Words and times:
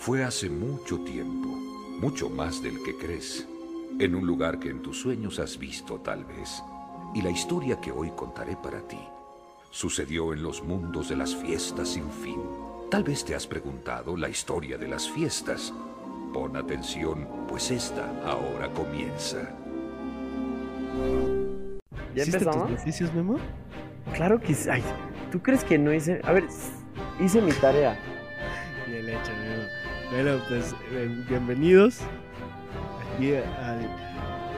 Fue 0.00 0.24
hace 0.24 0.48
mucho 0.48 1.00
tiempo, 1.00 1.48
mucho 2.00 2.30
más 2.30 2.62
del 2.62 2.82
que 2.82 2.96
crees, 2.96 3.46
en 3.98 4.14
un 4.14 4.26
lugar 4.26 4.58
que 4.58 4.70
en 4.70 4.80
tus 4.80 4.98
sueños 4.98 5.38
has 5.38 5.58
visto 5.58 6.00
tal 6.00 6.24
vez. 6.24 6.62
Y 7.14 7.20
la 7.20 7.28
historia 7.28 7.78
que 7.82 7.92
hoy 7.92 8.10
contaré 8.16 8.56
para 8.56 8.80
ti 8.88 8.96
sucedió 9.70 10.32
en 10.32 10.42
los 10.42 10.62
mundos 10.64 11.10
de 11.10 11.16
las 11.16 11.36
fiestas 11.36 11.90
sin 11.90 12.10
fin. 12.10 12.40
Tal 12.90 13.04
vez 13.04 13.26
te 13.26 13.34
has 13.34 13.46
preguntado 13.46 14.16
la 14.16 14.30
historia 14.30 14.78
de 14.78 14.88
las 14.88 15.06
fiestas. 15.06 15.70
Pon 16.32 16.56
atención, 16.56 17.28
pues 17.46 17.70
esta 17.70 18.10
ahora 18.24 18.72
comienza. 18.72 19.54
¿Ya 22.14 22.22
¿Hiciste 22.22 22.38
empezamos? 22.38 22.68
tus 22.68 22.78
noticias, 22.78 23.14
Memo? 23.14 23.36
Claro 24.14 24.40
que 24.40 24.54
sí. 24.54 24.70
Ay, 24.70 24.82
¿tú 25.30 25.42
crees 25.42 25.62
que 25.62 25.76
no 25.76 25.92
hice? 25.92 26.22
A 26.24 26.32
ver, 26.32 26.46
hice 27.20 27.42
mi 27.42 27.52
tarea. 27.52 27.98
Bueno, 30.22 30.38
pues 30.48 30.76
eh, 30.92 31.08
bienvenidos 31.30 32.00
aquí 33.16 33.32
al 33.32 33.88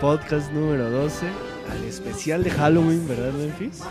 podcast 0.00 0.50
número 0.52 0.90
12, 0.90 1.24
al 1.70 1.84
especial 1.84 2.42
de 2.42 2.50
Halloween, 2.50 3.06
¿verdad, 3.06 3.32
Memphis? 3.32 3.84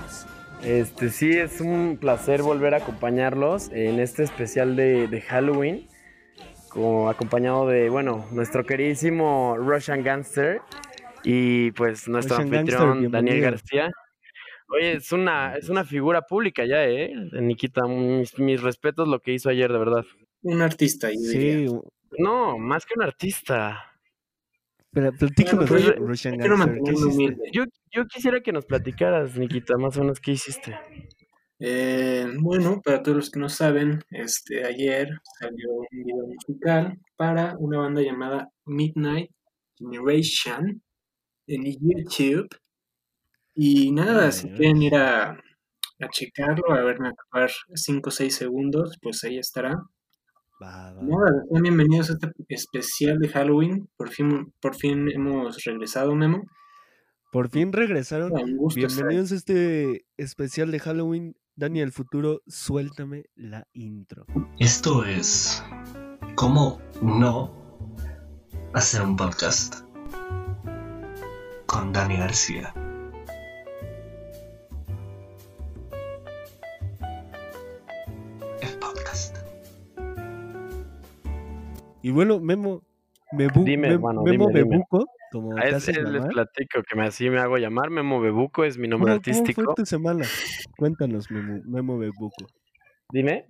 Este 0.62 1.10
sí, 1.10 1.30
es 1.32 1.62
un 1.62 1.98
placer 1.98 2.42
volver 2.42 2.74
a 2.74 2.80
acompañarlos 2.80 3.70
en 3.72 4.02
este 4.02 4.24
especial 4.24 4.76
de, 4.76 5.08
de 5.08 5.22
Halloween. 5.22 5.88
Como 6.68 7.10
acompañado 7.10 7.66
de, 7.70 7.90
bueno, 7.90 8.26
nuestro 8.34 8.66
queridísimo 8.66 9.56
Russian 9.58 10.04
Gangster 10.04 10.60
y 11.24 11.72
pues 11.72 12.06
nuestro 12.10 12.36
Russian 12.36 12.52
Gangster, 12.52 12.82
anfitrión 12.82 13.12
Daniel. 13.14 13.40
García. 13.40 13.92
Oye, 14.68 14.96
es 14.96 15.14
una, 15.14 15.56
es 15.56 15.70
una 15.70 15.86
figura 15.86 16.24
pública 16.24 16.66
ya, 16.66 16.84
¿eh? 16.86 17.14
Nikita, 17.32 17.88
mis, 17.88 18.38
mis 18.40 18.62
respetos 18.62 19.08
lo 19.08 19.22
que 19.22 19.32
hizo 19.32 19.50
ayer, 19.50 19.72
de 19.72 19.80
verdad. 19.80 20.04
Un 20.44 20.62
artista, 20.62 21.10
yo 21.12 21.20
diría. 21.20 21.68
Sí, 21.70 21.76
No, 22.20 22.58
más 22.58 22.86
que 22.86 22.94
un 22.98 23.04
artista. 23.04 23.78
pero 24.92 25.12
platícanos, 25.14 25.70
Bueno, 25.70 25.94
pues, 26.84 27.02
humilde. 27.04 27.50
Yo, 27.54 27.64
yo 27.92 28.06
quisiera 28.08 28.42
que 28.42 28.52
nos 28.52 28.66
platicaras, 28.66 29.38
Nikita, 29.38 29.78
más 29.78 29.96
o 29.98 30.02
menos 30.02 30.20
qué 30.20 30.32
hiciste. 30.32 30.78
Eh, 31.60 32.26
bueno, 32.40 32.82
para 32.84 33.02
todos 33.04 33.18
los 33.18 33.30
que 33.30 33.40
no 33.40 33.48
saben, 33.48 34.04
este, 34.10 34.66
ayer 34.66 35.10
salió 35.40 35.72
un 35.74 35.86
video 35.92 36.28
musical 36.28 36.98
para 37.16 37.56
una 37.60 37.78
banda 37.80 38.02
llamada 38.02 38.50
Midnight 38.66 39.30
Generation 39.78 40.82
en 41.48 41.64
YouTube. 41.66 42.48
Y 43.56 43.92
nada, 43.92 44.26
Ay, 44.26 44.32
si 44.32 44.48
ay. 44.48 44.54
quieren 44.56 44.82
ir 44.82 44.96
a, 44.96 45.32
a 45.32 46.10
checarlo, 46.10 46.74
a 46.74 46.82
verme 46.84 47.10
actuar 47.10 47.52
5 47.76 48.10
o 48.10 48.12
6 48.12 48.36
segundos, 48.36 48.98
pues 49.02 49.24
ahí 49.24 49.38
estará. 49.38 49.78
Va, 50.62 50.94
va. 50.94 51.02
Nada, 51.02 51.44
sean 51.50 51.64
bienvenidos 51.64 52.12
a 52.12 52.14
este 52.14 52.32
especial 52.50 53.18
de 53.18 53.30
Halloween. 53.30 53.90
Por 53.98 54.10
fin, 54.10 54.54
por 54.62 54.76
fin 54.76 55.10
hemos 55.10 55.64
regresado, 55.64 56.14
Memo. 56.14 56.44
Por 57.32 57.50
fin 57.50 57.74
regresaron. 57.74 58.32
Bienvenidos 58.76 59.32
a 59.32 59.36
este 59.36 60.06
especial 60.18 60.70
de 60.70 60.80
Halloween. 60.80 61.36
Dani, 61.56 61.80
el 61.82 61.92
futuro, 61.92 62.42
suéltame 62.46 63.26
la 63.36 63.68
intro. 63.74 64.26
Esto 64.60 65.04
es 65.04 65.64
cómo 66.36 66.80
no 67.02 67.88
hacer 68.74 69.02
un 69.02 69.16
podcast 69.16 69.82
con 71.66 71.92
Dani 71.92 72.18
García. 72.18 72.74
Y 82.02 82.12
bueno, 82.12 82.40
Memo, 82.40 82.82
Mebu, 83.32 83.64
Dime, 83.64 83.88
Mem- 83.90 83.94
hermano, 83.94 84.24
Memo 84.24 84.48
dime, 84.48 84.60
dime. 84.60 84.70
Bebuco, 84.76 85.06
como 85.32 85.58
A 85.58 85.62
haces 85.62 85.88
les 85.98 86.06
llamar. 86.14 86.30
platico 86.30 86.82
que 86.84 86.96
me, 86.96 87.04
así 87.06 87.30
me 87.30 87.40
hago 87.40 87.58
llamar. 87.58 87.90
Memo 87.90 88.20
Bebuco 88.20 88.64
es 88.64 88.78
mi 88.78 88.88
¿Cómo, 88.88 89.06
nombre 89.06 89.14
cómo 89.14 89.24
fue 89.24 89.32
artístico. 89.34 89.74
tu 89.76 89.86
semana? 89.86 90.26
Cuéntanos, 90.78 91.30
Memo, 91.32 91.62
Memo 91.66 91.98
Bebuco. 91.98 92.46
Dime. 93.12 93.46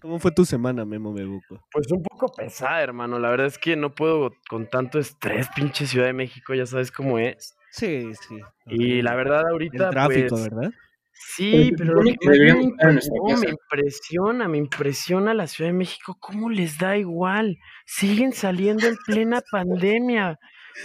¿Cómo 0.00 0.18
fue 0.18 0.32
tu 0.32 0.44
semana, 0.44 0.84
Memo 0.84 1.12
Bebuco? 1.14 1.60
Pues 1.72 1.90
un 1.90 2.02
poco 2.02 2.28
pesada, 2.32 2.82
hermano. 2.82 3.18
La 3.18 3.30
verdad 3.30 3.46
es 3.46 3.58
que 3.58 3.74
no 3.76 3.94
puedo 3.94 4.32
con 4.50 4.68
tanto 4.68 4.98
estrés, 4.98 5.48
pinche 5.54 5.86
Ciudad 5.86 6.06
de 6.06 6.12
México, 6.12 6.52
ya 6.54 6.66
sabes 6.66 6.90
cómo 6.92 7.18
es. 7.18 7.54
Sí, 7.70 8.12
sí. 8.28 8.38
Y 8.66 9.02
la 9.02 9.14
verdad 9.14 9.48
ahorita, 9.48 9.84
El 9.86 9.90
tráfico, 9.90 10.28
pues, 10.30 10.42
¿verdad? 10.50 10.70
Sí, 11.14 11.72
pero 11.76 11.94
lo 11.94 12.02
que 12.02 12.04
me, 12.04 12.12
estar 12.12 12.88
en 12.88 12.94
nuestra 12.94 13.16
impre- 13.16 13.28
no, 13.28 13.36
me 13.38 13.50
impresiona, 13.50 14.48
me 14.48 14.58
impresiona 14.58 15.34
la 15.34 15.46
Ciudad 15.46 15.70
de 15.70 15.74
México, 15.76 16.16
cómo 16.20 16.50
les 16.50 16.78
da 16.78 16.96
igual. 16.96 17.58
Siguen 17.86 18.32
saliendo 18.32 18.86
en 18.86 18.96
plena 19.06 19.40
pandemia. 19.50 20.38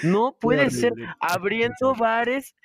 No 0.03 0.37
puede 0.39 0.69
ser 0.69 0.93
abriendo 1.19 1.95
bares 1.97 2.55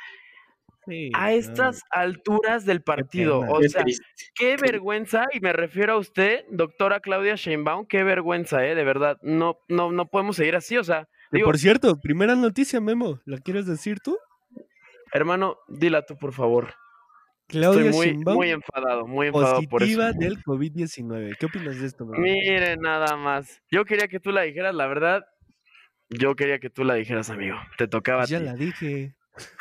Sí, 0.87 1.11
a 1.15 1.31
no, 1.31 1.37
estas 1.37 1.81
alturas 1.91 2.67
del 2.67 2.83
partido. 2.83 3.41
pena. 3.41 3.53
O 3.53 3.61
Qué 3.61 3.69
sea, 3.71 3.83
triste. 3.83 4.05
Qué 4.35 4.57
vergüenza, 4.57 5.25
y 5.33 5.41
me 5.41 5.53
refiero 5.53 5.95
a 5.95 5.99
usted, 5.99 6.45
doctora 6.51 7.01
Claudia 7.01 7.37
Sheinbaum, 7.37 7.87
qué 7.87 8.03
vergüenza, 8.05 8.67
¿eh? 8.67 8.75
De 8.75 8.85
verdad, 8.85 9.17
no, 9.23 9.59
no, 9.69 9.93
no 9.93 10.07
podemos 10.09 10.37
seguir 10.37 10.57
así, 10.57 10.77
o 10.77 10.85
sea, 10.85 11.09
digo, 11.33 11.47
por 11.47 11.59
cierto, 11.59 11.99
primera 12.01 12.35
noticia, 12.37 12.81
Memo, 12.81 13.21
¿la 13.25 13.39
quieres 13.39 13.67
decir 13.67 14.01
tú? 14.01 14.19
hermano, 15.13 15.57
dila 15.69 16.03
tú, 16.05 16.17
por 16.19 16.33
favor. 16.33 16.75
Claudia 17.47 17.91
Estoy 17.91 18.17
muy, 18.17 18.51
enfadado, 18.51 19.07
muy 19.07 19.27
enfadado 19.29 19.63
por 19.69 19.83
eso. 19.83 19.99
positiva 19.99 20.13
del 20.19 20.43
COVID-19. 20.43 21.37
¿Qué 21.39 21.47
opinas 21.47 21.79
de 21.81 21.87
esto, 21.87 22.07
Memo? 22.07 22.23
Mire, 22.23 22.77
nada 22.77 23.17
más. 23.17 23.63
Yo 23.71 23.85
quería 23.85 24.09
que 24.09 24.21
tú 24.21 24.33
la 24.33 24.43
dijeras, 24.43 24.75
la 24.75 24.87
verdad, 24.87 25.25
yo 26.09 26.35
quería 26.37 26.59
que 26.59 26.71
tú 26.71 26.85
la 26.85 26.95
dijeras, 26.95 27.31
amigo. 27.31 27.57
Te 27.77 27.87
tocaba 27.87 28.21
a 28.21 28.23
Pues 28.23 28.31
ya 28.31 28.39
ti. 28.39 28.45
la 28.45 28.55
dije. 28.55 29.15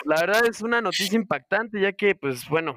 La 0.06 0.20
verdad 0.22 0.42
es 0.50 0.62
una 0.62 0.82
noticia 0.82 1.16
impactante, 1.18 1.80
ya 1.82 1.92
que, 1.94 2.16
pues, 2.16 2.48
bueno, 2.48 2.76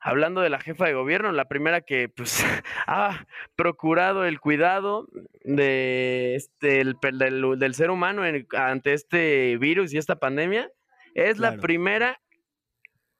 hablando 0.00 0.40
de 0.40 0.48
la 0.50 0.60
jefa 0.60 0.86
de 0.86 0.94
gobierno, 0.94 1.32
la 1.32 1.46
primera 1.48 1.80
que, 1.80 2.08
pues, 2.08 2.44
ha 2.86 3.26
procurado 3.56 4.24
el 4.24 4.40
cuidado 4.40 5.08
de 5.42 6.34
este, 6.36 6.80
el, 6.80 6.96
del, 7.18 7.58
del 7.58 7.74
ser 7.74 7.90
humano 7.90 8.24
en- 8.24 8.46
ante 8.56 8.92
este 8.94 9.56
virus 9.58 9.92
y 9.92 9.98
esta 9.98 10.16
pandemia, 10.16 10.70
es 11.14 11.38
la 11.38 11.56
primera 11.56 12.20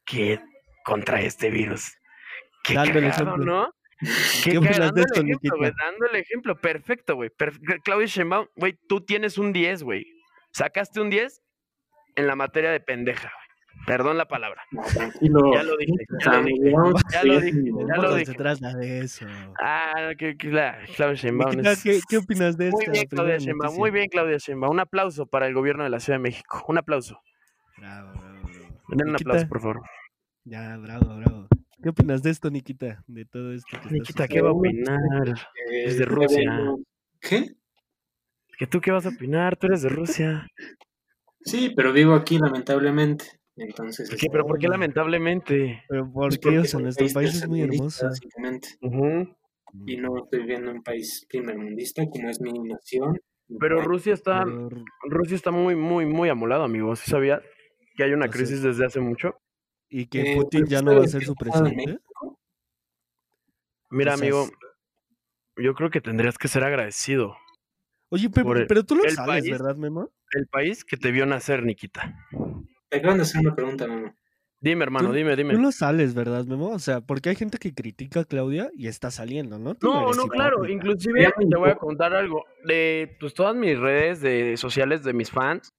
que 0.04 0.38
contra 0.86 1.20
este 1.20 1.50
virus. 1.50 1.92
Qué 2.64 2.74
Dando 2.74 2.98
el 3.00 3.04
ejemplo. 3.06 3.36
¿no? 3.38 3.72
¿Qué 4.44 4.50
Qué 4.52 4.58
opinas 4.58 4.76
cagado, 4.78 4.92
de 4.94 5.00
dando 5.00 5.02
esto, 5.02 5.20
el 5.20 5.30
ejemplo, 5.30 5.70
dando 5.84 6.06
el 6.10 6.16
ejemplo, 6.16 6.60
perfecto, 6.60 7.14
güey. 7.16 7.30
Claudia 7.84 8.06
Sheinbaum, 8.06 8.46
güey, 8.56 8.78
tú 8.88 9.00
tienes 9.00 9.36
un 9.38 9.52
10, 9.52 9.82
güey. 9.82 10.06
Sacaste 10.52 11.00
un 11.00 11.10
10 11.10 11.42
en 12.16 12.26
la 12.26 12.36
materia 12.36 12.70
de 12.70 12.80
pendeja, 12.80 13.22
güey. 13.34 13.46
Perdón 13.86 14.16
la 14.18 14.26
palabra. 14.26 14.62
Tranquilo. 14.94 15.52
Ya 15.54 15.62
lo 15.62 15.76
dije, 15.76 15.92
ya 16.24 16.32
lo 16.32 16.44
dije, 16.44 16.72
ya 17.12 17.22
lo 17.24 17.40
dije, 17.40 17.58
ya 17.88 17.96
lo 17.96 18.02
No 18.02 18.14
dije. 18.14 18.26
se 18.32 18.34
trata 18.34 18.74
de 18.74 18.98
eso. 19.00 19.26
Ah, 19.62 20.10
que, 20.18 20.36
que 20.36 20.48
la 20.48 20.78
Claudia 20.96 21.14
Sheinbaum 21.14 21.60
es- 21.64 21.82
¿qué, 21.82 22.00
qué 22.08 22.16
opinas 22.18 22.56
de 22.56 22.70
Muy 22.70 22.80
esta 22.82 22.92
bien, 22.92 23.06
Claudia 23.06 23.36
Sheinbaum, 23.38 23.76
muy 23.76 23.90
bien, 23.90 24.08
Claudia 24.08 24.38
Sheinbaum. 24.38 24.72
Un 24.72 24.80
aplauso 24.80 25.26
para 25.26 25.46
el 25.46 25.54
gobierno 25.54 25.84
de 25.84 25.90
la 25.90 26.00
Ciudad 26.00 26.18
de 26.18 26.22
México. 26.22 26.64
Un 26.68 26.78
aplauso. 26.78 27.20
Bravo, 27.78 28.12
bravo, 28.12 28.40
bravo. 28.42 28.80
Den 28.88 29.08
un 29.08 29.14
aplauso, 29.14 29.48
por 29.48 29.60
favor. 29.60 29.82
Ya, 30.48 30.76
bravo, 30.76 31.16
bravo. 31.16 31.48
¿Qué 31.82 31.88
opinas 31.88 32.22
de 32.22 32.30
esto, 32.30 32.48
Nikita? 32.50 33.02
De 33.08 33.24
todo 33.24 33.52
esto 33.52 33.66
que 33.68 33.76
está 33.78 33.90
Nikita, 33.90 34.28
¿qué 34.28 34.40
va 34.40 34.50
a 34.50 34.52
opinar? 34.52 35.28
Eh, 35.72 35.84
Es 35.86 35.98
de 35.98 36.04
Rusia. 36.04 36.72
¿Qué? 37.20 37.56
¿Que 38.56 38.68
tú 38.68 38.80
qué 38.80 38.92
vas 38.92 39.06
a 39.06 39.08
opinar? 39.08 39.56
Tú 39.56 39.66
eres 39.66 39.82
de 39.82 39.88
Rusia. 39.88 40.46
Sí, 41.40 41.72
pero 41.74 41.92
vivo 41.92 42.14
aquí 42.14 42.38
lamentablemente. 42.38 43.24
Entonces, 43.56 44.08
¿Qué? 44.08 44.28
¿Pero 44.30 44.46
por 44.46 44.60
qué 44.60 44.68
lamentablemente? 44.68 45.82
Pero 45.88 46.12
pues, 46.12 46.38
porque, 46.38 46.58
porque 46.60 46.76
un 46.76 46.82
nuestro 46.84 47.08
país 47.12 47.34
es 47.34 47.48
muy 47.48 47.62
hermoso. 47.62 48.06
básicamente. 48.06 48.68
Y 49.84 49.96
no 49.96 50.16
estoy 50.16 50.40
viviendo 50.42 50.70
en 50.70 50.76
un 50.76 50.82
país 50.84 51.26
primermundista 51.28 52.04
como 52.08 52.30
es 52.30 52.40
mi 52.40 52.52
nación. 52.52 53.18
Pero 53.58 53.82
Rusia 53.82 54.14
está, 54.14 54.44
Rusia 54.44 55.34
está 55.34 55.50
muy, 55.50 55.74
muy, 55.74 56.06
muy 56.06 56.28
amolado, 56.28 56.62
amigo. 56.62 56.94
¿Sí 56.94 57.10
sabías 57.10 57.42
que 57.96 58.04
hay 58.04 58.12
una 58.12 58.28
crisis 58.28 58.62
desde 58.62 58.86
hace 58.86 59.00
mucho? 59.00 59.34
Y 59.88 60.06
que 60.06 60.32
Eh, 60.32 60.36
Putin 60.36 60.60
pues, 60.60 60.70
ya 60.70 60.82
no 60.82 60.96
va 60.96 61.04
a 61.04 61.08
ser 61.08 61.24
su 61.24 61.34
presidente. 61.34 61.98
Mira, 63.90 64.14
O 64.14 64.16
sea, 64.16 64.24
amigo, 64.26 64.48
yo 65.56 65.74
creo 65.74 65.90
que 65.90 66.00
tendrías 66.00 66.38
que 66.38 66.48
ser 66.48 66.64
agradecido. 66.64 67.36
Oye, 68.08 68.30
pero, 68.30 68.52
el- 68.56 68.66
pero 68.66 68.84
tú 68.84 68.96
lo 68.96 69.02
sabes, 69.10 69.42
país- 69.44 69.50
¿verdad, 69.50 69.76
Memo? 69.76 70.10
El 70.32 70.46
país 70.48 70.84
que 70.84 70.96
te 70.96 71.10
vio 71.12 71.26
nacer, 71.26 71.62
Nikita. 71.64 72.14
Te 72.88 72.98
acaban 72.98 73.18
de 73.18 73.22
hacer 73.22 73.40
una 73.40 73.54
pregunta, 73.54 73.86
mamá. 73.86 74.14
Dime, 74.60 74.84
hermano, 74.84 75.08
Tú- 75.08 75.14
dime, 75.14 75.36
dime. 75.36 75.54
Tú 75.54 75.60
lo 75.60 75.70
sales, 75.70 76.14
¿verdad, 76.14 76.44
Memo? 76.46 76.70
O 76.70 76.78
sea, 76.78 77.00
porque 77.00 77.28
hay 77.28 77.36
gente 77.36 77.58
que 77.58 77.74
critica 77.74 78.20
a 78.20 78.24
Claudia 78.24 78.70
y 78.74 78.88
está 78.88 79.10
saliendo, 79.10 79.58
¿no? 79.58 79.74
Tú 79.74 79.86
No, 79.86 80.12
no, 80.12 80.26
claro. 80.28 80.66
Inclusive 80.68 81.32
te 81.50 81.56
voy 81.56 81.70
a 81.70 81.76
contar 81.76 82.14
algo. 82.14 82.44
De 82.64 83.16
pues, 83.20 83.34
todas 83.34 83.54
mis 83.54 83.78
redes 83.78 84.20
de 84.20 84.56
sociales 84.56 85.04
de 85.04 85.12
mis 85.12 85.30
fans, 85.30 85.72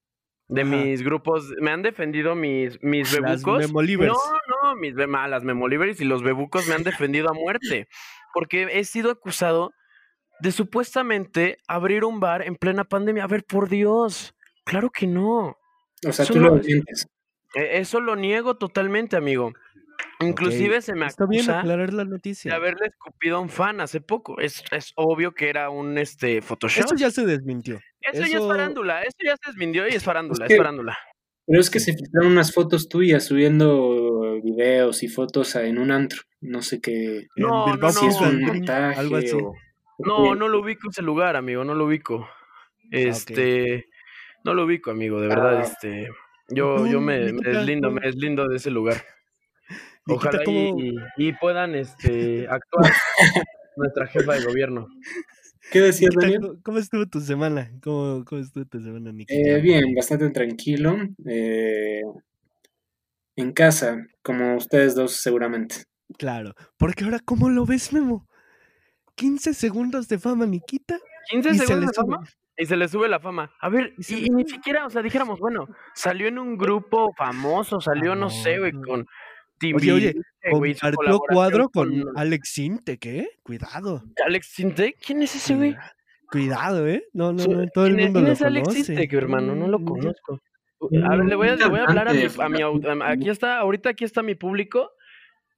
de 0.50 0.62
Ajá. 0.62 0.70
mis 0.72 1.04
grupos, 1.04 1.46
me 1.60 1.72
han 1.72 1.82
defendido 1.82 2.34
mis, 2.36 2.82
mis 2.82 3.12
Las 3.20 3.44
bebucos. 3.44 3.60
memolivers. 3.68 4.14
No, 4.14 4.70
no, 4.70 4.76
mis 4.76 4.96
be- 4.96 5.08
ah, 5.16 5.28
las 5.28 5.44
memolivers 5.44 6.00
y 6.00 6.06
los 6.06 6.24
bebucos 6.24 6.68
me 6.68 6.76
han 6.76 6.84
defendido 6.84 7.30
a 7.30 7.34
muerte. 7.34 7.88
Porque 8.34 8.68
he 8.72 8.84
sido 8.86 9.12
acusado 9.12 9.74
de 10.40 10.52
supuestamente 10.52 11.58
abrir 11.68 12.04
un 12.06 12.20
bar 12.20 12.44
en 12.44 12.56
plena 12.56 12.84
pandemia. 12.84 13.24
A 13.24 13.28
ver, 13.28 13.44
por 13.44 13.68
Dios, 13.70 14.36
claro 14.64 14.90
que 14.90 15.08
no. 15.08 15.58
O 16.08 16.12
sea, 16.14 16.24
Eso 16.24 16.34
tú 16.34 16.40
no 16.40 16.50
lo 16.50 16.58
es- 16.58 16.66
sientes. 16.66 17.08
E- 17.56 17.80
Eso 17.80 18.00
lo 18.00 18.16
niego 18.16 18.56
totalmente, 18.56 19.16
amigo. 19.18 19.54
Inclusive 20.20 20.78
Ok, 20.78 20.82
se 20.82 20.94
me 20.96 21.06
Está 21.06 21.26
bien 21.28 21.42
acusa 21.44 21.60
aclarar 21.60 21.94
la 21.94 22.04
de 22.04 22.10
noticia. 22.10 22.54
haberle 22.56 22.88
escupido 22.88 23.38
a 23.38 23.40
un 23.40 23.50
fan 23.50 23.82
hace 23.82 24.02
poco. 24.02 24.40
Es, 24.40 24.64
es 24.72 24.92
obvio 24.96 25.34
que 25.34 25.50
era 25.50 25.70
un 25.70 25.98
este 25.98 26.42
Photoshop. 26.42 26.86
Eso 26.86 26.96
ya 26.96 27.12
se 27.12 27.26
desmintió. 27.26 27.80
Eso 28.02 28.22
ya 28.22 28.28
es 28.28 28.34
eso- 28.36 28.48
farándula, 28.48 29.02
eso 29.04 29.18
ya 29.24 29.36
se 29.36 29.52
desmintió 29.52 29.88
y 29.88 29.92
es 29.92 30.04
farándula, 30.04 30.46
es, 30.46 30.50
que- 30.50 30.58
farándula. 30.58 30.98
Pero 31.46 31.62
es 31.62 31.70
que 31.70 31.80
se 31.80 31.94
filtraron 31.94 32.34
unas 32.34 32.54
fotos 32.54 32.90
tuyas 32.90 33.24
subiendo 33.26 34.40
videos 34.44 35.02
y 35.04 35.08
fotos 35.08 35.56
en 35.56 35.78
un 35.78 35.92
antro. 35.92 36.22
No 36.42 36.62
sé 36.62 36.82
qué. 36.82 37.28
No, 37.38 37.76
no, 37.76 37.90
si 37.92 38.06
es 38.08 38.20
no. 38.22 38.28
un 38.30 38.42
montaje 38.42 39.00
algo 39.00 39.16
así. 39.18 39.32
o- 39.34 39.54
No, 40.00 40.36
no 40.36 40.48
lo 40.50 40.60
ubico 40.60 40.90
ese 40.90 41.02
lugar, 41.02 41.36
amigo, 41.36 41.64
no 41.64 41.74
lo 41.74 41.86
ubico. 41.86 42.28
Este, 42.92 43.86
no 44.44 44.54
lo 44.54 44.66
ubico, 44.66 44.92
amigo, 44.92 45.20
de 45.22 45.28
verdad, 45.28 45.60
Ah. 45.60 45.64
este, 45.64 46.10
yo, 46.50 46.86
yo 46.88 47.02
me, 47.02 47.32
me 47.34 47.50
deslindo, 47.52 47.92
me 47.92 48.02
deslindo 48.02 48.48
de 48.48 48.58
ese 48.58 48.70
lugar. 48.72 48.98
Ojalá 50.16 50.42
y, 50.42 50.46
¿cómo- 50.46 50.78
y 51.18 51.34
puedan, 51.34 51.76
este, 51.76 52.48
actuar 52.50 52.92
nuestra 53.76 54.08
jefa 54.08 54.34
de 54.36 54.46
gobierno. 54.46 54.88
¿Qué 55.72 55.82
decías, 55.82 56.12
Nikita, 56.16 56.22
Daniel? 56.22 56.42
¿cómo- 56.42 56.62
¿Cómo 56.64 56.78
estuvo 56.80 57.06
tu 57.08 57.20
semana? 57.22 57.72
¿Cómo, 57.84 58.24
cómo 58.26 58.42
estuvo 58.42 58.66
tu 58.66 58.80
semana, 58.82 59.12
Nikita? 59.12 59.58
Eh, 59.58 59.62
bien, 59.62 59.94
bastante 59.96 60.30
tranquilo. 60.30 60.96
eh, 61.26 62.02
en 63.36 63.52
casa, 63.54 63.98
como 64.24 64.56
ustedes 64.56 64.96
dos 64.96 65.18
seguramente. 65.18 65.84
Claro, 66.18 66.54
porque 66.78 67.04
ahora, 67.04 67.20
¿cómo 67.24 67.50
lo 67.50 67.66
ves, 67.66 67.94
Memo? 67.94 68.28
15 69.16 69.54
segundos 69.54 70.08
de 70.08 70.18
fama, 70.20 70.46
Nikita. 70.46 70.98
15 71.30 71.50
Y 71.50 71.58
se 71.58 71.66
segundos 71.68 71.92
de 71.92 71.96
fama 71.96 72.20
y 72.60 72.66
se 72.66 72.76
le 72.78 72.88
sube 72.88 73.08
la 73.08 73.20
fama. 73.20 73.52
A 73.62 73.70
ver, 73.70 73.94
Y 74.10 74.30
ni 74.32 74.44
siquiera, 74.48 74.86
o 74.88 74.90
sea, 74.90 75.02
dijéramos, 75.04 75.40
bueno, 75.40 75.68
salió 75.94 76.28
en 76.28 76.40
un 76.40 76.58
grupo 76.58 77.14
famoso, 77.16 77.80
salió, 77.80 78.16
no 78.16 78.30
sé, 78.32 78.58
güey, 78.58 78.72
Famoso. 78.72 79.06
Con 79.60 79.76
Oye, 79.76 80.14
hizo 80.14 80.20
compartió 80.52 81.20
cuadro 81.20 81.70
con 81.70 82.02
con 82.02 82.18
Alex 82.18 82.50
Sinte, 82.50 82.98
¿qué? 82.98 83.28
Cuidado. 83.44 84.04
Alex 84.26 84.48
Sintek. 84.48 84.98
¿Quién 85.06 85.22
es 85.24 85.36
ese 85.36 85.56
güey? 85.56 85.76
Cuidado, 86.32 86.88
¿eh? 86.88 87.06
No, 87.14 87.32
no, 87.34 87.44
no, 87.46 87.68
todo 87.74 87.86
el 87.88 87.96
¿Quién 87.96 88.00
es- 88.00 88.14
mundo 88.14 88.20
quién 88.20 88.26
lo 88.28 88.34
es 88.34 88.42
Alex. 88.42 88.74
Sintek, 88.86 89.14
hermano? 89.14 89.56
No 89.56 89.68
lo 89.68 89.84
conozco. 89.84 90.40
A 91.04 91.16
ver, 91.16 91.26
le 91.26 91.36
voy 91.36 91.48
a, 91.48 91.56
le 91.56 91.68
voy 91.68 91.80
a 91.80 91.86
hablar 91.86 92.08
a 92.10 92.14
mi, 92.14 92.22
a 92.24 92.50
mi 92.50 92.62
a- 92.62 93.10
aquí 93.10 93.30
está, 93.30 93.58
ahorita 93.60 93.90
aquí 93.90 94.04
está 94.06 94.22
mi 94.22 94.36
público. 94.36 94.92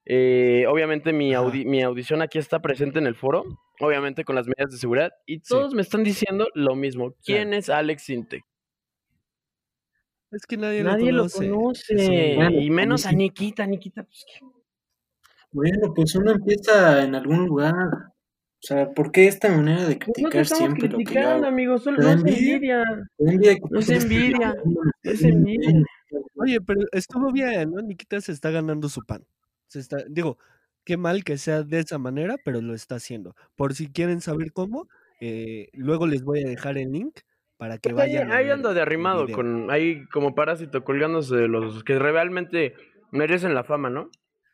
Eh, 0.06 0.66
obviamente 0.68 1.12
mi, 1.14 1.34
audi- 1.34 1.66
mi 1.66 1.84
audición 1.84 2.22
aquí 2.22 2.40
está 2.40 2.62
presente 2.62 2.98
en 3.00 3.06
el 3.06 3.16
foro, 3.16 3.44
obviamente 3.80 4.24
con 4.24 4.36
las 4.36 4.48
medidas 4.48 4.72
de 4.72 4.78
seguridad, 4.78 5.12
y 5.28 5.40
todos 5.42 5.74
me 5.76 5.82
están 5.82 6.04
diciendo 6.04 6.48
lo 6.56 6.76
mismo. 6.76 7.14
¿Quién 7.24 7.54
es 7.54 7.70
Alex 7.70 8.04
Sintek? 8.04 8.44
Es 10.32 10.46
que 10.46 10.58
nadie, 10.58 10.84
Nadie 10.84 11.12
lo 11.12 11.24
lo 11.24 11.30
conoce. 11.30 11.50
conoce, 11.50 11.98
Sí. 11.98 12.36
Bueno, 12.36 12.60
y 12.62 12.70
menos 12.70 13.06
a. 13.06 13.12
Nikita, 13.12 13.66
Nikita, 13.66 14.04
pues, 14.04 14.26
¿qué? 14.28 14.46
Bueno, 15.52 15.94
pues 15.96 16.16
uno 16.16 16.32
empieza 16.32 17.04
en 17.04 17.16
algún 17.16 17.46
lugar. 17.48 17.74
O 17.76 18.62
sea, 18.62 18.94
¿por 18.94 19.12
qué 19.12 19.28
esta 19.28 19.50
manera 19.50 19.86
de 19.88 19.96
Pues 20.06 20.18
no 20.20 20.30
criticar 20.30 20.42
estamos 20.42 20.78
siempre 20.78 20.90
lo 20.90 21.04
que 21.04 21.20
hago? 21.20 21.46
amigo, 21.46 21.78
solo 21.80 21.98
¿Te 21.98 22.04
no 22.04 22.10
es 22.10 22.16
envidia? 22.16 22.56
envidia, 22.58 22.78
da 22.84 22.96
envidia 23.18 23.56
que 23.56 23.62
No 23.70 23.80
es 23.80 23.90
no 23.90 23.96
envidia. 23.96 24.56
Oye, 26.36 26.62
pero 26.62 26.82
estuvo 26.92 27.32
bien, 27.32 27.72
¿no? 27.72 27.82
Nikita 27.82 28.22
se 28.22 28.32
está 28.32 28.50
ganando 28.52 28.90
su 28.90 29.04
pan. 29.06 29.26
Se 29.68 29.80
está, 29.80 29.98
digo, 30.10 30.38
qué 30.84 30.98
mal 30.98 31.24
que 31.24 31.38
sea 31.38 31.64
de 31.64 31.80
esa 31.80 31.98
manera, 32.00 32.38
pero 32.44 32.62
lo 32.62 32.74
está 32.74 32.96
haciendo. 32.96 33.36
Por 33.56 33.74
si 33.76 33.88
quieren 33.92 34.22
saber 34.22 34.52
cómo, 34.54 34.88
eh, 35.22 35.70
luego 35.74 36.08
les 36.08 36.24
voy 36.24 36.44
a 36.44 36.48
dejar 36.50 36.78
el 36.78 36.92
link 36.92 37.20
para 37.60 37.78
que 37.78 37.90
ahí, 37.90 37.96
vayan. 37.96 38.32
a 38.32 38.38
ahí 38.38 38.46
ver 38.46 38.54
ando 38.54 38.70
de 38.70 38.76
el 38.76 38.82
arrimado, 38.84 39.26
video. 39.26 39.36
con 39.36 39.70
ahí 39.70 40.06
como 40.06 40.34
parásito 40.34 40.86
colgándose 40.86 41.36
de 41.36 41.50
los 41.50 41.84
que 41.84 42.00
realmente 42.00 42.74
merecen 43.12 43.54
la 43.54 43.66
fama, 43.66 43.90
¿no? 43.90 44.10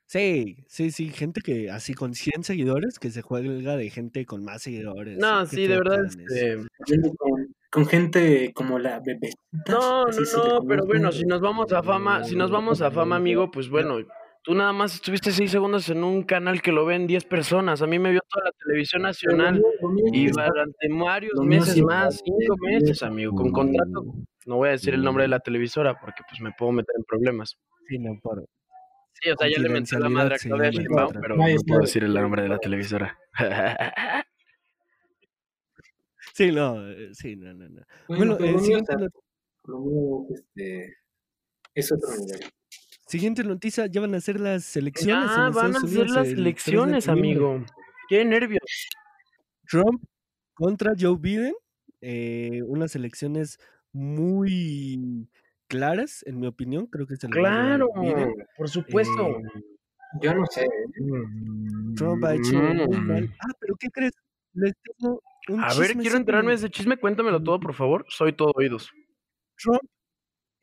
Sí, 0.07 0.57
sí, 0.67 0.89
sí, 0.89 1.09
gente 1.09 1.41
que 1.41 1.69
así 1.69 1.93
con 1.93 2.15
100 2.15 2.43
seguidores 2.43 2.97
que 2.97 3.11
se 3.11 3.21
juega 3.21 3.77
de 3.77 3.89
gente 3.91 4.25
con 4.25 4.43
más 4.43 4.63
seguidores. 4.63 5.19
No, 5.19 5.47
qué 5.47 5.55
sí, 5.55 5.67
de 5.67 5.77
verdad, 5.77 6.05
este, 6.05 6.57
Con, 7.17 7.55
con 7.69 7.85
gente 7.85 8.51
como 8.53 8.79
la 8.79 8.99
bebé. 8.99 9.29
No, 9.67 10.05
no, 10.05 10.47
no, 10.59 10.65
pero 10.67 10.85
bueno, 10.85 11.11
si 11.11 11.25
nos 11.25 11.41
vamos 11.41 11.71
a 11.73 11.83
fama, 11.83 12.23
si 12.23 12.35
nos 12.35 12.49
vamos 12.49 12.81
a 12.81 12.89
fama, 12.89 13.17
amigo, 13.17 13.51
pues 13.51 13.69
bueno, 13.69 13.97
tú 14.45 14.53
nada 14.55 14.71
más 14.71 14.93
estuviste 14.95 15.31
seis 15.31 15.51
segundos 15.51 15.89
en 15.89 16.03
un 16.03 16.23
canal 16.23 16.61
que 16.61 16.71
lo 16.71 16.85
ven 16.85 17.07
10 17.07 17.25
personas. 17.25 17.81
A 17.81 17.87
mí 17.87 17.97
me 17.99 18.11
vio 18.11 18.21
toda 18.29 18.45
la 18.45 18.51
televisión 18.63 19.01
nacional 19.01 19.61
y 20.13 20.27
durante 20.27 20.87
varios 20.89 21.33
meses 21.41 21.73
sí 21.73 21.81
más, 21.83 22.21
cinco 22.23 22.55
meses, 22.61 23.01
amigo, 23.03 23.33
con 23.35 23.51
contrato. 23.51 24.05
No 24.45 24.57
voy 24.57 24.69
a 24.69 24.71
decir 24.73 24.93
el 24.93 25.03
nombre 25.03 25.23
de 25.23 25.29
la 25.29 25.39
televisora 25.39 25.99
porque 25.99 26.21
pues 26.29 26.39
me 26.41 26.51
puedo 26.57 26.71
meter 26.71 26.93
en 26.97 27.03
problemas. 27.03 27.57
Sí, 27.87 27.97
no, 27.99 28.17
por- 28.21 28.45
Sí, 29.13 29.29
o 29.31 29.37
sea, 29.37 29.47
ya 29.49 29.59
le 29.59 29.69
metí 29.69 29.95
la 29.97 30.09
madre 30.09 30.35
a 30.35 30.37
Claudia 30.37 30.69
Sheinbaum, 30.71 31.13
pero 31.21 31.35
no 31.37 31.43
puedo 31.65 31.81
decir 31.81 32.03
el 32.03 32.13
nombre 32.13 32.43
de 32.43 32.49
la 32.49 32.57
televisora. 32.59 33.17
Sí, 36.33 36.51
no, 36.51 36.85
eh, 36.91 37.09
sí, 37.13 37.35
no, 37.37 37.53
no, 37.53 37.69
no. 37.69 37.81
Bueno, 38.09 38.35
Bueno, 38.37 38.57
eh, 38.59 38.61
mío, 38.61 38.77
este, 40.29 40.97
es 41.73 41.91
otro 41.93 42.09
nivel. 42.19 42.39
Siguiente 43.15 43.43
noticia, 43.43 43.85
ya 43.87 44.01
van 44.01 44.13
a 44.15 44.21
ser 44.21 44.39
las 44.39 44.75
elecciones. 44.75 45.31
en 45.31 45.37
Ya 45.37 45.49
van 45.49 45.75
a 45.75 45.79
Unidos 45.79 46.09
las 46.11 46.27
el 46.27 46.33
3 46.33 46.35
de 46.35 46.41
elecciones, 46.41 47.07
amigo. 47.07 47.63
Qué 48.09 48.25
nervios. 48.25 48.61
Trump 49.67 50.03
contra 50.53 50.93
Joe 50.99 51.17
Biden, 51.19 51.53
eh, 52.01 52.61
unas 52.67 52.95
elecciones 52.95 53.59
muy 53.93 55.27
claras, 55.67 56.23
en 56.27 56.39
mi 56.39 56.47
opinión, 56.47 56.87
creo 56.87 57.07
que 57.07 57.15
se 57.15 57.27
Claro, 57.29 57.89
Biden. 57.99 58.33
por 58.57 58.69
supuesto. 58.69 59.29
Eh, 59.29 59.43
Yo 60.21 60.33
no 60.33 60.45
sé. 60.47 60.67
Trump 61.95 62.23
ha 62.25 62.35
hecho 62.35 62.53
muy 62.57 62.99
mal. 63.01 63.33
Ah, 63.39 63.51
pero 63.59 63.75
¿qué 63.79 63.89
crees? 63.89 64.13
Les 64.53 64.73
tengo 64.99 65.21
un 65.49 65.63
A 65.63 65.73
ver, 65.73 65.95
quiero 65.97 66.17
enterarme 66.17 66.51
de 66.51 66.55
ese 66.57 66.69
chisme, 66.69 66.97
cuéntamelo 66.97 67.41
todo, 67.41 67.59
por 67.59 67.73
favor. 67.73 68.05
Soy 68.09 68.33
todo 68.33 68.51
oídos. 68.55 68.91
Trump 69.57 69.81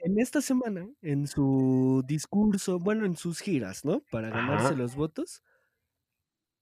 en 0.03 0.19
esta 0.19 0.41
semana, 0.41 0.89
en 1.01 1.27
su 1.27 2.03
discurso, 2.07 2.79
bueno, 2.79 3.07
en 3.07 3.17
sus 3.17 3.41
giras, 3.41 3.85
¿no? 3.85 4.01
Para 4.11 4.31
ganarse 4.31 4.67
Ajá. 4.69 4.75
los 4.75 4.97
votos. 4.97 5.43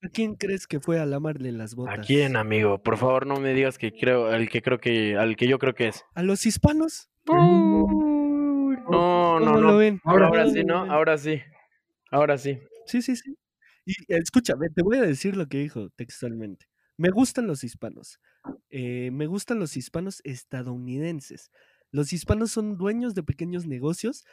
¿A 0.03 0.09
quién 0.09 0.35
crees 0.35 0.67
que 0.67 0.81
fue 0.81 0.99
a 0.99 1.07
lamarle 1.07 1.53
las 1.53 1.75
botas? 1.75 1.99
¿A 1.99 2.03
quién, 2.03 2.37
amigo? 2.37 2.83
Por 2.83 2.97
favor, 2.97 3.27
no 3.27 3.39
me 3.39 3.53
digas 3.53 3.77
que 3.77 3.93
creo, 3.93 4.29
al 4.29 4.49
que 4.49 4.63
creo 4.63 4.79
que, 4.79 5.17
al 5.17 5.37
que 5.37 5.47
yo 5.47 5.59
creo 5.59 5.75
que 5.75 5.89
es. 5.89 6.05
¿A 6.15 6.23
los 6.23 6.47
hispanos? 6.47 7.11
No, 7.27 7.37
¿Cómo 8.87 9.41
no, 9.41 9.61
lo 9.61 9.61
no. 9.61 9.77
ven? 9.77 10.01
Ahora 10.05 10.27
Ahora 10.27 10.43
¿Cómo 10.45 10.55
sí, 10.55 10.65
¿no? 10.65 10.91
Ahora 10.91 11.19
sí. 11.19 11.43
Ahora 12.11 12.39
sí. 12.39 12.59
Sí, 12.87 13.03
sí, 13.03 13.17
sí. 13.17 13.37
Y 13.85 13.95
escúchame, 14.09 14.69
te 14.71 14.83
voy 14.83 14.99
a 14.99 15.03
decir 15.03 15.37
lo 15.37 15.47
que 15.47 15.59
dijo 15.59 15.91
textualmente. 15.91 16.67
Me 16.97 17.11
gustan 17.11 17.47
los 17.47 17.65
hispanos. 17.65 18.21
Eh, 18.69 19.11
me 19.13 19.27
gustan 19.27 19.59
los 19.59 19.77
hispanos 19.77 20.21
estadounidenses. 20.25 21.51
Los 21.93 22.13
hispanos 22.13 22.51
son 22.53 22.77
dueños 22.77 23.15
de 23.15 23.23
pequeños 23.23 23.67
negocios 23.67 24.25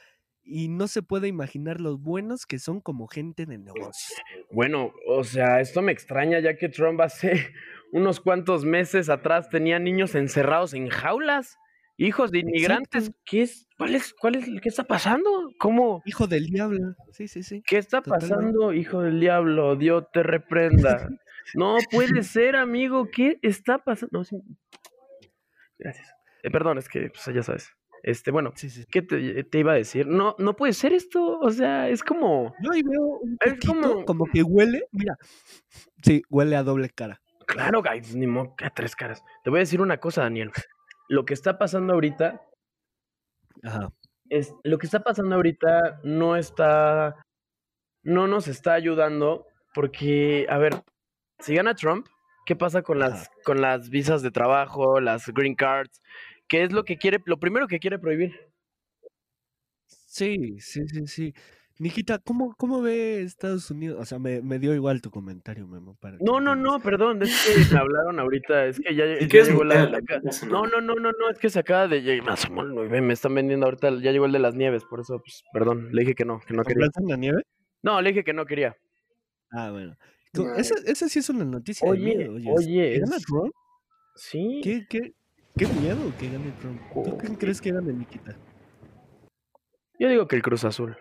y 0.44 0.70
no 0.70 0.88
se 0.88 1.02
puede 1.04 1.28
imaginar 1.28 1.82
los 1.82 2.00
buenos 2.02 2.46
que 2.46 2.58
son 2.58 2.80
como 2.80 3.08
gente 3.08 3.46
de 3.46 3.58
negocios. 3.58 4.14
Bueno, 4.52 4.94
o 5.08 5.24
sea, 5.24 5.60
esto 5.60 5.82
me 5.82 5.92
extraña 5.92 6.40
ya 6.40 6.56
que 6.56 6.70
Trump 6.70 7.02
hace 7.02 7.50
unos 7.92 8.20
cuantos 8.22 8.64
meses 8.64 9.10
atrás 9.10 9.50
tenía 9.50 9.80
niños 9.80 10.16
encerrados 10.16 10.74
en 10.74 10.88
jaulas, 10.88 11.58
hijos 11.98 12.32
de 12.32 12.40
inmigrantes. 12.40 13.08
Exacto. 13.08 13.22
¿Qué 13.26 13.42
es? 13.42 13.68
¿Cuál 13.78 13.96
es? 13.96 14.14
¿Cuál 14.14 14.36
es? 14.36 14.46
¿Qué 14.62 14.70
está 14.70 14.86
pasando? 14.86 15.52
¿Cómo? 15.60 16.02
Hijo 16.06 16.28
del 16.28 16.46
diablo. 16.46 16.96
Sí, 17.12 17.28
sí, 17.28 17.44
sí. 17.44 17.62
¿Qué 17.68 17.78
está 17.78 18.02
Totalmente. 18.02 18.36
pasando, 18.36 18.74
hijo 18.74 19.02
del 19.02 19.20
diablo? 19.20 19.76
Dios 19.76 20.06
te 20.14 20.24
reprenda. 20.24 21.10
No 21.56 21.78
puede 21.92 22.24
ser, 22.24 22.58
amigo. 22.58 23.08
¿Qué 23.10 23.40
está 23.42 23.78
pasando? 23.78 24.18
No, 24.18 24.26
sí. 24.26 24.36
Gracias. 25.80 26.17
Eh, 26.48 26.52
perdón, 26.52 26.78
es 26.78 26.88
que, 26.90 27.10
pues, 27.10 27.26
ya 27.36 27.44
sabes. 27.44 27.72
Este, 28.04 28.32
bueno, 28.32 28.52
Sí, 28.56 28.70
sí. 28.70 28.86
¿qué 28.90 29.02
te, 29.02 29.44
te 29.44 29.60
iba 29.60 29.74
a 29.74 29.76
decir? 29.76 30.08
No, 30.08 30.36
no 30.38 30.56
puede 30.56 30.74
ser 30.74 30.94
esto. 30.94 31.40
O 31.40 31.50
sea, 31.50 31.90
es 31.90 32.04
como. 32.04 32.54
Yo 32.62 32.72
ahí 32.72 32.84
veo 32.84 33.02
un 33.22 33.38
Es 33.42 33.54
poquito 33.56 33.74
como- 33.74 34.06
como... 34.06 34.26
que 34.26 34.44
huele. 34.44 34.88
Mira. 34.92 35.18
Sí, 36.04 36.22
huele 36.30 36.56
a 36.56 36.64
doble 36.64 36.90
cara. 36.90 37.20
Claro, 37.48 37.82
guys, 37.82 38.16
ni 38.16 38.28
modo 38.28 38.54
a 38.64 38.70
tres 38.70 38.96
caras. 38.96 39.24
Te 39.44 39.50
voy 39.50 39.60
a 39.60 39.62
decir 39.62 39.82
una 39.82 39.98
cosa, 39.98 40.22
Daniel. 40.22 40.52
Lo 41.10 41.26
que 41.26 41.34
está 41.34 41.58
pasando 41.58 41.94
ahorita 41.94 42.42
Ajá. 43.64 43.90
es. 44.30 44.54
Lo 44.64 44.78
que 44.78 44.86
está 44.86 45.02
pasando 45.04 45.36
ahorita 45.36 46.00
no 46.04 46.36
está. 46.36 47.16
No 48.04 48.28
nos 48.28 48.48
está 48.48 48.74
ayudando. 48.74 49.48
Porque, 49.74 50.46
a 50.50 50.58
ver, 50.58 50.74
si 51.40 51.56
gana 51.56 51.76
Trump, 51.76 52.08
¿qué 52.46 52.56
pasa 52.56 52.82
con 52.82 53.00
las, 53.00 53.14
Ajá. 53.28 53.32
con 53.44 53.62
las 53.62 53.90
visas 53.90 54.22
de 54.22 54.32
trabajo, 54.32 55.00
las 55.00 55.28
green 55.28 55.56
cards? 55.56 56.02
¿Qué 56.48 56.64
es 56.64 56.72
lo 56.72 56.84
que 56.84 56.98
quiere, 56.98 57.22
lo 57.26 57.40
primero 57.40 57.68
que 57.68 57.80
quiere 57.80 58.00
prohibir? 58.00 58.34
Sí, 59.86 60.60
sí, 60.60 60.88
sí, 60.88 61.08
sí. 61.08 61.34
Nikita, 61.80 62.18
¿cómo, 62.18 62.56
¿cómo 62.56 62.82
ve 62.82 63.22
Estados 63.22 63.70
Unidos? 63.70 64.00
O 64.02 64.06
sea, 64.06 64.18
me, 64.18 64.42
me 64.42 64.58
dio 64.58 64.74
igual 64.74 65.00
tu 65.00 65.12
comentario, 65.12 65.68
Memo. 65.68 65.96
Para 66.00 66.18
que 66.18 66.24
No, 66.24 66.40
no, 66.40 66.56
no, 66.56 66.80
perdón, 66.80 67.22
es 67.22 67.46
que 67.46 67.74
me 67.74 67.80
hablaron 67.80 68.20
ahorita, 68.20 68.66
es 68.66 68.80
que 68.80 68.96
ya, 68.96 69.06
¿Y 69.20 69.22
ya 69.22 69.28
quieres 69.28 69.50
llegó 69.50 69.64
la, 69.64 69.84
la 69.86 70.00
la 70.00 70.22
No, 70.48 70.66
no, 70.66 70.82
no, 70.82 70.96
no, 70.96 71.12
no, 71.12 71.30
es 71.30 71.38
que 71.38 71.50
se 71.50 71.60
acaba 71.60 71.88
de 71.88 72.02
llegar, 72.02 72.26
me 72.26 72.32
asomó 72.32 72.64
el 72.64 72.70
nueve, 72.70 73.00
me 73.02 73.14
están 73.14 73.36
vendiendo 73.36 73.68
ahorita, 73.68 73.92
ya 74.02 74.12
llegó 74.12 74.26
el 74.26 74.32
de 74.32 74.40
las 74.40 74.56
nieves, 74.56 74.86
por 74.86 75.02
eso, 75.02 75.20
pues, 75.20 75.44
perdón, 75.54 75.90
le 75.92 76.02
dije 76.02 76.16
que 76.16 76.26
no, 76.26 76.40
que 76.40 76.56
no 76.56 76.64
quería. 76.64 76.86
¿Compraste 76.86 77.02
en 77.02 77.10
la 77.10 77.18
nieve? 77.18 77.44
No, 77.84 78.02
le 78.02 78.10
dije 78.10 78.24
que 78.24 78.34
no 78.34 78.46
quería. 78.48 78.76
Ah, 79.52 79.70
bueno. 79.72 79.96
Esa, 80.58 80.76
esa 80.86 81.08
sí 81.10 81.20
es 81.20 81.30
una 81.30 81.46
noticia 81.46 81.86
de 81.86 81.92
Oye, 81.92 82.16
miedo. 82.16 82.34
Oye, 82.34 82.52
oye, 82.58 82.94
¿Que 82.94 83.00
gana 83.00 83.16
es-? 83.18 83.26
Sí. 84.16 84.62
¿Qué, 84.64 84.86
qué, 84.90 85.14
qué 85.58 85.66
miedo 85.68 86.14
que 86.20 86.30
gane 86.30 86.52
Trump. 86.62 86.80
¿Tú 86.94 87.00
Oh, 87.14 87.18
quién 87.18 87.36
crees 87.36 87.60
que 87.60 87.72
gane, 87.72 87.92
Nikita? 87.94 88.36
Yo 90.00 90.10
digo 90.10 90.28
que 90.28 90.36
el 90.36 90.42
Cruz 90.44 90.64
Azul. 90.64 90.96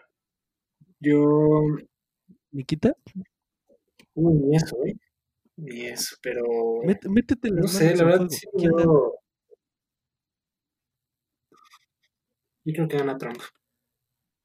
Yo, 1.01 1.61
¿Nikita? 2.53 2.95
uy, 4.15 4.35
ni 4.35 4.57
eso, 4.57 4.77
¿eh? 4.87 4.97
Ni 5.57 5.87
eso, 5.87 6.17
pero 6.23 6.43
Mét- 6.83 7.09
métete 7.09 7.51
no 7.51 7.67
sé, 7.69 7.95
la 7.97 8.05
verdad, 8.05 8.29
sí, 8.29 8.47
¿Quién 8.57 8.73
gana? 8.73 8.85
yo, 8.85 9.15
yo 12.65 12.73
creo 12.75 12.89
que 12.89 12.97
gana 12.99 13.19
Trump, 13.19 13.41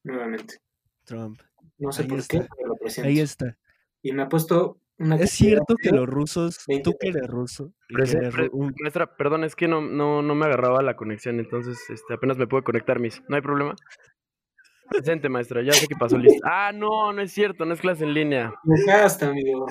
nuevamente. 0.03 0.58
Trump. 1.06 1.41
No 1.77 1.91
sé 1.91 2.03
Ahí 2.03 2.08
por 2.10 2.20
está. 2.20 2.39
qué, 2.39 2.48
pero 2.56 2.68
lo 2.70 2.75
presiento. 2.75 3.08
Ahí 3.08 3.20
está. 3.20 3.58
Y 4.01 4.12
me 4.13 4.24
ha 4.24 4.30
puesto 4.30 4.80
una 5.01 5.15
Es 5.17 5.31
cierto 5.31 5.75
que 5.75 5.89
los 5.91 6.08
rusos, 6.08 6.63
20 6.67 6.84
tú 6.84 6.98
que 7.00 7.10
eres 7.10 7.27
ruso, 7.27 7.74
y 7.89 7.96
que 7.96 8.01
Prese- 8.01 8.17
eres 8.20 8.34
pre- 8.34 8.46
ru- 8.48 8.50
un- 8.53 8.74
maestra, 8.79 9.15
perdón, 9.15 9.43
es 9.43 9.55
que 9.55 9.67
no, 9.67 9.81
no, 9.81 10.22
no 10.22 10.36
me 10.36 10.46
agarraba 10.46 10.81
la 10.81 10.96
conexión, 10.96 11.39
entonces 11.39 11.77
este, 11.89 12.13
apenas 12.13 12.38
me 12.38 12.48
puedo 12.48 12.63
conectar, 12.63 13.00
mis. 13.00 13.22
¿No 13.27 13.36
hay 13.36 13.41
problema? 13.41 13.75
Presente, 14.89 15.29
maestra, 15.29 15.62
ya 15.63 15.72
sé 15.74 15.88
que 15.88 15.96
pasó 15.96 16.17
listo. 16.17 16.41
Ah, 16.46 16.72
no, 16.74 17.13
no 17.13 17.22
es 17.22 17.31
cierto, 17.31 17.65
no 17.65 17.74
es 17.74 17.79
clase 17.81 18.03
en 18.03 18.13
línea. 18.13 18.53
Me 18.63 18.75
amigo. 19.25 19.65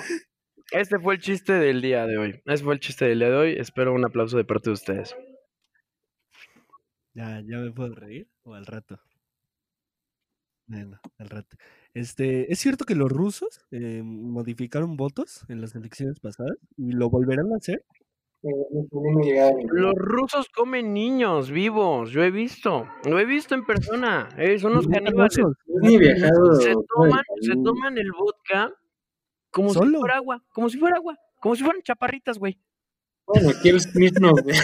Este 0.73 0.99
fue 0.99 1.15
el 1.15 1.21
chiste 1.21 1.53
del 1.53 1.83
día 1.83 2.07
de 2.07 2.17
hoy. 2.17 2.41
Ese 2.47 2.65
fue 2.65 2.75
el 2.75 2.81
chiste 2.81 3.05
del 3.05 3.19
día 3.19 3.31
de 3.31 3.37
hoy. 3.37 3.57
Espero 3.59 3.93
un 3.93 4.05
aplauso 4.05 4.37
de 4.37 4.45
parte 4.45 4.71
de 4.71 4.75
ustedes. 4.75 5.17
Ya, 7.13 7.41
ya 7.45 7.59
me 7.59 7.73
puedo 7.73 7.95
reír 7.95 8.29
o 8.45 8.55
al 8.55 8.65
rato. 8.67 9.01
Bueno, 10.71 11.01
al 11.19 11.29
rato. 11.29 11.57
Este, 11.95 12.53
es 12.53 12.61
cierto 12.61 12.85
que 12.85 12.95
los 12.95 13.11
rusos 13.11 13.61
eh, 13.73 14.03
modificaron 14.05 14.97
votos 14.97 15.45
en 15.49 15.61
las 15.61 15.75
elecciones 15.75 16.21
pasadas 16.21 16.57
y 16.77 16.93
lo 16.93 17.11
volverán 17.11 17.53
a 17.53 17.57
hacer. 17.57 17.85
Eh, 18.45 19.51
Los 19.73 19.95
rusos 19.97 20.49
comen 20.49 20.95
niños 20.95 21.51
vivos, 21.51 22.13
yo 22.13 22.23
he 22.23 22.31
visto. 22.31 22.87
Lo 23.05 23.19
he 23.19 23.25
visto 23.25 23.57
en 23.57 23.67
persona. 23.67 24.29
eh, 24.39 24.61
son 24.61 24.73
unos 24.73 24.87
caníbales. 24.87 25.35
Se 25.35 26.75
toman, 26.95 27.25
se 27.41 27.55
toman 27.65 27.99
el 27.99 28.13
vodka 28.13 28.73
como 29.51 29.71
si 29.71 29.81
fuera 29.81 30.17
agua. 30.19 30.45
Como 30.53 30.69
si 30.69 30.79
fuera 30.79 30.97
agua. 30.99 31.19
Como 31.41 31.57
si 31.57 31.65
fueran 31.65 31.83
chaparritas, 31.83 32.39
güey. 32.39 32.61
Bueno, 33.27 33.51
aquí 33.51 33.73
mismo, 33.99 34.31
güey. 34.31 34.57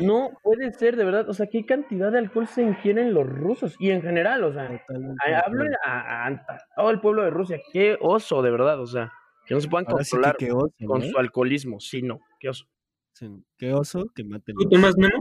No 0.00 0.30
puede 0.42 0.72
ser, 0.72 0.96
de 0.96 1.04
verdad. 1.04 1.28
O 1.28 1.34
sea, 1.34 1.46
¿qué 1.46 1.64
cantidad 1.66 2.10
de 2.12 2.18
alcohol 2.18 2.46
se 2.46 2.62
ingieren 2.62 3.12
los 3.14 3.26
rusos? 3.26 3.76
Y 3.78 3.90
en 3.90 4.02
general, 4.02 4.44
o 4.44 4.52
sea, 4.52 4.64
hablo 5.44 5.64
a, 5.84 6.26
a- 6.26 6.26
a 6.28 6.58
todo 6.76 6.90
el 6.90 7.00
pueblo 7.00 7.22
de 7.22 7.30
Rusia. 7.30 7.58
Qué 7.72 7.96
oso, 8.00 8.42
de 8.42 8.50
verdad. 8.50 8.80
O 8.80 8.86
sea, 8.86 9.12
que 9.46 9.54
no 9.54 9.60
se 9.60 9.68
puedan 9.68 9.86
Ahora 9.88 10.04
sí 10.04 10.16
que 10.16 10.22
controlar 10.48 10.64
oso, 10.64 10.74
con 10.86 11.02
su 11.02 11.18
alcoholismo. 11.18 11.80
Sí, 11.80 12.02
no, 12.02 12.20
qué 12.40 12.48
oso. 12.50 12.66
Sí, 13.12 13.26
Qué 13.56 13.72
oso 13.72 14.06
que 14.14 14.22
maten. 14.24 14.54
¿Tú 14.56 14.68
tomas 14.68 14.96
menos? 14.96 15.20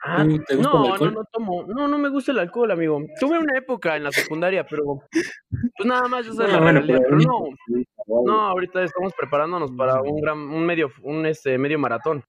Ah, 0.00 0.22
¿Tú- 0.24 0.38
te 0.46 0.54
gusta 0.54 0.54
el 0.54 0.62
no, 0.62 0.72
no, 0.86 0.92
alcohol? 0.92 1.14
no 1.14 1.24
tomo. 1.32 1.64
No, 1.66 1.88
no 1.88 1.98
me 1.98 2.08
gusta 2.08 2.30
el 2.30 2.38
alcohol, 2.38 2.70
amigo. 2.70 3.00
Tuve 3.18 3.36
una 3.38 3.58
época 3.58 3.96
en 3.96 4.04
la 4.04 4.12
secundaria, 4.12 4.64
pero 4.64 4.84
pues 5.10 5.84
nada 5.84 6.06
más 6.06 6.24
yo 6.24 6.32
sé 6.34 6.44
la 6.46 6.52
No, 6.54 6.62
bueno, 6.62 6.78
realidad, 6.80 7.00
pero 7.02 7.16
no, 7.18 7.44
no, 8.24 8.40
ahorita 8.42 8.82
estamos 8.84 9.12
preparándonos 9.18 9.72
para 9.72 10.00
un 10.00 10.20
gran, 10.20 10.38
un 10.38 10.64
medio, 10.64 10.88
un 11.02 11.26
este 11.26 11.58
medio 11.58 11.80
maratón. 11.80 12.22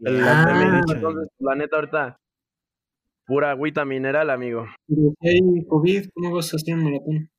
El 0.00 0.26
Ah, 0.28 0.80
entonces, 0.94 1.28
la 1.38 1.54
neta 1.54 1.76
ahorita 1.76 2.16
pura 3.26 3.50
agüita 3.50 3.84
mineral, 3.84 4.30
amigo. 4.30 4.66
Pero 4.86 5.14
si 5.20 5.28
hay 5.28 5.66
COVID, 5.66 6.08
¿cómo 6.14 6.34
vas 6.34 6.52
a 6.52 6.56
hacer 6.56 6.74
un 6.74 6.84
maratón? 6.84 7.30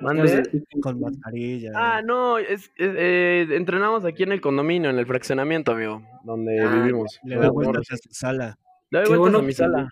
¿Mande? 0.00 0.42
Con 0.80 1.00
mascarilla. 1.00 1.70
Ah, 1.76 2.02
no, 2.04 2.38
es, 2.38 2.72
es- 2.76 2.94
eh, 2.96 3.46
entrenamos 3.50 4.04
aquí 4.04 4.22
en 4.24 4.32
el 4.32 4.40
condominio, 4.40 4.90
en 4.90 4.98
el 4.98 5.06
fraccionamiento, 5.06 5.72
amigo, 5.72 6.02
donde 6.24 6.58
Ah, 6.60 6.70
vivimos. 6.82 7.20
Le 7.24 7.36
da 7.36 7.50
vueltas 7.50 7.90
a 7.90 7.96
su 7.96 8.08
sala. 8.12 8.58
Le 8.90 8.98
doy 9.00 9.06
Qué 9.06 9.16
vueltas 9.16 9.20
bueno 9.20 9.38
a 9.38 9.42
mi 9.46 9.52
sala. 9.52 9.90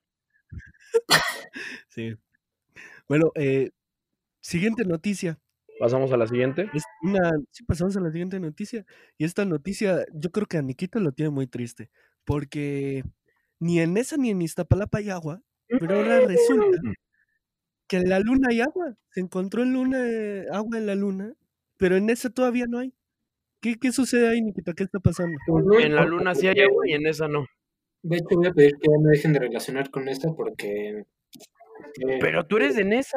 Sí. 1.89 2.15
Bueno, 3.09 3.33
eh, 3.35 3.71
siguiente 4.41 4.85
noticia. 4.85 5.39
Pasamos 5.81 6.13
a 6.13 6.17
la 6.19 6.27
siguiente. 6.27 6.69
Es 6.75 6.85
una, 7.03 7.33
sí, 7.51 7.65
pasamos 7.65 7.97
a 7.97 8.01
la 8.01 8.11
siguiente 8.11 8.39
noticia. 8.39 8.85
Y 9.17 9.25
esta 9.25 9.47
noticia, 9.47 10.05
yo 10.13 10.31
creo 10.31 10.47
que 10.47 10.59
a 10.59 10.63
Nikita 10.63 11.01
lo 11.01 11.13
tiene 11.13 11.31
muy 11.31 11.47
triste. 11.47 11.91
Porque 12.25 13.03
ni 13.59 13.81
en 13.81 13.97
esa 13.97 14.19
ni 14.19 14.29
en 14.31 14.43
Iztapalapa 14.43 14.99
hay 14.99 15.09
agua. 15.09 15.41
Pero 15.69 15.97
ahora 15.97 16.21
resulta 16.21 16.79
que 17.89 17.97
en 17.97 18.11
la 18.11 18.21
luna 18.21 18.49
hay 18.51 18.61
agua. 18.61 18.95
Se 19.11 19.21
encontró 19.21 19.63
en 19.63 19.73
luna, 19.73 19.99
eh, 20.07 20.47
agua 20.53 20.77
en 20.77 20.87
la 20.87 20.95
luna. 20.95 21.33
Pero 21.79 21.97
en 21.97 22.11
esa 22.11 22.29
todavía 22.29 22.67
no 22.69 22.79
hay. 22.79 22.93
¿Qué, 23.63 23.77
qué 23.77 23.91
sucede 23.91 24.29
ahí, 24.29 24.43
Nikita? 24.43 24.75
¿Qué 24.75 24.85
está 24.85 25.01
pasando? 25.01 25.37
Pues 25.47 25.85
En 25.85 25.95
la 25.95 26.05
luna 26.05 26.35
sí 26.35 26.47
hay 26.47 26.61
agua 26.61 26.87
y 26.89 26.93
en 26.93 27.07
esa 27.07 27.27
no. 27.27 27.47
De 28.03 28.17
hecho, 28.17 28.37
voy 28.37 28.47
a 28.49 28.53
pedir 28.53 28.73
que 28.81 28.89
me 29.03 29.11
dejen 29.11 29.33
de 29.33 29.39
relacionar 29.41 29.91
con 29.91 30.09
esta 30.09 30.29
porque. 30.35 31.05
porque- 31.95 32.19
Pero 32.21 32.45
tú 32.47 32.59
eres 32.59 32.77
de 32.77 32.85
Nesa. 32.85 33.17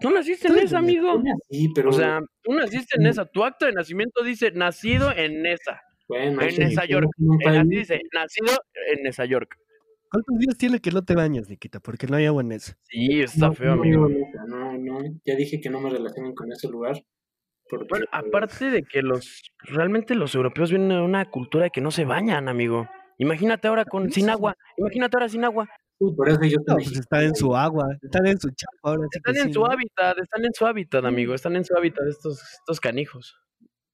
Tú 0.00 0.10
naciste 0.10 0.48
en 0.48 0.66
de 0.66 0.76
amigo. 0.76 1.22
Sí, 1.48 1.68
pero. 1.74 1.90
O 1.90 1.92
sea, 1.92 2.20
tú 2.42 2.52
naciste 2.54 2.96
en 2.96 3.04
Nesa. 3.04 3.26
Tu 3.26 3.44
acto 3.44 3.66
de 3.66 3.72
nacimiento 3.72 4.22
dice 4.22 4.50
nacido 4.52 5.12
en 5.14 5.42
Nesa. 5.42 5.80
bueno, 6.08 6.42
en 6.42 6.48
vivir 6.58 6.78
York. 6.88 7.08
Así 7.46 7.68
dice, 7.68 8.00
nacido 8.12 8.52
en 8.92 9.02
Nesa 9.02 9.24
York. 9.24 9.56
¿Cuántos 10.10 10.38
días 10.38 10.58
tiene 10.58 10.80
que 10.80 10.90
no 10.90 11.04
te 11.04 11.14
bañas, 11.14 11.48
Nikita? 11.48 11.78
Porque 11.78 12.08
no 12.08 12.16
hay 12.16 12.26
agua 12.26 12.42
en 12.42 12.52
esa. 12.52 12.76
Sí, 12.82 13.20
está 13.20 13.48
No, 13.48 13.54
feo, 13.54 13.72
amigo. 13.72 14.08
no, 14.08 14.46
No, 14.46 14.76
no, 14.76 14.98
ya 15.24 15.36
dije 15.36 15.60
que 15.60 15.70
no 15.70 15.80
me 15.80 15.88
relacionen 15.90 16.34
con 16.34 16.50
ese 16.50 16.68
lugar. 16.68 17.00
Porque, 17.68 17.86
Bueno, 17.88 18.06
aparte 18.10 18.70
de 18.70 18.82
que 18.82 19.02
los 19.02 19.52
realmente 19.60 20.16
los 20.16 20.34
europeos 20.34 20.70
vienen 20.70 20.88
de 20.88 21.00
una 21.00 21.30
cultura 21.30 21.64
de 21.64 21.70
que 21.70 21.80
no 21.80 21.92
se 21.92 22.04
bañan, 22.04 22.48
amigo. 22.48 22.88
Imagínate 23.18 23.68
ahora 23.68 23.84
con 23.84 24.10
sin 24.10 24.30
agua. 24.30 24.56
Imagínate 24.78 25.16
ahora 25.16 25.28
sin 25.28 25.44
agua. 25.44 25.68
Sí, 26.00 26.06
por 26.16 26.28
eso 26.30 26.40
yo 26.44 26.56
No, 26.66 26.74
pues 26.76 26.92
están 26.96 27.24
en 27.24 27.34
su 27.34 27.54
agua, 27.54 27.86
están 28.00 28.26
en 28.26 28.40
su 28.40 28.48
chapa 28.50 28.78
ahora 28.84 29.02
sí 29.12 29.18
Están 29.18 29.36
en 29.36 29.46
sí, 29.48 29.52
su 29.52 29.60
¿no? 29.60 29.66
hábitat, 29.66 30.18
están 30.18 30.44
en 30.46 30.52
su 30.54 30.66
hábitat, 30.66 31.04
amigo. 31.04 31.34
Están 31.34 31.56
en 31.56 31.64
su 31.64 31.76
hábitat 31.76 32.06
estos, 32.08 32.42
estos 32.42 32.80
canijos. 32.80 33.36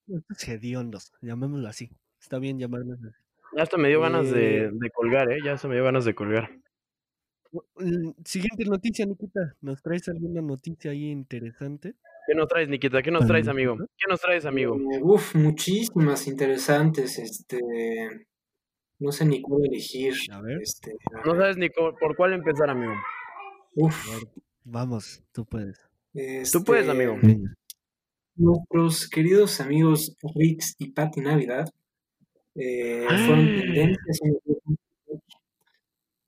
Estos 0.08 0.48
hediondos, 0.48 1.12
llamémoslo 1.20 1.66
así. 1.68 1.90
Está 2.20 2.38
bien 2.38 2.58
llamarlos 2.60 2.98
así. 3.02 3.16
Ya 3.56 3.62
hasta 3.64 3.76
me 3.76 3.88
dio 3.88 4.00
ganas 4.00 4.30
de, 4.30 4.66
Eh. 4.66 4.70
de 4.72 4.90
colgar, 4.90 5.32
¿eh? 5.32 5.38
Ya 5.44 5.54
hasta 5.54 5.66
me 5.66 5.74
dio 5.74 5.84
ganas 5.84 6.04
de 6.04 6.14
colgar. 6.14 6.48
Mm, 7.76 8.10
Siguiente 8.24 8.64
noticia, 8.66 9.04
Nikita. 9.06 9.54
¿Nos 9.60 9.82
traes 9.82 10.08
alguna 10.08 10.42
noticia 10.42 10.92
ahí 10.92 11.10
interesante? 11.10 11.94
¿Qué 12.28 12.34
nos 12.34 12.48
traes, 12.48 12.68
Nikita? 12.68 13.02
¿Qué 13.02 13.10
nos 13.10 13.26
traes, 13.26 13.48
amigo? 13.48 13.76
¿Qué 13.78 14.06
nos 14.08 14.20
traes, 14.20 14.44
amigo? 14.46 14.76
Eh, 14.76 15.00
uf, 15.02 15.34
muchísimas 15.34 16.26
interesantes. 16.26 17.18
Este. 17.18 17.58
No 18.98 19.12
sé 19.12 19.24
ni 19.26 19.42
cuál 19.42 19.66
elegir. 19.66 20.14
A 20.32 20.40
ver. 20.40 20.60
Este, 20.62 20.92
No 21.24 21.32
sabes 21.36 21.56
ni 21.56 21.68
por 21.70 22.16
cuál 22.16 22.32
empezar, 22.32 22.70
amigo. 22.70 22.92
uf, 23.74 24.08
ver, 24.10 24.28
Vamos, 24.64 25.22
tú 25.32 25.44
puedes. 25.44 25.78
Tú 26.52 26.64
puedes, 26.64 26.86
este, 26.88 26.90
amigo. 26.90 27.16
Nuestros 28.36 29.08
queridos 29.08 29.60
amigos 29.60 30.16
Rix 30.34 30.74
y 30.78 30.90
Patti 30.92 31.20
Navidad 31.20 31.68
eh, 32.54 33.06
fueron 33.26 33.48
Ah. 33.48 33.54
tendencias 33.60 34.18
en 34.22 34.28
el 34.30 34.40
tiempo 34.42 35.22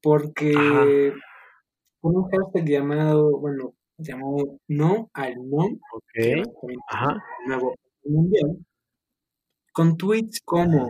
porque 0.03 0.53
Ajá. 0.57 0.85
con 2.01 2.17
un 2.17 2.31
hashtag 2.31 2.65
llamado, 2.67 3.39
bueno, 3.41 3.75
llamado 3.99 4.59
No 4.69 5.11
al 5.15 5.35
No, 5.37 5.69
que 6.13 6.35
Ok. 6.35 6.47
básicamente 6.47 6.83
Ajá. 6.91 7.25
nuevo 7.47 7.75
mundial, 8.05 8.59
con 9.73 9.97
tweets 9.97 10.41
como 10.45 10.89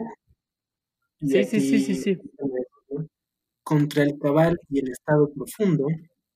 Sí, 1.21 1.45
sí, 1.45 1.61
sí, 1.61 1.81
sí, 1.81 1.95
sí. 1.95 2.19
contra 3.63 4.03
el 4.03 4.19
cabal 4.19 4.59
y 4.71 4.81
el 4.81 4.91
estado 4.91 5.31
profundo, 5.33 5.87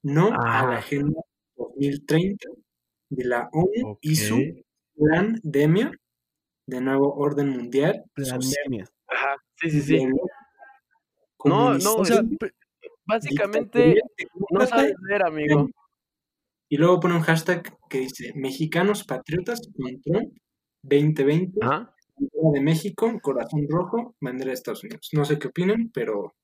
no 0.02 0.32
a 0.32 0.66
la 0.66 0.78
Agenda 0.78 1.20
2030 1.56 2.48
de 3.10 3.24
la 3.24 3.48
ONU 3.52 3.98
y 4.00 4.16
su 4.16 4.64
plan 4.96 5.38
DEMIA, 5.42 5.92
de 6.66 6.80
nuevo 6.80 7.14
orden 7.14 7.50
mundial, 7.50 8.04
social 8.16 8.40
Pandemia. 8.40 8.86
Ajá. 9.08 9.36
Sí, 9.56 9.70
sí, 9.70 9.80
sí. 9.82 10.06
No, 11.44 11.78
no, 11.78 11.94
O 11.94 12.04
sea, 12.04 12.22
Básicamente, 13.04 14.00
no 14.50 14.66
sabes 14.66 14.94
leer, 15.08 15.24
amigo. 15.24 15.68
Y 16.68 16.76
luego 16.76 17.00
pone 17.00 17.14
un 17.16 17.22
hashtag 17.22 17.76
que 17.90 17.98
dice 17.98 18.32
Mexicanos 18.34 19.04
Patriotas 19.04 19.60
con 19.76 20.00
Trump 20.00 20.32
2020, 20.82 21.58
Ajá. 21.60 21.94
Bandera 22.32 22.50
de 22.52 22.60
México, 22.60 23.18
corazón 23.22 23.66
rojo, 23.68 24.14
bandera 24.20 24.48
de 24.48 24.54
Estados 24.54 24.84
Unidos. 24.84 25.08
No 25.12 25.24
sé 25.24 25.38
qué 25.38 25.48
opinen, 25.48 25.90
pero 25.92 26.34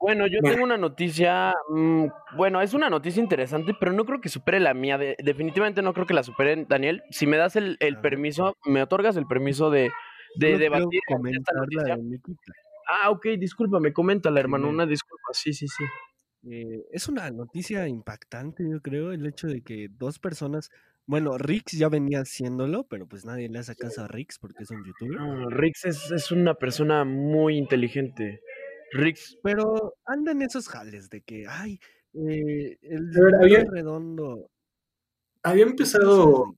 Bueno, 0.00 0.26
yo 0.26 0.38
Bueno. 0.42 0.54
tengo 0.56 0.64
una 0.64 0.76
noticia, 0.76 1.54
mm, 1.68 2.06
bueno, 2.36 2.60
es 2.60 2.74
una 2.74 2.90
noticia 2.90 3.22
interesante, 3.22 3.72
pero 3.78 3.92
no 3.92 4.04
creo 4.04 4.20
que 4.20 4.28
supere 4.28 4.58
la 4.58 4.74
mía. 4.74 4.98
de- 4.98 5.14
definitivamente 5.22 5.80
no 5.80 5.92
creo 5.94 6.06
que 6.06 6.14
la 6.14 6.24
supere, 6.24 6.66
Daniel. 6.68 7.04
Si 7.10 7.24
me 7.28 7.36
das 7.36 7.54
el, 7.54 7.76
el 7.78 7.94
A 7.94 8.00
ver. 8.00 8.02
permiso, 8.02 8.56
me 8.64 8.82
otorgas 8.82 9.16
el 9.16 9.26
permiso 9.28 9.70
de, 9.70 9.92
de 10.34 10.58
debatir 10.58 11.00
esta 11.30 11.52
noticia. 11.54 11.94
de. 11.96 12.18
Ah, 12.88 13.10
ok, 13.10 13.26
discúlpame, 13.38 13.92
coméntala, 13.92 14.40
hermano, 14.40 14.66
Sí. 14.66 14.74
una 14.74 14.86
disculpa. 14.86 15.28
Sí, 15.34 15.52
sí, 15.52 15.68
sí. 15.68 15.84
Eh, 16.44 16.84
es 16.90 17.08
una 17.08 17.30
noticia 17.30 17.86
impactante, 17.86 18.64
yo 18.68 18.80
creo, 18.80 19.12
el 19.12 19.26
hecho 19.26 19.46
de 19.46 19.62
que 19.62 19.88
dos 19.90 20.18
personas, 20.18 20.70
bueno, 21.06 21.38
Rix 21.38 21.72
ya 21.72 21.88
venía 21.88 22.20
haciéndolo, 22.20 22.84
pero 22.88 23.06
pues 23.06 23.24
nadie 23.24 23.48
le 23.48 23.60
hace 23.60 23.76
caso 23.76 24.02
a 24.02 24.08
Rix 24.08 24.38
porque 24.38 24.64
es 24.64 24.70
un 24.70 24.84
youtuber. 24.84 25.20
No, 25.20 25.50
Rix 25.50 25.84
es, 25.84 26.10
es 26.10 26.32
una 26.32 26.54
persona 26.54 27.04
muy 27.04 27.56
inteligente. 27.56 28.40
Rix, 28.92 29.38
Pero 29.42 29.94
andan 30.04 30.42
esos 30.42 30.68
jales 30.68 31.08
de 31.08 31.22
que, 31.22 31.44
ay, 31.48 31.78
eh, 32.14 32.76
el 32.82 33.10
había- 33.40 33.64
redondo. 33.70 34.50
Había 35.44 35.64
¿qué 35.64 35.70
empezado 35.70 36.54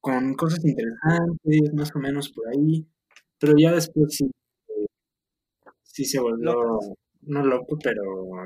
con 0.00 0.34
cosas 0.34 0.64
interesantes, 0.64 1.74
más 1.74 1.94
o 1.94 1.98
menos 1.98 2.30
por 2.30 2.48
ahí, 2.48 2.86
pero 3.38 3.54
ya 3.58 3.72
después 3.72 4.14
sí, 4.16 4.30
eh, 4.68 4.86
sí 5.82 6.04
se 6.04 6.20
volvió, 6.20 6.52
Locas. 6.52 6.92
No 7.26 7.44
loco, 7.44 7.76
pero 7.82 8.02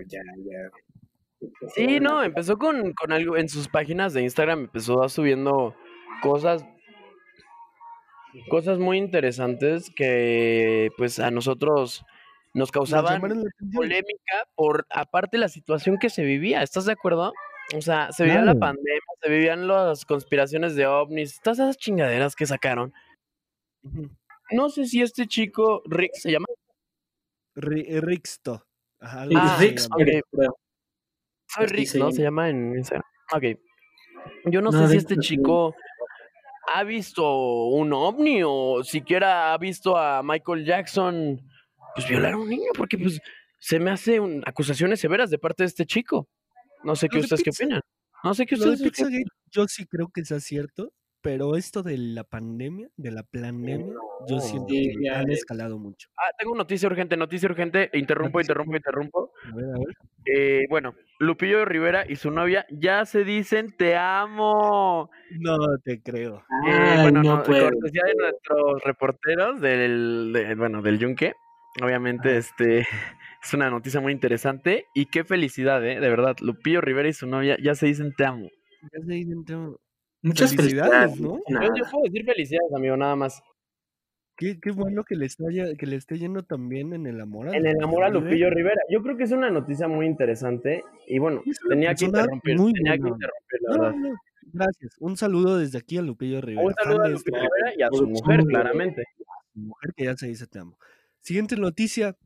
ya, 0.06 0.20
ya. 0.38 1.48
Sí, 1.74 2.00
no, 2.00 2.22
empezó 2.22 2.56
con, 2.58 2.92
con 2.94 3.12
algo 3.12 3.36
en 3.36 3.48
sus 3.48 3.68
páginas 3.68 4.12
de 4.12 4.22
Instagram, 4.22 4.60
empezó 4.60 5.02
a 5.02 5.08
subiendo 5.08 5.74
cosas, 6.22 6.64
cosas 8.50 8.78
muy 8.78 8.98
interesantes 8.98 9.90
que 9.94 10.90
pues 10.96 11.18
a 11.20 11.30
nosotros 11.30 12.04
nos 12.54 12.70
causaban 12.72 13.20
polémica 13.72 14.44
por 14.56 14.86
aparte 14.90 15.38
la 15.38 15.48
situación 15.48 15.98
que 15.98 16.10
se 16.10 16.24
vivía, 16.24 16.62
¿estás 16.62 16.86
de 16.86 16.92
acuerdo? 16.92 17.32
O 17.76 17.82
sea, 17.82 18.10
se 18.12 18.24
vivía 18.24 18.40
la 18.42 18.54
pandemia, 18.58 19.00
se 19.22 19.30
vivían 19.30 19.68
las 19.68 20.04
conspiraciones 20.06 20.74
de 20.74 20.86
ovnis, 20.86 21.38
todas 21.42 21.58
esas 21.58 21.76
chingaderas 21.76 22.34
que 22.34 22.46
sacaron. 22.46 22.92
No 24.50 24.70
sé 24.70 24.86
si 24.86 25.02
este 25.02 25.26
chico, 25.26 25.82
Rick, 25.86 26.12
se 26.14 26.32
llama. 26.32 26.46
Ri- 27.54 27.84
eh, 27.86 28.00
Rixto. 28.00 28.64
Ajá, 29.00 29.26
Ah, 29.34 29.54
así 29.54 29.64
se 29.64 29.68
Rix 29.70 29.82
llama. 29.84 29.94
ok. 29.96 29.98
Pérez, 30.04 30.22
creo. 30.30 30.56
Soy 31.46 31.66
Rick, 31.66 31.94
¿no? 31.94 32.12
Se 32.12 32.22
llama 32.22 32.48
en 32.50 32.76
Instagram. 32.76 33.04
Ok. 33.32 33.44
Yo 34.46 34.60
no, 34.60 34.70
No, 34.70 34.82
sé 34.86 34.92
si 34.92 34.96
este 34.98 35.16
chico 35.18 35.74
ha 36.74 36.84
visto 36.84 37.66
un 37.68 37.92
ovni 37.92 38.42
o 38.44 38.82
siquiera 38.84 39.52
ha 39.54 39.58
visto 39.58 39.96
a 39.96 40.22
Michael 40.22 40.64
Jackson 40.64 41.40
pues 41.94 42.08
violar 42.08 42.34
a 42.34 42.36
un 42.36 42.48
niño, 42.48 42.70
porque 42.76 42.98
pues 42.98 43.20
se 43.58 43.80
me 43.80 43.90
hace 43.90 44.20
un- 44.20 44.42
acusaciones 44.46 45.00
severas 45.00 45.30
de 45.30 45.38
parte 45.38 45.62
de 45.62 45.68
este 45.68 45.86
chico. 45.86 46.28
No 46.84 46.94
sé 46.94 47.08
qué 47.08 47.18
ustedes 47.18 47.42
qué 47.42 47.50
opinan. 47.50 47.80
No 48.22 48.34
sé 48.34 48.46
qué 48.46 48.54
ustedes 48.56 48.80
qué 48.82 49.22
yo 49.50 49.66
sí 49.66 49.86
creo 49.86 50.08
que 50.12 50.24
sea 50.24 50.40
cierto, 50.40 50.92
pero 51.20 51.56
esto 51.56 51.82
de 51.82 51.98
la 51.98 52.24
pandemia, 52.24 52.88
de 52.96 53.10
la 53.10 53.22
pandemia, 53.22 53.78
yo 54.28 54.36
No. 54.36 54.40
siento 54.40 54.68
Sí, 54.68 54.88
que 54.98 55.04
ya 55.04 55.20
han 55.20 55.30
es. 55.30 55.38
escalado 55.38 55.78
mucho. 55.78 56.08
Ah, 56.16 56.30
tengo 56.38 56.54
noticia 56.54 56.88
urgente, 56.88 57.16
noticia 57.16 57.48
urgente. 57.48 57.90
Interrumpo, 57.92 58.38
Noticia 58.38 58.52
interrumpo, 58.52 58.76
interrumpo. 58.76 59.32
A 59.52 59.54
ver, 59.56 59.64
a 59.66 59.78
ver. 59.78 59.96
Eh, 60.26 60.66
bueno, 60.68 60.94
Lupillo 61.18 61.64
Rivera 61.64 62.04
y 62.08 62.16
su 62.16 62.30
novia 62.30 62.66
ya 62.70 63.04
se 63.06 63.24
dicen 63.24 63.74
te 63.76 63.96
amo. 63.96 65.10
No 65.40 65.56
te 65.84 66.02
creo. 66.02 66.44
Eh, 66.68 66.70
Ay, 66.70 67.02
bueno, 67.02 67.22
no 67.22 67.36
no, 67.36 67.42
cortesía 67.44 68.02
de 68.04 68.14
nuestros 68.14 68.82
reporteros 68.84 69.60
del, 69.60 70.32
de- 70.32 70.54
bueno, 70.54 70.82
del 70.82 70.98
Yunque. 70.98 71.34
Obviamente, 71.82 72.30
Ajá. 72.30 72.38
este 72.38 72.78
es 73.42 73.54
una 73.54 73.70
noticia 73.70 74.00
muy 74.00 74.12
interesante 74.12 74.86
y 74.94 75.06
qué 75.06 75.24
felicidad, 75.24 75.84
eh, 75.86 76.00
de 76.00 76.08
verdad. 76.08 76.36
Lupillo 76.40 76.80
Rivera 76.80 77.08
y 77.08 77.12
su 77.12 77.26
novia 77.26 77.56
ya 77.62 77.74
se 77.74 77.86
dicen 77.86 78.12
te 78.16 78.24
amo. 78.24 78.48
Ya 78.92 79.00
se 79.04 79.12
dicen, 79.12 79.44
tengo- 79.44 79.80
Muchas 80.22 80.54
Felicidades, 80.54 81.12
felicidades, 81.16 81.20
¿no? 81.20 81.76
Yo, 81.76 81.84
puedo 81.90 82.04
decir 82.04 82.24
felicidades, 82.24 82.72
amigo, 82.74 82.96
nada 82.96 83.16
más. 83.16 83.40
Qué, 84.36 84.58
qué 84.60 84.70
bueno 84.70 85.02
que 85.04 85.16
le, 85.16 85.26
está, 85.26 85.44
ya- 85.50 85.74
que 85.76 85.86
le 85.86 85.96
esté 85.96 86.16
yendo 86.18 86.44
también 86.44 86.92
en 86.92 87.06
el 87.06 87.20
amor 87.20 87.48
a 87.48 87.56
En 87.56 87.66
el 87.66 87.82
amor 87.82 88.04
a. 88.04 88.08
Lupillo 88.08 88.50
Rivera. 88.50 88.80
Yo 88.88 89.02
creo 89.02 89.16
que 89.16 89.24
es 89.24 89.32
una 89.32 89.50
noticia 89.50 89.88
muy 89.88 90.06
interesante 90.06 90.84
y 91.08 91.18
bueno, 91.18 91.42
tenía 91.68 91.94
que 91.94 92.04
interrumpir, 92.04 92.56
muy 92.56 92.72
tenía 92.72 92.92
que 92.94 93.00
buena 93.00 93.14
onda. 93.14 93.26
interrumpir, 93.26 93.60
la 93.62 93.76
No, 93.76 93.82
verdad. 93.82 93.96
no, 94.12 94.18
gracias. 94.52 94.96
Un 95.00 95.16
saludo 95.16 95.58
desde 95.58 95.78
aquí 95.78 95.98
a 95.98 96.02
Lupillo 96.02 96.40
Rivera. 96.40 96.66
Un 96.66 96.74
saludo 96.74 96.96
fan 96.98 97.06
a 97.06 97.08
Lupillo 97.10 97.36
Rivera 97.36 97.72
y 97.76 97.82
a 97.82 97.88
su 97.90 98.06
mujer, 98.06 98.40
claramente. 98.44 99.04
mujer 99.54 99.92
que 99.96 100.04
ya 100.04 100.16
se 100.16 100.28
dice 100.28 100.46
te 100.46 100.58
amo. 100.60 100.78
Siguiente 101.20 101.56
noticia. 101.56 102.16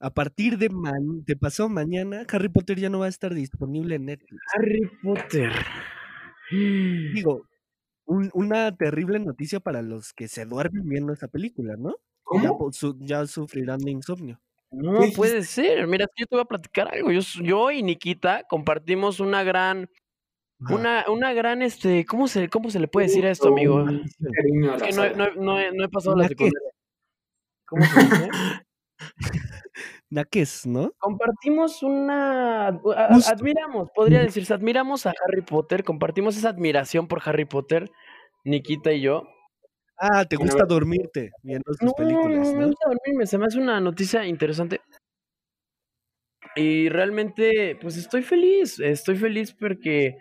A 0.00 0.10
partir 0.14 0.58
de, 0.58 0.68
man- 0.68 1.24
de 1.26 1.34
pasado 1.34 1.68
mañana, 1.68 2.24
Harry 2.30 2.48
Potter 2.48 2.78
ya 2.78 2.88
no 2.88 3.00
va 3.00 3.06
a 3.06 3.08
estar 3.08 3.34
disponible 3.34 3.96
en 3.96 4.04
Netflix. 4.04 4.40
Harry 4.54 4.88
Potter. 5.02 5.50
Digo, 6.50 7.46
un- 8.06 8.30
una 8.34 8.74
terrible 8.76 9.18
noticia 9.18 9.60
para 9.60 9.82
los 9.82 10.12
que 10.12 10.28
se 10.28 10.44
duermen 10.46 10.88
viendo 10.88 11.12
esta 11.12 11.28
película, 11.28 11.74
¿no? 11.76 11.90
Ya, 11.90 12.48
¿Cómo? 12.48 12.58
po- 12.58 12.72
su- 12.72 12.96
ya 13.00 13.26
sufrirán 13.26 13.78
de 13.80 13.90
insomnio. 13.90 14.40
No 14.70 15.00
¿Qué 15.00 15.12
puede 15.16 15.42
ser. 15.44 15.86
Mira, 15.86 16.06
yo 16.16 16.26
te 16.26 16.36
voy 16.36 16.42
a 16.42 16.44
platicar 16.44 16.92
algo. 16.94 17.10
Yo, 17.10 17.20
yo 17.42 17.70
y 17.70 17.82
Nikita 17.82 18.44
compartimos 18.48 19.18
una 19.20 19.42
gran, 19.42 19.88
una, 20.74 21.04
una 21.08 21.32
gran, 21.32 21.62
este, 21.62 22.04
¿cómo 22.04 22.28
se, 22.28 22.48
cómo 22.48 22.70
se 22.70 22.80
le 22.80 22.88
puede 22.88 23.06
decir 23.06 23.24
a 23.26 23.30
esto, 23.30 23.48
amigo? 23.48 23.88
Es 23.88 24.16
que 24.18 24.52
no, 24.52 24.74
he- 24.76 24.92
saga. 24.92 25.16
no, 25.16 25.24
he- 25.24 25.36
no 25.36 25.58
he, 25.60 25.72
no 25.72 25.84
he 25.84 25.88
pasado 25.88 26.16
la 26.16 26.28
secundaria. 26.28 26.70
¿Cómo 27.66 27.84
se 27.84 28.00
dice? 28.00 28.28
Naques, 30.10 30.66
¿no? 30.66 30.92
Compartimos 30.98 31.82
una, 31.82 32.78
Justo. 32.82 33.30
admiramos, 33.30 33.90
podría 33.94 34.20
decirse, 34.20 34.54
admiramos 34.54 35.06
a 35.06 35.12
Harry 35.24 35.42
Potter, 35.42 35.84
compartimos 35.84 36.36
esa 36.36 36.48
admiración 36.48 37.08
por 37.08 37.20
Harry 37.24 37.44
Potter, 37.44 37.90
Nikita 38.44 38.92
y 38.92 39.02
yo. 39.02 39.24
Ah, 39.98 40.24
te 40.24 40.36
gusta 40.36 40.64
dormirte 40.64 41.32
viendo 41.42 41.70
No, 41.80 41.92
películas, 41.92 42.48
no, 42.48 42.54
me 42.54 42.60
¿no? 42.60 42.66
gusta 42.68 42.88
dormirme, 42.88 43.26
se 43.26 43.36
me 43.38 43.46
hace 43.46 43.58
una 43.58 43.80
noticia 43.80 44.24
interesante. 44.24 44.80
Y 46.56 46.88
realmente, 46.88 47.76
pues 47.80 47.96
estoy 47.96 48.22
feliz, 48.22 48.80
estoy 48.80 49.16
feliz 49.16 49.52
porque 49.52 50.16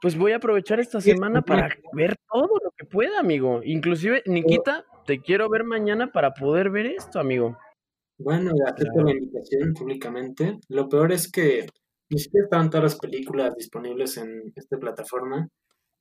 pues 0.00 0.18
voy 0.18 0.32
a 0.32 0.36
aprovechar 0.36 0.80
esta 0.80 1.00
semana 1.00 1.42
para 1.42 1.68
ver 1.92 2.16
todo 2.30 2.48
lo 2.62 2.72
que 2.76 2.84
pueda, 2.84 3.20
amigo. 3.20 3.60
Inclusive, 3.64 4.22
Nikita, 4.26 4.84
te 5.06 5.20
quiero 5.20 5.48
ver 5.48 5.64
mañana 5.64 6.10
para 6.10 6.34
poder 6.34 6.70
ver 6.70 6.86
esto, 6.86 7.20
amigo. 7.20 7.56
Bueno, 8.18 8.52
acepto 8.66 9.02
la 9.02 9.12
invitación 9.12 9.72
públicamente. 9.74 10.58
Lo 10.68 10.88
peor 10.88 11.12
es 11.12 11.30
que 11.30 11.66
ni 12.10 12.18
siquiera 12.18 12.44
estaban 12.44 12.70
todas 12.70 12.84
las 12.84 12.96
películas 12.98 13.54
disponibles 13.56 14.16
en 14.18 14.52
esta 14.54 14.78
plataforma. 14.78 15.48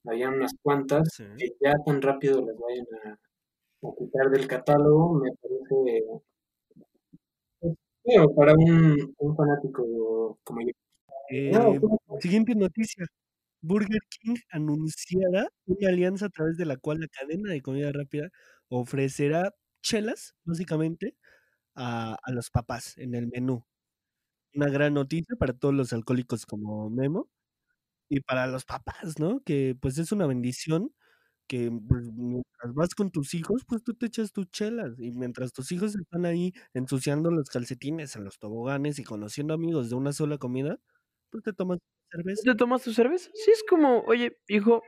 Había 0.05 0.29
unas 0.29 0.53
cuantas 0.61 1.09
Sí. 1.15 1.25
que 1.37 1.49
ya 1.61 1.73
tan 1.85 2.01
rápido 2.01 2.41
las 2.45 2.55
vayan 2.57 2.85
a, 3.05 3.13
a 3.89 3.91
quitar 3.97 4.29
del 4.31 4.47
catálogo, 4.47 5.15
me 5.21 5.31
parece 5.41 6.05
pues, 7.59 7.75
feo 8.03 8.33
para 8.35 8.53
un, 8.53 9.13
un 9.17 9.35
fanático 9.35 10.39
como 10.43 10.61
yo. 10.61 10.71
Eh, 11.29 11.51
No, 11.53 11.79
¿cómo? 11.79 11.99
siguiente 12.19 12.55
noticia. 12.55 13.05
Burger 13.61 14.01
King 14.09 14.35
anunciará 14.51 15.47
una 15.67 15.89
alianza 15.89 16.27
a 16.27 16.29
través 16.29 16.57
de 16.57 16.65
la 16.65 16.77
cual 16.77 16.99
la 17.01 17.07
cadena 17.07 17.51
de 17.51 17.61
comida 17.61 17.91
rápida 17.93 18.29
ofrecerá 18.69 19.51
chelas, 19.83 20.35
básicamente, 20.45 21.15
a, 21.75 22.15
a 22.21 22.31
los 22.31 22.49
papás 22.51 22.97
en 22.97 23.15
el 23.15 23.27
menú. 23.27 23.65
Una 24.53 24.69
gran 24.69 24.93
noticia 24.95 25.35
para 25.37 25.53
todos 25.53 25.73
los 25.73 25.93
alcohólicos 25.93 26.45
como 26.45 26.89
Memo 26.89 27.29
y 28.09 28.21
para 28.21 28.47
los 28.47 28.65
papás, 28.65 29.19
¿no? 29.19 29.41
Que 29.43 29.75
pues 29.81 29.97
es 29.97 30.11
una 30.11 30.27
bendición 30.27 30.93
que 31.47 31.71
pues, 31.89 32.11
mientras 32.13 32.73
vas 32.75 32.95
con 32.95 33.11
tus 33.11 33.33
hijos, 33.35 33.63
pues 33.67 33.83
tú 33.83 33.93
te 33.95 34.07
echas 34.07 34.31
tus 34.33 34.49
chelas 34.51 34.99
y 34.99 35.11
mientras 35.11 35.53
tus 35.53 35.71
hijos 35.73 35.95
están 35.95 36.25
ahí 36.25 36.53
ensuciando 36.73 37.31
los 37.31 37.49
calcetines 37.49 38.15
en 38.15 38.25
los 38.25 38.39
toboganes 38.39 38.99
y 38.99 39.03
conociendo 39.03 39.53
amigos 39.53 39.89
de 39.89 39.95
una 39.97 40.13
sola 40.13 40.37
comida, 40.37 40.79
pues 41.31 41.43
te 41.43 41.53
tomas 41.53 41.79
cerveza. 42.11 42.41
¿Te 42.43 42.55
tomas 42.55 42.83
tu 42.83 42.93
cerveza? 42.93 43.29
Sí, 43.33 43.51
es 43.51 43.63
como, 43.69 44.01
oye, 44.01 44.37
hijo, 44.47 44.83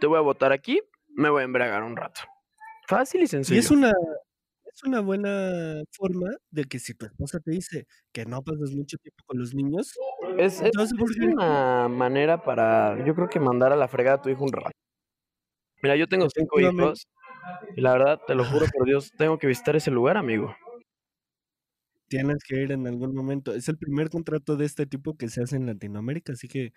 te 0.00 0.06
voy 0.08 0.18
a 0.18 0.22
botar 0.22 0.52
aquí, 0.52 0.80
me 1.08 1.30
voy 1.30 1.42
a 1.42 1.44
embriagar 1.44 1.82
un 1.84 1.96
rato. 1.96 2.22
Fácil 2.88 3.22
y 3.22 3.24
Y 3.24 3.28
sencillo. 3.28 3.58
es 3.58 3.70
una, 3.70 3.92
una 4.84 5.00
buena 5.00 5.82
forma 5.92 6.30
de 6.50 6.64
que 6.64 6.78
si 6.78 6.94
tu 6.94 7.06
esposa 7.06 7.40
te 7.40 7.50
dice 7.52 7.86
que 8.12 8.24
no 8.26 8.42
pasas 8.42 8.72
mucho 8.72 8.96
tiempo 8.98 9.22
con 9.26 9.38
los 9.38 9.54
niños, 9.54 9.92
Es, 10.38 10.60
es- 10.60 10.72
entonces 10.72 10.98
es 11.00 11.16
una 11.20 11.88
manera 11.88 12.42
para, 12.42 13.04
yo 13.04 13.14
creo 13.14 13.28
que 13.28 13.40
mandar 13.40 13.72
a 13.72 13.76
la 13.76 13.88
fregada 13.88 14.16
a 14.18 14.22
tu 14.22 14.28
hijo 14.30 14.44
un 14.44 14.52
rato. 14.52 14.70
Mira, 15.82 15.96
yo 15.96 16.08
tengo 16.08 16.28
cinco 16.30 16.60
hijos 16.60 17.06
y 17.76 17.82
la 17.82 17.92
verdad, 17.92 18.20
te 18.26 18.34
lo 18.36 18.46
juro 18.46 18.68
por 18.70 18.86
Dios, 18.86 19.12
tengo 19.18 19.38
que 19.38 19.46
visitar 19.48 19.76
ese 19.76 19.90
lugar, 19.92 20.16
amigo. 20.18 20.54
tienes 22.08 22.38
que 22.46 22.62
ir 22.62 22.72
en 22.72 22.86
algún 22.86 23.14
momento. 23.14 23.54
Es 23.54 23.68
el 23.68 23.78
primer 23.78 24.10
contrato 24.10 24.56
de 24.56 24.66
este 24.66 24.86
tipo 24.86 25.16
que 25.16 25.28
se 25.28 25.42
hace 25.42 25.56
en 25.56 25.66
Latinoamérica, 25.66 26.32
así 26.34 26.48
que 26.48 26.72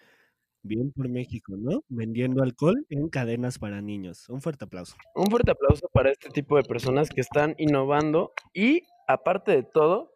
bien 0.66 0.92
por 0.92 1.08
México, 1.10 1.56
¿no? 1.58 1.84
Vendiendo 1.88 2.44
alcohol 2.44 2.86
en 2.90 3.10
cadenas 3.10 3.60
para 3.60 3.82
niños. 3.82 4.28
Un 4.30 4.42
fuerte 4.42 4.66
aplauso. 4.66 4.96
Un 5.16 5.28
fuerte 5.28 5.52
aplauso 5.52 5.88
para 5.94 6.12
este 6.12 6.30
tipo 6.30 6.58
de 6.58 6.64
personas 6.64 7.10
que 7.10 7.22
están 7.22 7.56
innovando 7.58 8.34
y, 8.54 8.84
aparte 9.08 9.52
de 9.52 9.64
todo, 9.64 10.12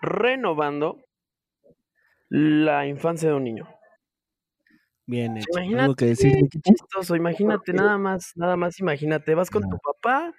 renovando 0.00 1.02
la 2.28 2.86
infancia 2.86 3.28
de 3.28 3.34
un 3.34 3.44
niño. 3.44 3.68
Bien 5.06 5.36
hecho. 5.36 5.46
Imagínate, 5.52 5.82
¿Algo 5.82 5.94
que 5.96 6.06
decir, 6.06 6.32
qué 6.50 6.60
chistoso, 6.60 7.16
imagínate, 7.16 7.72
nada 7.72 7.98
más, 7.98 8.32
nada 8.36 8.56
más, 8.56 8.78
imagínate, 8.78 9.34
vas 9.34 9.50
con 9.50 9.68
tu 9.68 9.76
papá, 9.78 10.32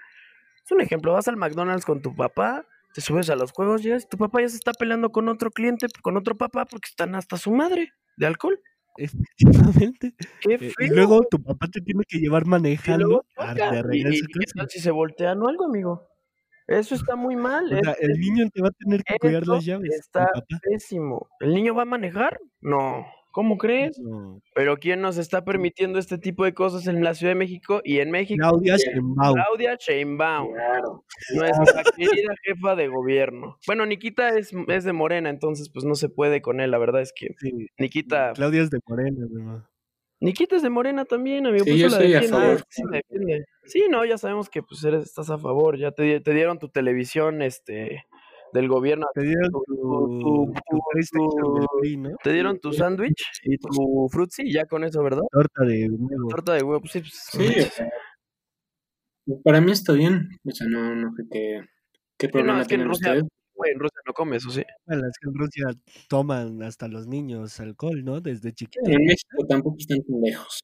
es 0.63 0.71
un 0.71 0.79
ejemplo, 0.79 1.11
vas 1.11 1.27
al 1.27 1.35
McDonald's 1.35 1.85
con 1.85 2.01
tu 2.01 2.15
papá, 2.15 2.65
te 2.93 3.01
subes 3.01 3.29
a 3.29 3.35
los 3.35 3.51
juegos, 3.51 3.83
llegas, 3.83 4.07
tu 4.07 4.17
papá 4.17 4.39
ya 4.41 4.47
se 4.47 4.55
está 4.55 4.71
peleando 4.71 5.11
con 5.11 5.27
otro 5.27 5.51
cliente, 5.51 5.87
con 6.01 6.15
otro 6.15 6.37
papá, 6.37 6.63
porque 6.65 6.87
están 6.87 7.15
hasta 7.15 7.35
su 7.35 7.51
madre 7.51 7.91
de 8.15 8.25
alcohol. 8.25 8.61
Efectivamente. 9.03 10.13
Eh, 10.49 10.71
y 10.79 10.87
luego 10.87 11.21
tu 11.29 11.41
papá 11.41 11.67
te 11.67 11.81
tiene 11.81 12.03
que 12.07 12.19
llevar 12.19 12.45
manejando 12.45 13.23
y- 13.93 14.03
y- 14.17 14.21
qué 14.27 14.45
tal 14.55 14.69
si 14.69 14.79
se 14.79 14.91
voltean 14.91 15.41
o 15.41 15.47
algo, 15.47 15.65
amigo. 15.65 16.07
Eso 16.67 16.95
está 16.95 17.15
muy 17.15 17.35
mal. 17.35 17.65
O 17.65 17.83
sea, 17.83 17.93
es- 17.93 17.99
el 18.09 18.19
niño 18.19 18.45
te 18.53 18.61
va 18.61 18.69
a 18.69 18.71
tener 18.71 19.03
que 19.03 19.13
cuidar 19.19 19.43
las 19.55 19.65
llaves. 19.65 19.93
está 19.95 20.31
pésimo. 20.61 21.27
¿El 21.39 21.53
niño 21.53 21.75
va 21.75 21.81
a 21.81 21.85
manejar? 21.85 22.39
No. 22.61 23.05
¿Cómo 23.31 23.57
crees? 23.57 23.97
No. 23.99 24.41
Pero 24.53 24.77
¿quién 24.77 25.01
nos 25.01 25.17
está 25.17 25.43
permitiendo 25.45 25.99
este 25.99 26.17
tipo 26.17 26.43
de 26.43 26.53
cosas 26.53 26.85
en 26.87 27.03
la 27.03 27.13
Ciudad 27.13 27.31
de 27.31 27.39
México 27.39 27.81
y 27.83 27.99
en 27.99 28.11
México? 28.11 28.37
Claudia 28.41 28.75
Sheinbaum. 28.77 29.33
Claudia 29.35 29.75
Sheinbaum, 29.79 30.53
Claro. 30.53 31.05
nuestra 31.35 31.83
querida 31.95 32.33
jefa 32.43 32.75
de 32.75 32.87
gobierno. 32.89 33.57
Bueno, 33.65 33.85
Nikita 33.85 34.37
es, 34.37 34.51
es 34.67 34.83
de 34.83 34.93
Morena, 34.93 35.29
entonces 35.29 35.69
pues 35.73 35.85
no 35.85 35.95
se 35.95 36.09
puede 36.09 36.41
con 36.41 36.59
él. 36.59 36.71
La 36.71 36.77
verdad 36.77 37.01
es 37.01 37.13
que 37.15 37.27
Sí, 37.39 37.67
Nikita, 37.79 38.33
Claudia 38.33 38.61
es 38.63 38.69
de 38.69 38.79
Morena, 38.87 39.25
¿no? 39.29 39.67
Nikita 40.19 40.55
es 40.55 40.61
de 40.61 40.69
Morena 40.69 41.05
también, 41.05 41.47
amigo. 41.47 41.65
Sí, 41.65 41.79
yo 41.79 41.87
eso 41.87 41.95
la 41.97 42.01
soy 42.03 42.13
a 42.13 42.21
favor. 42.23 42.63
sí 43.65 43.85
no, 43.89 44.05
ya 44.05 44.17
sabemos 44.19 44.49
que 44.49 44.61
pues 44.61 44.83
eres, 44.83 45.03
estás 45.03 45.29
a 45.31 45.37
favor. 45.39 45.77
Ya 45.79 45.91
te, 45.91 46.19
te 46.19 46.33
dieron 46.33 46.59
tu 46.59 46.69
televisión, 46.69 47.41
este, 47.41 48.03
del 48.53 48.67
gobierno. 48.67 49.07
Te 49.13 49.21
dieron 49.23 49.51
Tu- 49.51 49.63
tu, 49.65 50.53
tu- 50.53 51.97
¿no? 51.97 52.09
Te 52.23 52.33
dieron 52.33 52.59
tu 52.59 52.73
sándwich 52.73 53.23
y 53.43 53.57
tu 53.57 54.07
frutzi 54.11 54.51
ya 54.51 54.65
con 54.65 54.83
eso, 54.83 55.01
¿verdad? 55.03 55.23
Torta 55.31 55.63
de 55.65 55.89
huevo. 55.89 56.29
Torta 56.29 56.53
de 56.53 56.63
huevo, 56.63 56.79
pues, 56.81 56.91
sí, 56.93 56.99
pues, 56.99 57.13
Sí, 57.31 57.59
o 57.61 57.71
sea, 57.71 57.89
para 59.43 59.61
mí 59.61 59.71
está 59.71 59.93
bien. 59.93 60.29
O 60.43 60.51
sea, 60.51 60.67
no, 60.67 60.95
no 60.95 61.13
sé 61.15 61.23
qué, 61.31 61.61
qué 62.17 62.27
no, 62.27 62.31
problema 62.33 62.61
es 62.61 62.67
que 62.67 62.75
en 62.75 62.79
tienen 62.81 62.87
Rusia, 62.89 63.11
ustedes. 63.11 63.29
güey, 63.55 63.71
en 63.71 63.79
Rusia 63.79 63.99
no 64.05 64.13
come 64.13 64.37
eso, 64.37 64.49
sí. 64.49 64.63
Bueno, 64.85 65.07
es 65.07 65.17
que 65.19 65.29
en 65.29 65.35
Rusia 65.35 65.65
toman 66.09 66.63
hasta 66.63 66.87
los 66.87 67.07
niños 67.07 67.59
alcohol, 67.59 68.03
¿no? 68.03 68.21
Desde 68.21 68.53
chiquitos. 68.53 68.87
En 68.89 69.05
México 69.05 69.45
tampoco 69.47 69.77
están 69.79 69.99
tan 70.03 70.21
lejos. 70.21 70.59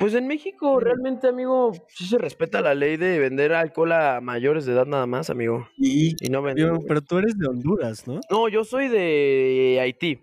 Pues 0.00 0.14
en 0.14 0.26
México 0.26 0.80
realmente, 0.80 1.28
amigo, 1.28 1.72
sí 1.88 2.06
se 2.06 2.16
respeta 2.16 2.62
la 2.62 2.74
ley 2.74 2.96
de 2.96 3.18
vender 3.18 3.52
alcohol 3.52 3.92
a 3.92 4.20
mayores 4.22 4.64
de 4.64 4.72
edad 4.72 4.86
nada 4.86 5.06
más, 5.06 5.28
amigo. 5.28 5.68
Y 5.76 6.16
Y 6.24 6.30
no 6.30 6.40
vender. 6.40 6.68
Pero, 6.68 6.80
pero 6.88 7.02
tú 7.02 7.18
eres 7.18 7.36
de 7.38 7.46
Honduras, 7.46 8.08
¿no? 8.08 8.18
No, 8.30 8.48
yo 8.48 8.64
soy 8.64 8.88
de 8.88 9.78
Haití. 9.80 10.20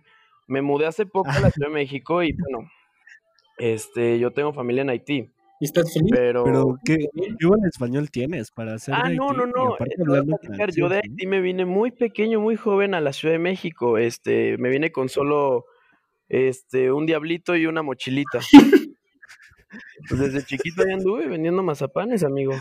Me 0.47 0.63
mudé 0.63 0.87
hace 0.87 1.05
poco 1.05 1.29
a 1.29 1.39
la 1.39 1.51
Ciudad 1.51 1.67
de 1.69 1.75
México 1.75 2.23
y 2.23 2.31
bueno, 2.33 2.67
este, 3.59 4.17
yo 4.17 4.31
tengo 4.31 4.51
familia 4.51 4.81
en 4.81 4.89
Haití, 4.89 5.29
¿y 5.59 5.65
estás 5.65 5.93
feliz? 5.93 6.09
pero... 6.11 6.43
Pero 6.43 6.77
¿qué, 6.83 6.97
qué 7.39 7.45
buen 7.45 7.63
español 7.65 8.09
tienes 8.09 8.49
para 8.51 8.75
hacer 8.75 8.95
Ah, 8.97 9.09
de 9.09 9.15
no, 9.15 9.29
Haití? 9.29 9.37
no, 9.37 9.45
no. 9.45 9.75
platicar, 9.77 10.71
Yo 10.71 10.89
de 10.89 10.95
¿no? 10.95 11.01
Haití 11.03 11.27
me 11.27 11.39
vine 11.41 11.65
muy 11.65 11.91
pequeño, 11.91 12.39
muy 12.39 12.55
joven 12.55 12.95
a 12.95 13.01
la 13.01 13.13
Ciudad 13.13 13.33
de 13.35 13.39
México. 13.39 13.97
Este, 13.99 14.57
me 14.57 14.69
vine 14.69 14.91
con 14.91 15.09
solo 15.09 15.65
este, 16.29 16.91
un 16.91 17.05
diablito 17.05 17.55
y 17.55 17.67
una 17.67 17.83
mochilita. 17.83 18.39
Pues 20.07 20.19
desde 20.21 20.43
chiquito 20.45 20.83
ya 20.87 20.93
anduve 20.93 21.27
vendiendo 21.27 21.61
mazapanes, 21.63 22.23
amigo. 22.23 22.53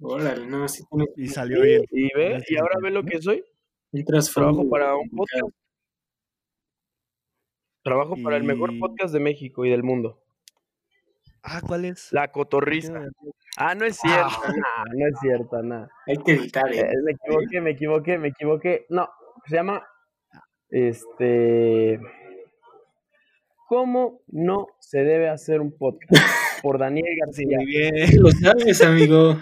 Órale, 0.00 0.46
no, 0.46 0.66
si 0.68 0.84
tienes 0.86 1.08
Y 1.16 1.28
salió 1.28 1.62
bien. 1.62 1.82
Y 1.90 2.12
ve, 2.14 2.30
Gracias, 2.30 2.50
y 2.50 2.56
ahora 2.56 2.78
ve 2.82 2.90
lo 2.90 3.02
que 3.04 3.20
soy. 3.22 3.44
un. 3.92 4.04
Trabajo 4.04 4.68
para 4.68 4.96
un 4.96 5.08
podcast. 5.10 5.54
Trabajo 7.82 8.16
para 8.22 8.36
el 8.36 8.44
mejor 8.44 8.72
Y- 8.72 8.78
podcast 8.80 9.12
de 9.12 9.20
México 9.20 9.64
y 9.64 9.70
del 9.70 9.82
mundo. 9.82 10.20
Ah, 11.42 11.60
¿cuál 11.66 11.84
es? 11.84 12.10
La 12.12 12.32
Cotorrisa. 12.32 13.06
Ah, 13.58 13.74
no 13.74 13.84
es 13.84 13.96
cierto. 13.98 14.30
nah, 14.56 14.84
no 14.94 15.06
es 15.06 15.14
cierto, 15.20 15.62
nada. 15.62 15.90
Hay 16.06 16.16
que 16.16 16.32
editar, 16.32 16.72
Eh, 16.72 16.80
¿eh? 16.80 16.94
me 17.04 17.12
equivoqué, 17.12 17.60
me 17.60 17.70
equivoqué, 17.70 18.18
me 18.18 18.28
equivoqué. 18.28 18.86
No, 18.88 19.10
se 19.46 19.56
llama 19.56 19.86
este 20.70 22.00
¿Cómo 23.68 24.20
no 24.28 24.66
se 24.78 25.04
debe 25.04 25.28
hacer 25.28 25.60
un 25.60 25.76
podcast? 25.76 26.22
Por 26.62 26.78
Daniel 26.78 27.06
García. 27.24 27.56
Muy 27.56 27.66
bien. 27.66 27.92
Lo 28.20 28.30
sabes, 28.30 28.82
amigo. 28.82 29.38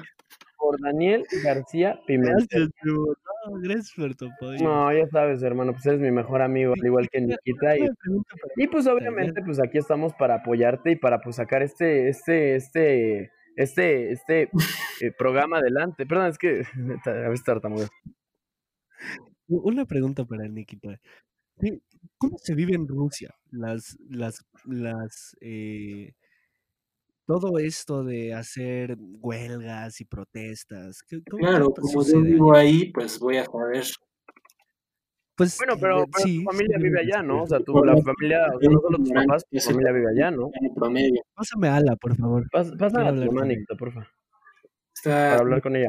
Por 0.56 0.80
Daniel 0.80 1.24
García 1.42 2.00
Pimentel. 2.06 2.46
Gracias, 2.46 2.70
Trevor. 2.80 3.18
No, 3.44 3.60
gracias 3.60 3.92
por 3.96 4.14
tu 4.14 4.26
apoyo. 4.26 4.62
No, 4.62 4.92
ya 4.92 5.08
sabes, 5.08 5.42
hermano, 5.42 5.72
pues 5.72 5.84
eres 5.86 6.00
mi 6.00 6.12
mejor 6.12 6.42
amigo, 6.42 6.74
al 6.74 6.86
igual 6.86 7.08
que 7.10 7.20
Nikita. 7.20 7.76
Y 8.56 8.68
pues 8.68 8.86
obviamente, 8.86 9.42
pues 9.42 9.60
aquí 9.60 9.78
estamos 9.78 10.14
para 10.14 10.36
apoyarte 10.36 10.92
y 10.92 10.96
para 10.96 11.20
pues 11.20 11.36
sacar 11.36 11.62
este, 11.62 12.08
este, 12.08 12.54
este, 12.54 13.32
este, 13.56 14.12
este 14.12 14.42
eh, 15.00 15.12
programa 15.18 15.58
adelante. 15.58 16.06
Perdón, 16.06 16.28
es 16.28 16.38
que 16.38 16.62
a 17.06 17.28
veces 17.28 17.44
tartamudo. 17.44 17.88
Una 19.48 19.84
pregunta 19.84 20.24
para 20.24 20.46
Nikita. 20.46 21.00
¿Cómo 22.18 22.38
se 22.38 22.54
vive 22.54 22.74
en 22.74 22.86
Rusia? 22.88 23.34
Las, 23.50 23.96
las, 24.08 24.44
las, 24.64 25.36
eh, 25.40 26.12
todo 27.26 27.58
esto 27.58 28.04
de 28.04 28.34
hacer 28.34 28.96
huelgas 29.20 30.00
y 30.00 30.04
protestas. 30.04 31.02
¿qué- 31.08 31.20
cómo- 31.28 31.42
Claro, 31.46 31.70
como 31.70 32.04
yo 32.04 32.20
vivo 32.20 32.54
ahí, 32.56 32.90
pues 32.92 33.18
voy 33.18 33.36
a 33.38 33.44
saber. 33.44 33.84
Pues, 35.34 35.56
Bueno, 35.58 35.74
pero, 35.80 36.04
pero 36.12 36.24
sí, 36.24 36.44
tu 36.44 36.50
familia 36.50 36.76
sí, 36.76 36.82
vive 36.84 37.00
allá. 37.00 37.22
¿no? 37.22 37.42
O 37.42 37.46
sea, 37.46 37.58
tu, 37.60 37.72
Por 37.72 37.86
la 37.86 37.94
la- 37.94 38.02
familia, 38.02 38.46
o 38.54 38.60
sea, 38.60 38.70
no 38.70 38.80
solo 38.80 38.98
tus 38.98 39.10
papás, 39.12 39.44
tu 39.50 39.58
familia 39.58 39.92
vive 39.92 40.10
allá, 40.10 40.30
¿no? 40.30 40.50
En 40.60 40.74
promedio. 40.74 41.22
Pásame 41.34 41.68
a 41.68 41.76
Ala, 41.76 41.96
por 41.96 42.14
favor. 42.16 42.46
Quiero 42.50 43.42
a. 43.42 43.44
Nikita, 43.46 43.74
porfa, 43.76 44.06
Está. 44.94 45.10
para 45.10 45.36
hablar 45.40 45.62
con 45.62 45.74
ella. 45.76 45.88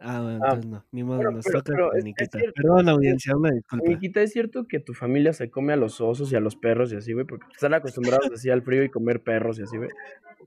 Ah, 0.00 0.20
bueno, 0.20 0.38
Ah, 0.42 0.48
entonces 0.54 0.66
no, 0.70 0.84
ni 0.92 1.02
modo, 1.02 1.18
pero- 1.18 1.30
nos 1.32 1.44
pero- 1.46 1.62
toca 1.62 1.72
pero 1.72 1.90
cierto, 2.16 2.52
Perdón, 2.54 2.88
audiencia, 2.88 3.36
una 3.36 3.50
disculpa. 3.50 3.88
Nikita, 3.88 4.22
¿es 4.22 4.32
cierto 4.32 4.66
que 4.68 4.78
tu 4.80 4.92
familia 4.94 5.32
se 5.32 5.50
come 5.50 5.72
a 5.72 5.76
los 5.76 6.00
osos 6.00 6.30
y 6.32 6.36
a 6.36 6.40
los 6.40 6.54
perros 6.56 6.92
y 6.92 6.96
así, 6.96 7.12
güey? 7.14 7.24
Porque 7.26 7.46
están 7.52 7.72
acostumbrados 7.74 8.30
así 8.32 8.50
al 8.50 8.62
frío 8.62 8.84
y 8.84 8.90
comer 8.90 9.22
perros 9.22 9.58
y 9.58 9.62
así, 9.62 9.76
güey. 9.76 9.90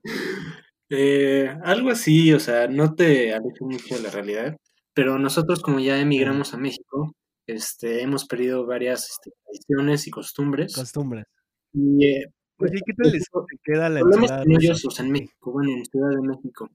Eh, 0.92 1.48
algo 1.62 1.90
así, 1.90 2.32
o 2.32 2.40
sea, 2.40 2.66
no 2.66 2.96
te 2.96 3.32
alejes 3.32 3.60
mucho 3.60 3.94
de 3.94 4.02
la 4.02 4.10
realidad, 4.10 4.56
pero 4.92 5.20
nosotros 5.20 5.62
como 5.62 5.78
ya 5.78 6.00
emigramos 6.00 6.52
a 6.52 6.56
México, 6.56 7.12
este, 7.46 8.02
hemos 8.02 8.26
perdido 8.26 8.66
varias 8.66 9.08
este, 9.08 9.30
tradiciones 9.44 10.08
y 10.08 10.10
costumbres. 10.10 10.74
Costumbres. 10.74 11.26
Y 11.72 12.06
eh, 12.06 12.24
Oye, 12.58 12.80
¿qué 12.84 12.92
tal 13.00 13.12
les 13.12 13.24
queda 13.62 13.88
la 13.88 14.00
problemas 14.00 14.24
ensalada 14.24 14.42
sea, 14.90 15.04
en 15.04 15.12
México, 15.12 15.52
bueno, 15.52 15.70
en 15.76 15.84
Ciudad 15.84 16.10
de 16.10 16.20
México. 16.26 16.68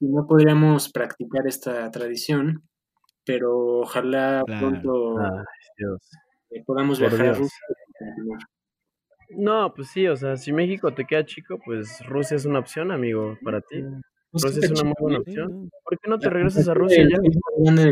Y 0.00 0.06
no 0.08 0.26
podríamos 0.26 0.90
practicar 0.90 1.46
esta 1.46 1.90
tradición, 1.90 2.62
pero 3.24 3.80
ojalá 3.80 4.42
Claro. 4.46 4.68
pronto 4.68 5.14
Dios. 5.76 6.10
eh, 6.50 6.62
podamos 6.66 6.98
por 6.98 7.10
viajar 7.10 7.28
a. 7.28 7.34
Rusia. 7.34 7.58
No, 9.36 9.72
pues 9.74 9.88
sí, 9.90 10.08
o 10.08 10.16
sea, 10.16 10.36
si 10.36 10.52
México 10.52 10.92
te 10.92 11.04
queda 11.04 11.24
chico, 11.24 11.58
pues 11.64 12.04
Rusia 12.06 12.36
es 12.36 12.46
una 12.46 12.58
opción, 12.58 12.90
amigo, 12.90 13.38
para 13.44 13.60
ti. 13.60 13.84
Pues 14.32 14.44
Rusia 14.44 14.60
es 14.64 14.70
una 14.72 14.84
muy 14.84 14.94
buena 14.98 15.18
¿no? 15.18 15.22
Opción. 15.22 15.62
no. 15.64 15.68
¿Por 15.84 15.98
qué 15.98 16.10
no 16.10 16.18
te 16.18 16.30
regresas 16.30 16.68
a 16.68 16.74
Rusia 16.74 17.04
ya? 17.08 17.18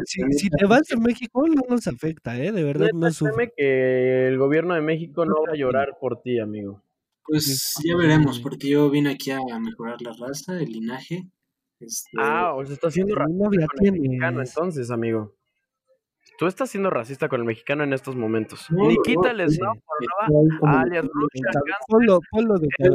Si, 0.05 0.23
si 0.33 0.51
te 0.51 0.67
vas 0.67 0.91
a 0.93 0.97
México, 0.97 1.47
no 1.47 1.63
nos 1.69 1.87
afecta, 1.87 2.37
¿eh? 2.39 2.53
De 2.53 2.65
verdad, 2.65 2.89
no 2.95 3.11
sufre. 3.11 3.33
créeme 3.35 3.53
que 3.57 4.29
el 4.29 4.39
gobierno 4.39 4.75
de 4.75 4.81
México 4.81 5.25
no 5.25 5.35
va 5.47 5.53
a 5.53 5.57
llorar 5.57 5.97
por 6.01 6.21
ti, 6.23 6.39
amigo. 6.41 6.83
Pues 7.25 7.75
ya 7.85 7.97
veremos, 7.97 8.41
porque 8.41 8.69
yo 8.71 8.89
vine 8.91 9.11
aquí 9.11 9.31
a 9.31 9.41
mejorar 9.61 10.01
la 10.01 10.13
raza, 10.19 10.59
el 10.59 10.71
linaje. 10.71 11.29
Este, 11.81 12.11
Ah, 12.19 12.55
o 12.55 12.65
sea, 12.65 12.75
estás 12.75 12.95
siendo 12.95 13.15
racista 13.15 13.67
con 13.77 13.87
el 13.87 13.93
mexicano 14.01 14.43
entonces, 14.43 14.91
amigo. 14.91 15.35
Tú 16.39 16.47
estás 16.47 16.71
siendo 16.71 16.89
racista 16.91 17.29
con 17.29 17.41
el 17.41 17.47
mexicano 17.47 17.83
en 17.83 17.93
estos 17.93 18.15
momentos. 18.15 18.71
No, 18.71 18.85
no, 18.85 18.89
Nikita 18.91 19.23
no, 19.23 19.29
alias 19.31 19.59
Ponlo, 21.89 22.21
ponlo 22.31 22.59
de 22.59 22.69
está 22.69 22.89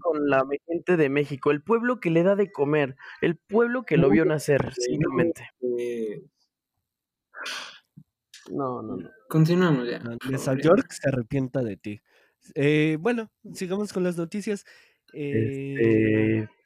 con 0.00 0.30
la 0.30 0.46
gente 0.66 0.96
de 0.96 1.08
México, 1.10 1.50
el 1.50 1.62
pueblo 1.62 2.00
que 2.00 2.10
le 2.10 2.22
da 2.22 2.36
de 2.36 2.50
comer, 2.50 2.96
el 3.20 3.36
pueblo 3.36 3.82
que 3.82 3.98
lo 3.98 4.08
vio 4.08 4.24
nacer, 4.24 4.72
simplemente. 4.72 5.50
Eh, 5.78 6.22
No, 8.50 8.82
no, 8.82 8.96
no. 8.96 9.10
continuamos 9.28 9.88
ya. 9.88 10.00
Ya. 10.30 10.54
York 10.54 10.90
se 10.90 11.08
arrepienta 11.08 11.62
de 11.62 11.76
ti. 11.76 12.00
Eh, 12.54 12.96
bueno, 12.98 13.30
sigamos 13.52 13.92
con 13.92 14.04
las 14.04 14.16
noticias. 14.16 14.64
Eh, 15.12 15.74
Este, 15.78 16.48
a 16.48 16.61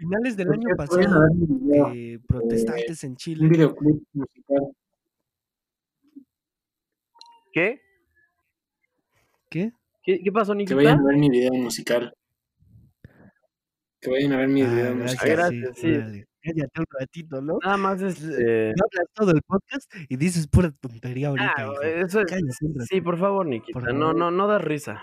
finales 0.00 0.36
del 0.36 0.50
año 0.52 0.76
pasado, 0.76 1.26
video, 1.34 1.92
eh, 1.94 2.18
protestantes 2.26 3.04
en 3.04 3.10
un 3.10 3.16
Chile. 3.16 3.48
videoclip 3.48 4.02
musical. 4.14 4.72
¿Qué? 7.52 7.80
¿Qué? 9.50 9.72
¿Qué, 10.02 10.20
qué 10.22 10.32
pasó, 10.32 10.52
Que 10.52 10.58
Nikita? 10.58 10.76
vayan 10.76 10.98
a 11.00 11.04
ver 11.04 11.16
mi 11.16 11.28
video 11.30 11.52
musical. 11.54 12.14
Que 14.00 14.10
vayan 14.10 14.32
a 14.32 14.36
ver 14.38 14.48
mi 14.48 14.62
Ah, 14.62 14.70
video 14.70 14.94
gracias, 14.96 15.02
musical. 15.02 15.36
Gracias, 15.36 15.76
sí, 15.76 16.24
cállate 16.42 16.80
un 16.80 16.86
ratito, 16.98 17.42
¿no? 17.42 17.58
Nada 17.62 17.76
más 17.76 18.00
es... 18.00 18.22
eh, 18.24 18.72
No 18.76 18.84
hablas 18.86 19.08
todo 19.12 19.30
el 19.32 19.42
podcast 19.42 19.92
y 20.08 20.16
dices 20.16 20.46
pura 20.46 20.70
tontería 20.80 21.28
ahorita. 21.28 21.52
ah, 21.56 21.62
hijo. 21.64 21.82
eso 21.82 22.20
es- 22.22 22.62
un. 22.62 22.80
Sí, 22.86 23.00
por 23.02 23.18
favor, 23.18 23.44
Nikita. 23.46 23.78
Por 23.78 23.92
No, 23.92 23.98
favor. 24.06 24.16
no, 24.16 24.30
no 24.30 24.46
das 24.46 24.62
risa. 24.62 25.02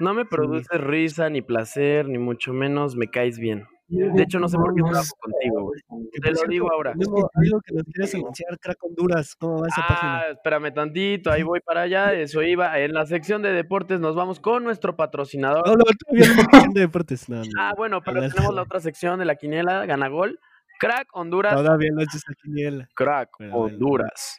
No 0.00 0.12
me 0.14 0.24
produce 0.24 0.76
risa, 0.78 1.28
ni 1.30 1.40
placer, 1.42 2.08
ni 2.08 2.18
mucho 2.18 2.52
menos 2.52 2.96
me 2.96 3.08
caes 3.10 3.38
bien. 3.38 3.66
De 3.92 4.22
hecho, 4.22 4.38
no 4.38 4.48
sé 4.48 4.56
por 4.56 4.72
qué 4.74 4.82
trabajo 4.82 5.14
contigo, 5.18 5.62
güey. 5.64 5.80
Que, 6.12 6.20
Te 6.20 6.30
lo 6.32 6.40
digo 6.48 6.72
ahora. 6.72 6.92
Algo 6.92 7.60
que 7.60 7.74
nos 7.74 7.84
quieras 7.84 8.14
anunciar, 8.14 8.58
Crack 8.60 8.78
Honduras, 8.84 9.34
¿cómo 9.34 9.60
va 9.62 9.66
esa 9.68 9.80
Ah, 9.82 9.88
página? 9.88 10.26
espérame 10.28 10.72
tantito, 10.72 11.30
ahí 11.32 11.42
voy 11.42 11.60
para 11.60 11.82
allá, 11.82 12.12
eso 12.12 12.42
iba. 12.42 12.78
En 12.78 12.92
la 12.94 13.04
sección 13.06 13.42
de 13.42 13.52
deportes 13.52 13.98
nos 14.00 14.14
vamos 14.14 14.38
con 14.38 14.62
nuestro 14.62 14.94
patrocinador. 14.96 15.66
No, 15.66 15.74
no, 15.74 15.84
todavía 15.84 16.28
no 16.34 16.40
hay 16.40 16.46
sección 16.70 16.72
de 16.74 16.80
deportes. 16.82 17.28
No, 17.28 17.36
no, 17.36 17.50
Ah, 17.58 17.70
no. 17.70 17.76
bueno, 17.76 18.00
pero 18.04 18.20
tenemos 18.28 18.54
la 18.54 18.62
otra 18.62 18.78
sección 18.80 19.18
de 19.18 19.24
la 19.24 19.34
quiniela, 19.36 19.84
gana 19.86 20.08
gol. 20.08 20.38
Crack 20.78 21.08
Honduras, 21.12 21.54
Todavía 21.54 21.90
no 21.92 22.00
es 22.00 22.14
esa 22.14 22.32
quiniela. 22.42 22.88
Crack. 22.94 23.30
Honduras. 23.52 24.38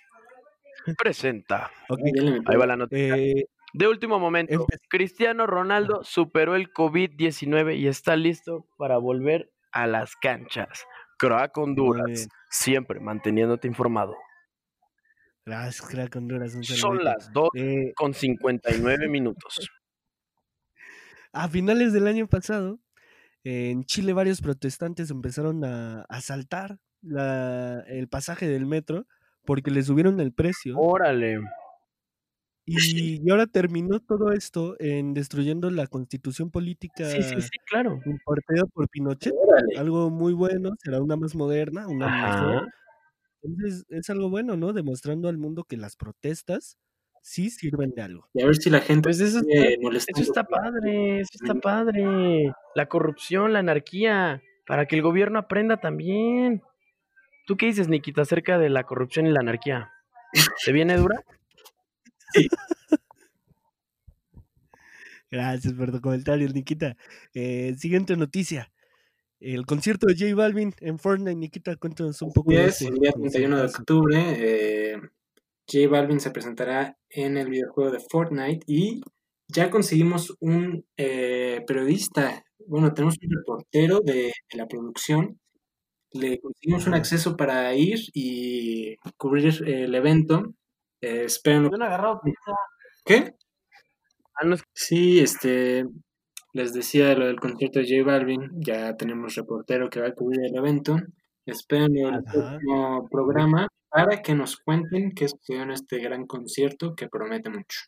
Presenta. 0.98 1.70
Ok, 1.90 2.00
Ya 2.16 2.24
le 2.24 2.32
metí. 2.32 2.46
Ahí 2.48 2.58
va 2.58 2.66
la 2.66 2.76
noticia. 2.76 3.16
eh, 3.18 3.46
De 3.74 3.88
último 3.88 4.20
momento, 4.20 4.54
Empe- 4.54 4.78
Cristiano 4.90 5.48
Ronaldo 5.48 6.04
superó 6.04 6.56
el 6.56 6.72
COVID-19 6.74 7.78
y 7.78 7.88
está 7.88 8.16
listo 8.16 8.66
para 8.78 8.98
volver 8.98 9.52
a 9.72 9.88
las 9.88 10.16
canchas. 10.16 10.86
Crack 11.18 11.58
Honduras, 11.58 12.28
siempre 12.50 13.00
manteniéndote 13.00 13.68
informado. 13.68 14.16
Gracias, 15.46 15.88
Crack 15.88 16.16
Honduras. 16.16 16.54
un 16.56 16.64
Son 16.64 17.04
las 17.04 17.32
2 17.32 17.50
Eh, 17.56 17.94
con 17.96 18.14
59 18.14 19.08
minutos. 19.08 19.70
a 21.34 21.48
finales 21.48 21.94
del 21.94 22.08
año 22.08 22.28
pasado, 22.28 22.80
en 23.44 23.86
Chile 23.86 24.14
varios 24.14 24.42
protestantes 24.42 25.10
empezaron 25.12 25.64
a 25.64 26.02
asaltar 26.10 26.78
la, 27.02 27.82
el 27.88 28.08
pasaje 28.10 28.48
del 28.48 28.66
metro 28.66 29.06
porque 29.46 29.72
le 29.72 29.82
subieron 29.82 30.20
el 30.20 30.34
precio. 30.34 30.78
Órale. 30.78 31.40
Y, 32.72 33.22
y 33.24 33.30
ahora 33.32 33.48
terminó 33.48 34.00
todo 34.00 34.32
esto 34.32 34.76
en 34.80 35.14
destruyendo 35.14 35.70
la 35.70 35.88
constitución 35.88 36.52
política 36.52 37.06
Sí, 37.06 37.22
sí, 37.24 37.42
sí, 37.42 37.50
claro. 37.66 38.00
impartida 38.06 38.66
por 38.74 38.90
Pinochet. 38.90 39.34
Órale. 39.36 39.78
Algo 39.78 40.10
muy 40.10 40.34
bueno, 40.34 40.72
será 40.84 41.02
una 41.02 41.16
más 41.16 41.36
moderna, 41.36 41.88
una 41.88 42.08
mejor. 42.08 42.56
Ajá. 42.58 42.68
Entonces 43.44 43.86
es 43.90 44.10
algo 44.10 44.30
bueno, 44.30 44.56
¿no? 44.56 44.74
Demostrando 44.74 45.28
al 45.28 45.38
mundo 45.38 45.64
que 45.64 45.78
las 45.78 45.96
protestas 45.96 46.78
sí 47.22 47.50
sirven 47.50 47.92
de 47.92 48.02
algo. 48.02 48.28
Y 48.34 48.42
a 48.42 48.46
ver 48.46 48.56
si 48.56 48.70
la 48.70 48.80
gente 48.80 49.04
Pues 49.04 49.20
eso 49.20 49.40
está, 49.40 49.56
eso 50.08 50.22
está 50.22 50.44
padre, 50.44 51.22
eso 51.22 51.32
está 51.34 51.56
padre. 51.56 52.54
La 52.76 52.88
corrupción, 52.88 53.54
la 53.54 53.60
anarquía, 53.60 54.42
para 54.66 54.86
que 54.86 54.96
el 54.96 55.02
gobierno 55.02 55.40
aprenda 55.40 55.78
también. 55.78 56.62
¿Tú 57.48 57.58
qué 57.58 57.68
dices, 57.68 57.90
Nikita, 57.90 58.22
acerca 58.22 58.58
de 58.58 58.70
la 58.70 58.84
corrupción 58.84 59.26
y 59.28 59.32
la 59.32 59.40
anarquía? 59.40 59.92
¿Te 60.64 60.72
viene 60.72 60.98
dura? 60.98 61.22
Gracias 65.32 65.74
por 65.74 65.92
tu 65.92 66.02
comentario, 66.02 66.48
Nikita. 66.50 66.98
Eh, 67.34 67.76
siguiente 67.78 68.18
noticia. 68.18 68.72
El 69.40 69.66
concierto 69.66 70.06
de 70.08 70.16
J 70.16 70.36
Balvin 70.36 70.74
en 70.82 71.00
Fortnite. 71.00 71.36
Nikita, 71.36 71.76
cuéntanos 71.78 72.22
un 72.22 72.34
poco 72.34 72.52
de 72.52 72.66
es, 72.66 72.82
ese 72.82 72.90
el 72.90 72.96
día 72.96 73.12
31 73.12 73.58
de 73.58 73.66
octubre, 73.66 74.16
eh, 74.38 75.02
J 75.72 75.88
Balvin 75.90 76.20
se 76.20 76.32
presentará 76.32 76.98
en 77.10 77.38
el 77.38 77.50
videojuego 77.50 77.92
de 77.92 78.00
Fortnite 78.00 78.66
y 78.68 79.02
ya 79.48 79.70
conseguimos 79.70 80.36
un 80.40 80.86
eh, 80.98 81.64
periodista, 81.66 82.44
bueno, 82.68 82.94
tenemos 82.94 83.16
un 83.22 83.32
reportero 83.38 84.02
de, 84.02 84.34
de 84.52 84.58
la 84.58 84.68
producción, 84.68 85.40
le 86.14 86.40
conseguimos 86.40 86.88
un 86.88 86.94
acceso 86.94 87.38
para 87.38 87.74
ir 87.74 88.00
y 88.14 88.98
cubrir 89.18 89.64
el 89.66 89.96
evento. 89.96 90.54
Eh, 91.02 91.28
han 91.46 91.82
agarrado 91.82 92.22
pizza. 92.24 92.52
¿Qué? 93.04 93.34
Ah, 94.36 94.46
no 94.46 94.56
Sí, 94.74 95.20
este, 95.20 95.86
les 96.54 96.74
decía 96.74 97.16
lo 97.16 97.26
del 97.26 97.40
concierto 97.40 97.80
de 97.80 97.86
J 97.86 98.04
Balvin, 98.04 98.50
ya 98.62 98.96
tenemos 98.96 99.36
reportero 99.36 99.90
que 99.90 100.02
va 100.02 100.08
a 100.08 100.14
cubrir 100.14 100.46
el 100.46 100.56
evento. 100.56 100.98
Esperen 101.46 101.98
el 101.98 102.24
próximo 102.24 103.08
programa 103.10 103.68
para 103.90 104.22
que 104.22 104.36
nos 104.36 104.58
cuenten 104.58 105.12
qué 105.12 105.28
sucedió 105.28 105.64
en 105.64 105.72
este 105.72 106.00
gran 106.00 106.26
concierto 106.28 106.96
que 106.96 107.10
promete 107.10 107.50
mucho. 107.50 107.80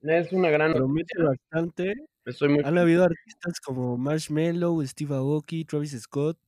Es 0.00 0.32
una 0.32 0.50
gran 0.50 0.72
Promete 0.72 1.22
bastante. 1.22 1.94
Estoy 2.24 2.48
muy 2.50 2.62
Han 2.64 2.78
habido 2.78 3.04
artistas 3.04 3.60
como 3.60 3.96
Marshmello, 3.96 4.80
Steve 4.86 5.14
Aoki, 5.14 5.64
Travis 5.64 5.98
Scott. 6.00 6.38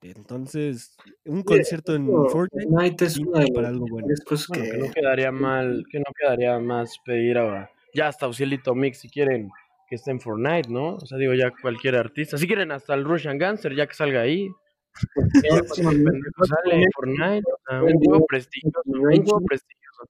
Entonces, 0.00 0.96
un 1.24 1.42
concierto 1.42 1.94
en 1.94 2.06
Fortnite 2.06 3.04
es 3.04 3.18
una 3.18 3.40
de 3.40 3.52
para 3.52 3.68
algo 3.68 3.86
bueno. 3.90 4.06
cosas 4.24 4.48
Bueno, 4.48 4.64
que 4.64 4.70
que 4.70 4.78
no 4.78 4.92
quedaría 4.92 5.32
mal, 5.32 5.84
que 5.90 5.98
no 5.98 6.04
quedaría 6.16 6.58
más 6.60 6.98
pedir 7.04 7.38
a 7.38 7.70
ya 7.94 8.08
hasta 8.08 8.28
Ucielito 8.28 8.74
Mix 8.74 8.98
si 8.98 9.08
quieren 9.08 9.50
que 9.88 9.96
esté 9.96 10.10
en 10.10 10.20
Fortnite, 10.20 10.68
¿no? 10.68 10.96
O 10.96 11.06
sea, 11.06 11.18
digo 11.18 11.34
ya 11.34 11.50
cualquier 11.62 11.96
artista, 11.96 12.36
si 12.36 12.46
quieren 12.46 12.70
hasta 12.70 12.94
el 12.94 13.04
Russian 13.04 13.38
Gangster 13.38 13.74
ya 13.74 13.86
que 13.86 13.94
salga 13.94 14.20
ahí. 14.20 14.48
Ya, 15.44 15.60
pues, 15.60 15.76
sale 15.76 16.74
en 16.74 16.90
Fortnite, 16.92 17.44
o 17.46 17.58
sea, 17.68 17.82
un 17.82 17.98
juego 18.00 18.26
prestigioso, 18.26 18.82
un 18.84 19.24
juego 19.24 19.40
prestigioso. 19.46 20.04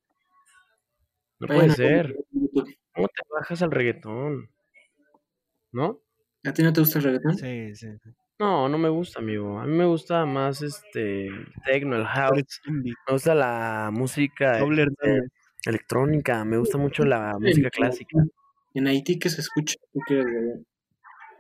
No 1.40 1.46
puede 1.46 1.70
ser. 1.70 2.16
¿Cómo 2.94 3.09
te 3.09 3.22
bajas 3.31 3.62
al 3.62 3.70
reggaetón? 3.70 4.51
¿No? 5.72 6.01
¿A 6.44 6.53
ti 6.53 6.62
no 6.62 6.72
te 6.72 6.81
gusta 6.81 6.98
el 6.98 7.05
reggaetón? 7.05 7.37
Sí, 7.37 7.74
sí. 7.77 7.88
No, 8.38 8.68
no 8.68 8.79
me 8.79 8.88
gusta, 8.88 9.18
amigo. 9.18 9.59
A 9.59 9.66
mí 9.66 9.77
me 9.77 9.85
gusta 9.85 10.24
más 10.24 10.62
este 10.62 11.27
el 11.27 11.53
techno, 11.64 11.96
el 11.96 12.07
house. 12.07 12.61
Me 12.66 12.92
gusta 13.12 13.35
la 13.35 13.90
música 13.92 14.59
Doble 14.59 14.85
este, 14.85 15.22
electrónica, 15.64 16.44
me 16.44 16.57
gusta 16.57 16.79
mucho 16.79 17.05
la 17.05 17.37
música 17.40 17.68
clásica. 17.70 18.18
En 18.74 18.87
Haití 18.87 19.18
que 19.18 19.29
se 19.29 19.40
escucha, 19.40 19.74
¿tú 19.92 20.01
quieres 20.07 20.27
ver? 20.27 20.61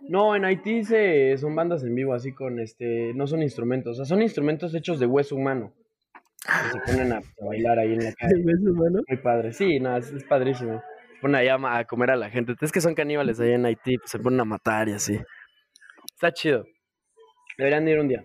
No, 0.08 0.34
en 0.34 0.44
Haití 0.44 0.82
se, 0.84 1.36
son 1.38 1.54
bandas 1.54 1.84
en 1.84 1.94
vivo, 1.94 2.14
así 2.14 2.32
con 2.32 2.58
este, 2.58 3.12
no 3.14 3.26
son 3.26 3.42
instrumentos, 3.42 3.92
o 3.92 3.96
sea, 3.96 4.04
son 4.04 4.22
instrumentos 4.22 4.74
hechos 4.74 4.98
de 4.98 5.06
hueso 5.06 5.36
humano. 5.36 5.72
Que 6.44 6.70
se 6.70 6.92
ponen 6.92 7.12
a, 7.12 7.18
a 7.18 7.46
bailar 7.46 7.78
ahí 7.78 7.92
en 7.92 8.04
la 8.04 8.12
calle. 8.18 8.42
¿Ves, 8.44 8.60
hermano? 8.64 9.02
Muy 9.06 9.18
padre, 9.18 9.52
sí, 9.52 9.78
no, 9.78 9.96
es, 9.96 10.10
es 10.12 10.24
padrísimo. 10.24 10.82
Se 11.14 11.20
ponen 11.20 11.36
allá 11.36 11.78
a 11.78 11.84
comer 11.84 12.10
a 12.10 12.16
la 12.16 12.30
gente. 12.30 12.54
Es 12.60 12.72
que 12.72 12.80
son 12.80 12.94
caníbales 12.94 13.38
allá 13.38 13.54
en 13.54 13.66
Haití, 13.66 13.98
pues 13.98 14.10
se 14.10 14.18
ponen 14.18 14.40
a 14.40 14.44
matar 14.44 14.88
y 14.88 14.92
así. 14.92 15.18
Está 16.14 16.32
chido. 16.32 16.64
Deberían 17.58 17.84
de 17.84 17.90
ir 17.90 17.98
un 17.98 18.08
día. 18.08 18.24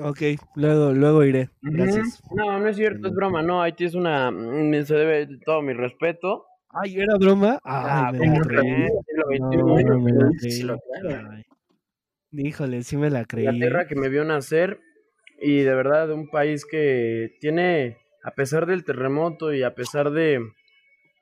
Ok, 0.00 0.20
luego, 0.54 0.92
luego 0.92 1.24
iré. 1.24 1.48
Gracias. 1.62 2.22
No, 2.30 2.60
no 2.60 2.68
es 2.68 2.76
cierto, 2.76 3.08
es 3.08 3.14
broma. 3.14 3.42
No, 3.42 3.62
Haití 3.62 3.84
es 3.84 3.94
una. 3.94 4.30
mm, 4.30 4.84
Se 4.84 4.94
debe 4.94 5.26
todo 5.44 5.60
mi 5.62 5.72
respeto. 5.72 6.44
Ay, 6.70 7.00
¿era 7.00 7.16
broma? 7.16 7.58
Ah, 7.64 8.12
Ay, 8.14 8.18
me. 8.20 8.88
Híjole, 12.32 12.82
sí 12.82 12.96
me 12.96 13.10
la 13.10 13.24
creí. 13.24 13.44
la 13.46 13.52
tierra 13.52 13.86
que 13.86 13.94
me 13.96 14.08
vio 14.08 14.24
nacer 14.24 14.80
y 15.40 15.60
de 15.62 15.74
verdad 15.74 16.10
un 16.12 16.28
país 16.28 16.64
que 16.66 17.36
tiene, 17.40 17.96
a 18.22 18.32
pesar 18.32 18.66
del 18.66 18.84
terremoto 18.84 19.54
y 19.54 19.62
a 19.62 19.74
pesar 19.74 20.10
de, 20.10 20.40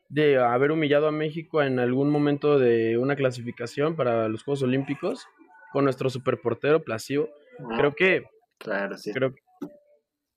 de 0.09 0.39
haber 0.39 0.73
humillado 0.73 1.07
a 1.07 1.13
México 1.13 1.63
en 1.63 1.79
algún 1.79 2.11
momento 2.11 2.59
de 2.59 2.99
una 2.99 3.15
clasificación 3.15 3.95
para 3.95 4.29
los 4.29 4.43
Juegos 4.43 4.63
Olímpicos, 4.65 5.27
con 5.77 5.85
nuestro 5.85 6.09
superportero 6.09 6.83
Placido, 6.83 7.29
Ah, 7.61 7.75
creo 7.77 7.95
que, 7.95 8.25
Claro, 8.57 8.97
sí. 8.97 9.13
creo 9.13 9.35
que 9.35 9.41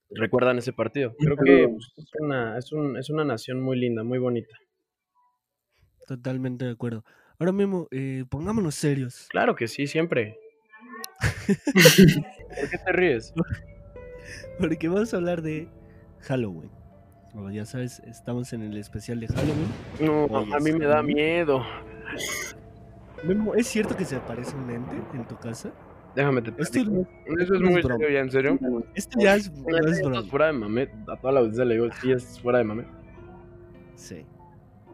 recuerdan 0.09 0.57
ese 0.57 0.73
partido. 0.73 1.15
Creo 1.17 1.37
que 1.37 1.65
pues, 1.69 1.93
es, 1.95 2.11
una, 2.19 2.57
es, 2.57 2.73
un- 2.73 2.97
es 2.97 3.09
una 3.09 3.23
nación 3.23 3.61
muy 3.61 3.79
linda, 3.79 4.03
muy 4.03 4.19
bonita. 4.19 4.53
Totalmente 6.07 6.65
de 6.65 6.71
acuerdo. 6.71 7.05
Ahora 7.39 7.53
mismo, 7.53 7.87
eh, 7.91 8.25
pongámonos 8.29 8.75
serios. 8.75 9.27
Claro 9.29 9.55
que 9.55 9.69
sí, 9.69 9.87
siempre. 9.87 10.37
¿Por 11.73 12.69
qué 12.69 12.77
te 12.85 12.91
ríes? 12.91 13.33
Porque 14.59 14.89
vamos 14.89 15.13
a 15.13 15.17
hablar 15.17 15.41
de 15.41 15.69
Halloween. 16.19 16.69
Como 17.31 17.49
ya 17.49 17.65
sabes, 17.65 17.99
estamos 18.01 18.51
en 18.51 18.63
el 18.63 18.75
especial 18.75 19.21
de 19.21 19.27
Halloween. 19.29 19.67
No, 20.01 20.25
Oye, 20.25 20.53
a 20.53 20.59
mí 20.59 20.73
me 20.73 20.85
da 20.85 21.01
miedo. 21.01 21.63
Memo, 23.23 23.53
¿es 23.55 23.67
cierto 23.67 23.95
que 23.95 24.05
se 24.05 24.15
aparece 24.15 24.55
un 24.55 24.69
ente 24.69 24.95
en 25.13 25.25
tu 25.25 25.35
casa? 25.37 25.71
Déjame 26.15 26.41
te 26.41 26.49
Esto, 26.61 26.83
no- 26.85 27.05
Eso 27.25 27.53
es 27.55 27.61
no 27.61 27.67
es 27.67 27.71
muy 27.73 27.81
broma. 27.81 27.97
serio, 27.97 28.09
ya, 28.09 28.19
en 28.21 28.31
serio. 28.31 28.59
esto 28.95 29.19
ya 29.21 29.35
es, 29.35 29.51
no 29.51 29.77
es 29.77 29.85
esto 29.97 30.11
es 30.11 30.27
fuera 30.29 30.47
de 30.47 30.53
mame. 30.53 30.89
A 31.07 31.17
toda 31.17 31.33
la 31.33 31.39
audiencia 31.41 31.65
le 31.65 31.75
digo, 31.75 31.87
sí, 32.01 32.11
es 32.11 32.39
fuera 32.41 32.57
de 32.59 32.63
mame. 32.63 32.85
Sí. 33.95 34.25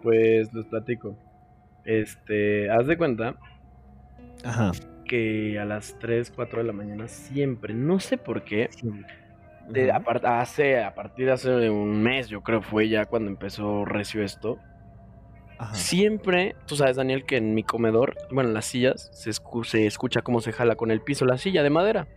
Pues 0.01 0.53
les 0.53 0.65
platico. 0.65 1.15
Este, 1.85 2.69
haz 2.69 2.87
de 2.87 2.97
cuenta 2.97 3.35
Ajá. 4.43 4.71
que 5.05 5.59
a 5.59 5.65
las 5.65 5.97
3, 5.99 6.31
4 6.35 6.59
de 6.59 6.65
la 6.65 6.73
mañana 6.73 7.07
siempre, 7.07 7.73
no 7.73 7.99
sé 7.99 8.17
por 8.17 8.43
qué, 8.43 8.69
Sí. 8.71 8.89
de- 9.69 9.91
a, 9.91 10.01
hace, 10.41 10.83
a 10.83 10.93
partir 10.95 11.27
de 11.27 11.31
hace 11.31 11.69
un 11.69 12.01
mes, 12.03 12.27
yo 12.27 12.41
creo 12.41 12.61
fue 12.61 12.89
ya 12.89 13.05
cuando 13.05 13.29
empezó 13.29 13.85
recio 13.85 14.21
esto, 14.23 14.57
Ajá. 15.57 15.73
Siempre, 15.75 16.55
tú 16.67 16.75
sabes, 16.75 16.97
Daniel, 16.97 17.25
que 17.25 17.37
en 17.37 17.53
mi 17.55 17.63
comedor, 17.63 18.15
bueno, 18.31 18.49
en 18.49 18.53
las 18.53 18.65
sillas, 18.65 19.09
se, 19.13 19.29
escu- 19.31 19.63
se 19.63 19.85
escucha 19.87 20.21
cómo 20.21 20.41
se 20.41 20.51
jala 20.51 20.75
con 20.75 20.91
el 20.91 21.01
piso 21.01 21.25
la 21.25 21.37
silla 21.37 21.63
de 21.63 21.69
madera 21.69 22.07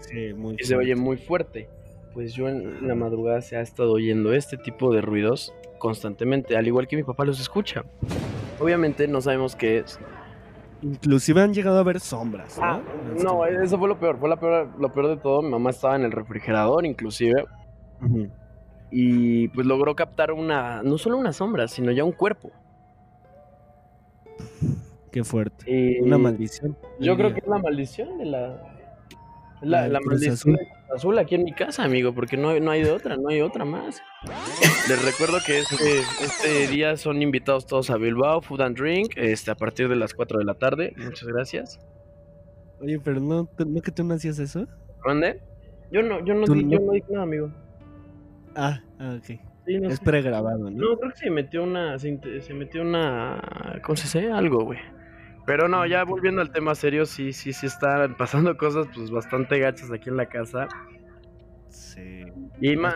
Sí, 0.00 0.32
muy 0.34 0.56
y 0.58 0.64
se 0.64 0.76
oye 0.76 0.94
muy 0.96 1.16
fuerte. 1.16 1.68
Pues 2.14 2.34
yo 2.34 2.48
en 2.48 2.86
la 2.88 2.94
madrugada 2.94 3.40
se 3.42 3.56
ha 3.56 3.60
estado 3.60 3.92
oyendo 3.92 4.32
este 4.32 4.56
tipo 4.56 4.92
de 4.92 5.00
ruidos 5.00 5.52
constantemente, 5.78 6.56
al 6.56 6.66
igual 6.66 6.88
que 6.88 6.96
mi 6.96 7.04
papá 7.04 7.24
los 7.24 7.40
escucha. 7.40 7.84
Obviamente 8.58 9.06
no 9.06 9.20
sabemos 9.20 9.54
qué 9.54 9.78
es. 9.78 9.98
Inclusive 10.82 11.40
han 11.42 11.52
llegado 11.54 11.78
a 11.78 11.82
ver 11.82 12.00
sombras, 12.00 12.58
¿no? 12.58 12.64
Ah, 12.64 12.80
Este, 13.12 13.24
no, 13.24 13.44
eso 13.44 13.78
fue 13.78 13.88
lo 13.88 13.98
peor, 13.98 14.18
fue 14.18 14.28
la 14.28 14.36
peor, 14.36 14.70
lo 14.78 14.92
peor 14.92 15.08
de 15.08 15.16
todo. 15.16 15.42
Mi 15.42 15.50
mamá 15.50 15.70
estaba 15.70 15.96
en 15.96 16.02
el 16.04 16.12
refrigerador, 16.12 16.86
inclusive, 16.86 17.44
y 18.90 19.48
pues 19.48 19.66
logró 19.66 19.94
captar 19.94 20.32
una, 20.32 20.82
no 20.82 20.98
solo 20.98 21.18
una 21.18 21.32
sombra, 21.32 21.68
sino 21.68 21.92
ya 21.92 22.04
un 22.04 22.12
cuerpo. 22.12 22.50
Qué 25.12 25.24
fuerte. 25.24 25.64
Y 25.70 26.00
Una 26.00 26.18
maldición. 26.18 26.76
Yo 27.00 27.16
creo 27.16 27.28
que 27.30 27.36
diría. 27.36 27.44
es 27.44 27.48
la 27.48 27.58
maldición 27.58 28.18
de 28.18 28.24
la. 28.26 28.74
La 29.60 29.88
maldición 30.00 30.34
Azul. 30.34 30.52
de 30.52 30.58
Cruz 30.58 30.78
Azul 30.94 31.18
aquí 31.18 31.34
en 31.34 31.42
mi 31.42 31.52
casa, 31.52 31.82
amigo, 31.82 32.14
porque 32.14 32.36
no, 32.36 32.50
hay- 32.50 32.60
no 32.60 32.70
hay 32.70 32.84
de 32.84 32.92
otra, 32.92 33.16
no 33.16 33.28
hay 33.28 33.40
otra 33.40 33.64
más. 33.64 34.00
Les 34.88 35.04
recuerdo 35.04 35.38
que 35.44 35.58
este, 35.58 36.00
este 36.22 36.68
día 36.68 36.96
son 36.96 37.20
invitados 37.22 37.66
todos 37.66 37.90
a 37.90 37.96
Bilbao 37.96 38.40
Food 38.40 38.60
and 38.60 38.76
Drink 38.78 39.14
este, 39.16 39.50
a 39.50 39.56
partir 39.56 39.88
de 39.88 39.96
las 39.96 40.14
4 40.14 40.38
de 40.38 40.44
la 40.44 40.54
tarde. 40.54 40.94
Muchas 40.96 41.26
gracias. 41.26 41.80
Oye, 42.80 43.00
pero 43.00 43.18
no, 43.18 43.48
¿no 43.58 43.82
que 43.82 43.90
tú 43.90 44.04
no 44.04 44.14
hacías 44.14 44.38
eso? 44.38 44.68
¿Mande? 45.04 45.40
Yo 45.90 46.02
no, 46.02 46.24
yo 46.24 46.34
no, 46.34 46.46
di- 46.54 46.62
yo 46.70 46.78
no- 46.78 46.86
no 46.86 46.92
dije 46.92 47.06
nada, 47.10 47.24
amigo. 47.24 47.50
Ah, 48.54 48.80
ah, 49.00 49.18
ok. 49.18 49.40
Sí, 49.68 49.78
no 49.78 49.88
Es 49.90 49.98
sé. 49.98 50.04
pregrabado, 50.04 50.70
¿no? 50.70 50.70
No, 50.70 50.96
creo 50.96 51.12
que 51.12 51.18
se 51.18 51.30
metió 51.30 51.62
una. 51.62 51.98
Se, 51.98 52.10
metió 52.54 52.80
una. 52.80 53.38
¿Cómo 53.82 53.96
se 53.96 54.04
dice? 54.04 54.32
Algo, 54.32 54.64
güey. 54.64 54.78
Pero 55.44 55.68
no, 55.68 55.84
ya 55.84 56.04
volviendo 56.04 56.40
al 56.40 56.50
tema 56.50 56.74
serio, 56.74 57.04
sí, 57.04 57.34
sí, 57.34 57.52
sí 57.52 57.66
están 57.66 58.16
pasando 58.16 58.56
cosas 58.56 58.86
pues 58.94 59.10
bastante 59.10 59.58
gachas 59.58 59.92
aquí 59.92 60.08
en 60.08 60.16
la 60.16 60.26
casa. 60.26 60.68
Sí. 61.68 62.24
Y 62.62 62.76
¿A 62.76 62.78
más. 62.78 62.94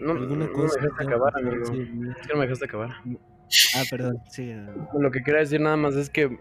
No, 0.00 0.12
¿Alguna 0.12 0.46
no 0.46 0.52
me 0.52 0.62
dejaste 0.62 1.04
acabar, 1.04 1.36
amigo. 1.36 1.62
Es 1.64 1.70
que 1.70 2.32
no 2.32 2.36
me 2.36 2.42
dejaste 2.42 2.64
acabar. 2.64 2.90
Ah, 3.74 3.82
perdón, 3.90 4.18
sí. 4.30 4.54
Lo 4.96 5.10
que 5.10 5.24
quería 5.24 5.40
decir 5.40 5.60
nada 5.60 5.76
más 5.76 5.96
es 5.96 6.08
que. 6.08 6.38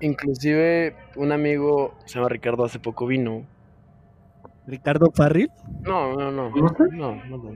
Inclusive 0.00 0.96
un 1.16 1.32
amigo 1.32 1.98
se 2.06 2.14
llama 2.14 2.30
Ricardo 2.30 2.64
hace 2.64 2.78
poco 2.78 3.06
vino. 3.06 3.46
¿Ricardo 4.68 5.10
Farril? 5.12 5.50
No, 5.82 6.14
no, 6.14 6.30
no. 6.30 6.50
¿No? 6.50 6.68
No, 6.92 7.14
no. 7.26 7.54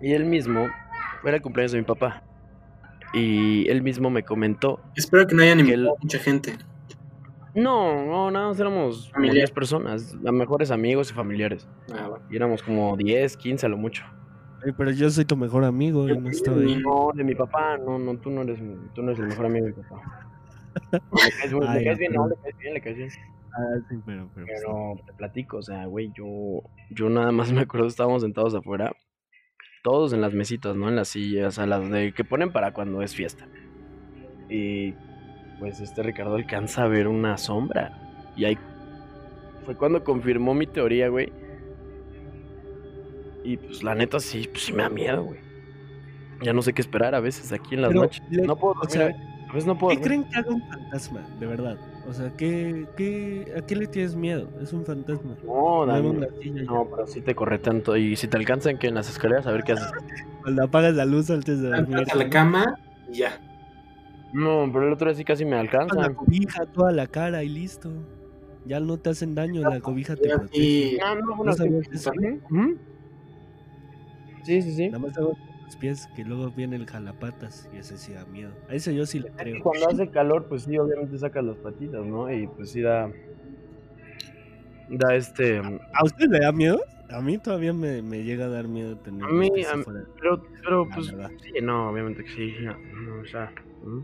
Y 0.00 0.12
él 0.12 0.26
mismo. 0.26 0.68
Era 1.24 1.36
el 1.36 1.42
cumpleaños 1.42 1.72
de 1.72 1.78
mi 1.78 1.84
papá. 1.84 2.22
Y 3.12 3.68
él 3.70 3.82
mismo 3.82 4.10
me 4.10 4.22
comentó 4.22 4.80
Espero 4.94 5.26
que 5.26 5.34
no 5.34 5.42
hayan 5.42 5.56
Que 5.58 5.62
invitado 5.64 5.94
el- 5.96 6.02
mucha 6.02 6.18
gente. 6.18 6.56
No, 7.54 8.04
no, 8.04 8.30
nada 8.30 8.48
más 8.48 8.60
éramos 8.60 9.04
como 9.06 9.14
Familiar. 9.14 9.36
10 9.36 9.50
personas, 9.50 10.14
las 10.20 10.34
mejores 10.34 10.70
amigos 10.70 11.10
y 11.10 11.14
familiares. 11.14 11.66
Ah, 11.94 12.08
bueno. 12.08 12.24
Y 12.30 12.36
éramos 12.36 12.62
como 12.62 12.94
10, 12.98 13.34
15 13.38 13.64
a 13.64 13.68
lo 13.70 13.78
mucho. 13.78 14.04
Ay, 14.64 14.72
pero 14.76 14.90
yo 14.90 15.08
soy 15.08 15.24
tu 15.24 15.36
mejor 15.38 15.64
amigo 15.64 16.06
y 16.08 16.18
no 16.18 16.28
estaba 16.28 16.58
ahí. 16.58 16.76
No, 16.82 17.10
de 17.14 17.24
mi 17.24 17.34
papá, 17.34 17.78
no, 17.78 17.98
no, 17.98 18.18
tú 18.18 18.28
no 18.30 18.42
eres, 18.42 18.58
tú 18.94 19.02
no 19.02 19.10
eres 19.12 19.20
el 19.20 19.28
mejor 19.28 19.46
amigo 19.46 19.66
de 19.66 19.72
mi 19.72 19.82
papá. 19.82 20.02
Le 20.92 21.00
caes, 21.38 21.52
le 21.52 21.66
Ay, 21.66 21.84
caes 21.84 21.98
bien, 21.98 22.12
no, 22.12 22.28
le 22.28 22.34
caes 22.42 22.56
bien, 22.58 22.74
le 22.74 22.80
caes 22.82 22.96
bien. 22.98 23.08
Ah, 23.56 23.78
sí, 23.88 23.96
pero, 24.04 24.28
pero, 24.34 24.92
pues, 24.94 25.06
te 25.06 25.12
platico, 25.14 25.56
o 25.58 25.62
sea, 25.62 25.86
güey, 25.86 26.12
yo, 26.14 26.62
yo 26.90 27.08
nada 27.08 27.32
más 27.32 27.50
me 27.52 27.62
acuerdo, 27.62 27.86
estábamos 27.86 28.22
sentados 28.22 28.54
afuera, 28.54 28.92
todos 29.82 30.12
en 30.12 30.20
las 30.20 30.34
mesitas, 30.34 30.76
¿no? 30.76 30.88
En 30.88 30.96
las 30.96 31.08
sillas, 31.08 31.58
a 31.58 31.66
las 31.66 31.88
de 31.90 32.12
que 32.12 32.24
ponen 32.24 32.52
para 32.52 32.72
cuando 32.72 33.02
es 33.02 33.14
fiesta. 33.14 33.46
Y 34.48 34.94
pues 35.58 35.80
este 35.80 36.02
Ricardo 36.02 36.34
alcanza 36.34 36.84
a 36.84 36.88
ver 36.88 37.08
una 37.08 37.38
sombra. 37.38 37.90
Y 38.36 38.44
ahí 38.44 38.58
fue 39.64 39.74
cuando 39.76 40.04
confirmó 40.04 40.54
mi 40.54 40.66
teoría, 40.66 41.08
güey. 41.08 41.32
Y 43.44 43.56
pues 43.56 43.82
la 43.82 43.94
neta 43.94 44.18
sí, 44.20 44.48
pues 44.50 44.64
sí 44.64 44.72
me 44.72 44.82
da 44.82 44.88
miedo, 44.90 45.22
güey. 45.24 45.40
Ya 46.42 46.52
no 46.52 46.62
sé 46.62 46.72
qué 46.74 46.82
esperar 46.82 47.14
a 47.14 47.20
veces 47.20 47.52
aquí 47.52 47.74
en 47.76 47.82
las 47.82 47.90
Pero, 47.90 48.02
noches. 48.02 48.22
le- 48.30 48.46
No 48.46 48.56
puedo 48.56 48.74
o 48.80 48.88
sea, 48.88 49.06
a 49.06 49.52
veces 49.52 49.66
no 49.66 49.78
puedo 49.78 49.90
¿Qué 49.96 50.00
dormir. 50.02 50.24
creen 50.24 50.30
que 50.30 50.38
haga 50.38 50.50
un 50.54 50.68
fantasma, 50.68 51.20
de 51.40 51.46
verdad? 51.46 51.78
O 52.08 52.12
sea, 52.12 52.30
¿qué, 52.36 52.86
qué, 52.96 53.52
¿a 53.56 53.62
qué 53.62 53.74
le 53.74 53.86
tienes 53.88 54.14
miedo? 54.14 54.48
Es 54.62 54.72
un 54.72 54.84
fantasma. 54.84 55.36
No, 55.44 55.84
Dani, 55.86 56.08
una 56.08 56.26
silla 56.40 56.62
y 56.62 56.66
no, 56.66 56.88
pero 56.88 57.06
sí 57.06 57.20
te 57.20 57.34
corre 57.34 57.58
tanto. 57.58 57.96
Y 57.96 58.14
si 58.16 58.28
te 58.28 58.36
alcanzan 58.36 58.78
que 58.78 58.86
en 58.86 58.94
las 58.94 59.10
escaleras, 59.10 59.46
a 59.46 59.52
ver 59.52 59.64
qué 59.64 59.72
haces. 59.72 59.90
Cuando 60.42 60.64
apagas 60.64 60.94
la 60.94 61.04
luz 61.04 61.30
antes 61.30 61.60
de 61.60 61.68
dormir. 61.70 62.04
A 62.08 62.14
la 62.14 62.30
cama 62.30 62.74
y 63.10 63.18
ya. 63.18 63.40
No, 64.32 64.68
pero 64.72 64.86
el 64.86 64.92
otro 64.92 65.08
día 65.08 65.16
sí 65.16 65.24
casi 65.24 65.44
me 65.44 65.56
Con 65.68 65.96
la 65.96 66.14
cobija, 66.14 66.66
toda 66.66 66.92
la 66.92 67.06
cara 67.06 67.42
y 67.42 67.48
listo. 67.48 67.90
Ya 68.64 68.80
no 68.80 68.98
te 68.98 69.10
hacen 69.10 69.34
daño, 69.34 69.62
la 69.62 69.80
cobija 69.80 70.16
te 70.16 70.28
protege. 70.28 70.94
y 70.94 70.98
No, 70.98 71.14
no, 71.14 71.44
¿No 71.44 71.52
sí. 71.52 71.58
sabías 71.58 71.86
eso? 71.92 72.12
Ujú. 72.50 72.78
Sí, 74.44 74.62
sí, 74.62 74.76
sí. 74.76 74.88
Nada 74.90 74.98
más 75.06 75.16
hago 75.18 75.32
los 75.66 75.76
pies, 75.76 76.08
que 76.16 76.24
luego 76.24 76.50
viene 76.50 76.76
el 76.76 76.86
jalapatas 76.86 77.68
y 77.74 77.78
ese 77.78 77.98
sí 77.98 78.12
da 78.12 78.24
miedo. 78.26 78.52
A 78.68 78.74
ese 78.74 78.94
yo 78.94 79.04
sí 79.04 79.18
le 79.18 79.30
creo. 79.30 79.62
Cuando 79.62 79.88
hace 79.88 80.08
calor, 80.10 80.46
pues 80.48 80.62
sí, 80.62 80.78
obviamente 80.78 81.18
sacas 81.18 81.44
las 81.44 81.56
patitas, 81.58 82.04
¿no? 82.04 82.32
Y 82.32 82.46
pues 82.46 82.70
sí 82.70 82.80
da. 82.80 83.10
Da 84.88 85.14
este. 85.14 85.58
¿A 85.58 86.04
usted 86.04 86.26
le 86.28 86.38
da 86.40 86.52
miedo? 86.52 86.80
A 87.10 87.20
mí 87.20 87.38
todavía 87.38 87.72
me, 87.72 88.02
me 88.02 88.22
llega 88.24 88.46
a 88.46 88.48
dar 88.48 88.66
miedo 88.68 88.96
tener 88.98 89.24
A 89.24 89.28
mí, 89.28 89.48
a 89.64 89.76
mí-. 89.76 89.84
Pero, 90.20 90.42
pero 90.62 90.86
La 90.88 90.94
pues. 90.94 91.10
verdad. 91.12 91.30
Sí, 91.42 91.52
no, 91.62 91.90
obviamente 91.90 92.22
que 92.24 92.30
sí. 92.30 92.54
no, 92.62 92.76
no, 92.78 93.20
o 93.22 93.24
sea. 93.26 93.52
¿mm? 93.84 94.00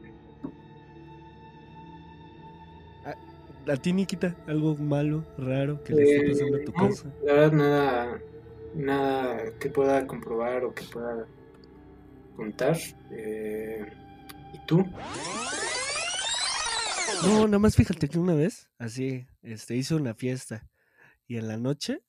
¿A 3.70 3.76
ti, 3.76 3.92
Nikita? 3.92 4.34
¿Algo 4.48 4.74
malo, 4.76 5.24
raro 5.38 5.84
que 5.84 5.92
le 5.94 6.02
esté 6.02 6.30
pasando 6.30 6.56
a 6.56 6.60
tu 6.64 6.70
Eh, 6.70 6.74
no, 6.76 6.88
casa? 6.88 7.14
La 7.24 7.32
verdad, 7.32 7.52
nada, 7.52 8.20
nada 8.74 9.52
que 9.60 9.68
pueda 9.68 10.04
comprobar 10.08 10.64
o 10.64 10.74
que 10.74 10.82
pueda 10.92 11.26
contar. 12.36 12.76
Eh, 13.10 13.86
¿Y 14.52 14.66
tú? 14.66 14.84
No, 17.24 17.46
nada 17.46 17.58
más 17.58 17.76
fíjate 17.76 18.08
que 18.08 18.18
una 18.18 18.34
vez, 18.34 18.68
así, 18.78 19.26
este, 19.42 19.76
hice 19.76 19.94
una 19.94 20.14
fiesta 20.14 20.68
y 21.28 21.36
en 21.36 21.46
la 21.48 21.56
noche, 21.56 22.02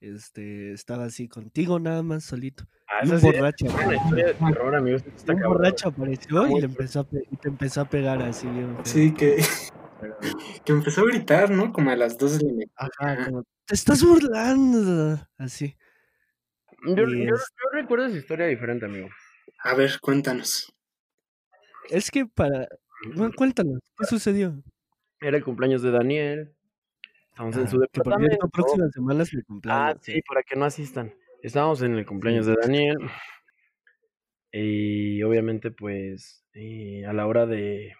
este, 0.00 0.72
estaba 0.72 1.04
así 1.04 1.28
contigo 1.28 1.78
nada 1.78 2.02
más 2.02 2.24
solito. 2.24 2.64
Ah, 2.88 3.04
Y 3.06 3.10
un 3.10 3.20
sí 3.20 3.26
borracho, 3.26 3.66
es 3.66 3.74
una 3.74 3.94
historia 3.94 4.26
de 4.26 4.34
terror, 4.34 4.74
amigos. 4.74 5.04
está 5.16 5.32
un 5.34 5.42
borracho 5.42 5.88
apareció 5.88 6.46
y 6.48 6.60
le 6.60 6.66
empezó 6.66 7.00
a, 7.00 7.06
y 7.30 7.36
te 7.36 7.48
empezó 7.48 7.80
a 7.82 7.84
pegar 7.88 8.20
así 8.22 8.48
bien. 8.48 8.76
Sí, 8.82 9.14
que, 9.14 9.36
Pero- 10.00 10.16
que 10.64 10.72
empezó 10.72 11.02
a 11.02 11.06
gritar, 11.06 11.50
¿no? 11.50 11.72
Como 11.72 11.90
a 11.90 11.96
las 11.96 12.18
2 12.18 12.38
de 12.38 12.44
la 12.46 12.88
mañana. 12.98 13.24
Como, 13.26 13.44
te 13.66 13.74
estás 13.74 14.02
burlando, 14.02 15.20
así. 15.38 15.76
Yo, 16.88 16.96
yo, 16.96 17.06
yo 17.06 17.36
recuerdo 17.72 18.06
esa 18.06 18.16
historia 18.16 18.46
diferente, 18.46 18.86
amigo. 18.86 19.08
A 19.62 19.74
ver, 19.74 20.00
cuéntanos. 20.00 20.72
Es 21.90 22.10
que 22.10 22.26
para, 22.26 22.68
bueno, 23.14 23.32
cuéntanos, 23.36 23.80
¿qué 23.98 24.04
sucedió? 24.06 24.62
Era 25.20 25.36
el 25.36 25.44
cumpleaños 25.44 25.82
de 25.82 25.90
Daniel. 25.90 26.54
Estamos 27.30 27.56
en 27.56 27.64
Ah, 27.64 27.66
su 27.68 27.78
que 27.80 28.00
por 28.00 28.04
cierto, 28.04 28.24
departamento. 28.26 28.48
próximas 28.48 28.92
semanas 28.92 29.28
mi 29.34 29.40
Ah, 29.40 29.44
cumpleaños. 29.46 29.98
sí, 30.02 30.22
para 30.28 30.42
que 30.42 30.56
no 30.56 30.64
asistan. 30.64 31.14
Estábamos 31.42 31.82
en 31.82 31.94
el 31.96 32.06
cumpleaños 32.06 32.46
de 32.46 32.54
Daniel. 32.60 32.98
Y 34.52 35.22
obviamente, 35.22 35.70
pues, 35.70 36.44
eh, 36.54 37.04
a 37.06 37.12
la 37.12 37.26
hora 37.26 37.46
de, 37.46 37.92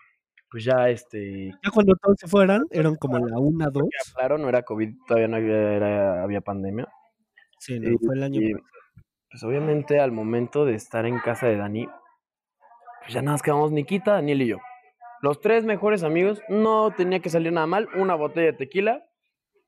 pues 0.51 0.65
ya, 0.65 0.89
este, 0.91 1.53
Ya 1.63 1.71
cuando 1.73 1.95
todos 1.97 2.17
se 2.19 2.27
fueran, 2.27 2.65
eran 2.71 2.97
como 2.97 3.19
la 3.19 3.39
una, 3.39 3.71
dos. 3.71 3.85
claro, 4.15 4.37
no 4.37 4.49
era 4.49 4.63
COVID, 4.63 4.91
todavía 5.07 5.29
no 5.29 5.37
había, 5.37 5.73
era- 5.75 6.23
había 6.25 6.41
pandemia. 6.41 6.89
Sí, 7.61 7.79
no, 7.79 7.97
fue 7.99 8.17
el 8.17 8.23
año 8.25 8.41
Y, 8.41 8.53
pasado. 8.55 8.69
Pues 9.31 9.43
obviamente 9.43 10.01
al 10.01 10.13
momento 10.13 10.65
de 10.65 10.75
estar 10.75 11.07
en 11.07 11.19
casa 11.19 11.47
de 11.47 11.57
Dani, 11.57 11.87
pues 13.03 13.15
ya 13.15 13.23
nada 13.23 13.33
más 13.35 13.43
quedamos 13.43 13.71
Nikita, 13.73 14.13
Daniel 14.13 14.43
y 14.43 14.47
yo. 14.49 14.59
Los 15.23 15.41
tres 15.41 15.65
mejores 15.65 16.03
amigos, 16.03 16.43
no 16.49 16.91
tenía 16.93 17.21
que 17.21 17.29
salir 17.31 17.53
nada 17.53 17.67
mal, 17.67 17.89
una 17.97 18.15
botella 18.15 18.47
de 18.47 18.53
tequila 18.55 19.05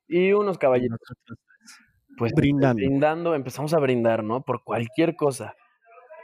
y 0.07 0.33
unos 0.33 0.57
caballitos. 0.57 0.97
Pues 2.17 2.33
brindando. 2.33 2.75
brindando, 2.75 3.35
empezamos 3.35 3.73
a 3.73 3.79
brindar, 3.79 4.23
¿no? 4.23 4.41
Por 4.41 4.63
cualquier 4.63 5.15
cosa. 5.15 5.55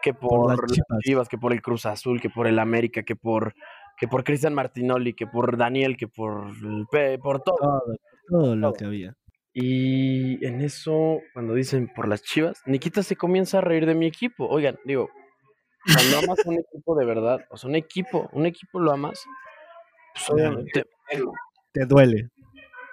Que 0.01 0.13
por, 0.13 0.49
las 0.49 0.59
las 0.59 0.71
Chivas. 0.71 0.99
Chivas, 1.01 1.29
que 1.29 1.37
por 1.37 1.51
el 1.51 1.61
Cruz 1.61 1.85
Azul, 1.85 2.21
que 2.21 2.29
por 2.29 2.47
el 2.47 2.59
América, 2.59 3.03
que 3.03 3.15
por 3.15 3.53
que 3.97 4.07
por 4.07 4.23
Cristian 4.23 4.53
Martinoli, 4.53 5.13
que 5.13 5.27
por 5.27 5.57
Daniel, 5.57 5.97
que 5.97 6.07
por 6.07 6.47
el 6.63 6.85
Pe- 6.89 7.19
por 7.19 7.41
todo. 7.41 7.57
Todo, 7.57 7.81
todo 8.29 8.55
lo 8.55 8.71
que 8.73 8.85
había. 8.85 9.13
Y 9.61 10.45
en 10.45 10.61
eso, 10.61 11.19
cuando 11.33 11.53
dicen 11.53 11.91
por 11.93 12.07
las 12.07 12.21
Chivas, 12.23 12.61
Nikita 12.65 13.03
se 13.03 13.17
comienza 13.17 13.57
a 13.57 13.61
reír 13.61 13.85
de 13.85 13.93
mi 13.93 14.05
equipo. 14.05 14.47
Oigan, 14.47 14.77
digo, 14.85 15.09
cuando 15.93 16.19
amas 16.19 16.45
a 16.45 16.49
un 16.49 16.59
equipo 16.59 16.95
de 16.95 17.05
verdad, 17.05 17.39
o 17.49 17.57
sea, 17.57 17.69
un 17.69 17.75
equipo, 17.75 18.29
un 18.31 18.45
equipo 18.45 18.79
lo 18.79 18.91
amas, 18.93 19.21
pues 20.13 20.29
obviamente, 20.29 20.85
Te 21.73 21.85
duele. 21.85 22.29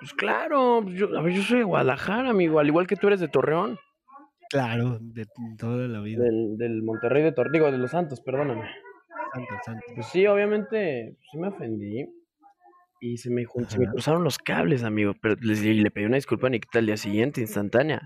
pues 0.01 0.13
claro, 0.15 0.85
yo, 0.89 1.17
a 1.17 1.23
ver, 1.23 1.35
yo 1.35 1.43
soy 1.43 1.59
de 1.59 1.65
Guadalajara, 1.65 2.31
amigo, 2.31 2.59
al 2.59 2.67
igual 2.67 2.87
que 2.89 2.97
tú 2.97 3.07
eres 3.07 3.21
de 3.21 3.29
Torreón. 3.29 3.79
Claro, 4.51 4.99
de 5.01 5.27
toda 5.59 5.87
la 5.89 6.01
vida. 6.01 6.25
del, 6.25 6.57
del 6.57 6.83
Monterrey 6.83 7.23
de 7.23 7.33
Tor, 7.33 7.53
digo, 7.53 7.71
de 7.71 7.79
los 7.79 7.93
Santos, 7.93 8.21
perdóname. 8.21 8.69
Santo, 9.33 9.55
santo. 9.65 9.83
Pues 9.95 10.07
sí, 10.09 10.27
obviamente, 10.27 11.17
sí 11.31 11.39
me 11.39 11.49
ofendí. 11.49 12.07
Y 13.13 13.17
se 13.19 13.31
me, 13.31 13.45
se 13.69 13.79
me 13.79 13.87
cruzaron 13.89 14.25
los 14.25 14.39
cables, 14.39 14.83
amigo. 14.83 15.15
Pero 15.21 15.37
les, 15.41 15.63
y 15.63 15.75
le 15.75 15.91
pedí 15.91 16.07
una 16.07 16.17
disculpa 16.17 16.49
a 16.49 16.51
Nikita 16.51 16.81
al 16.81 16.87
día 16.87 16.97
siguiente, 16.97 17.41
instantánea. 17.41 18.03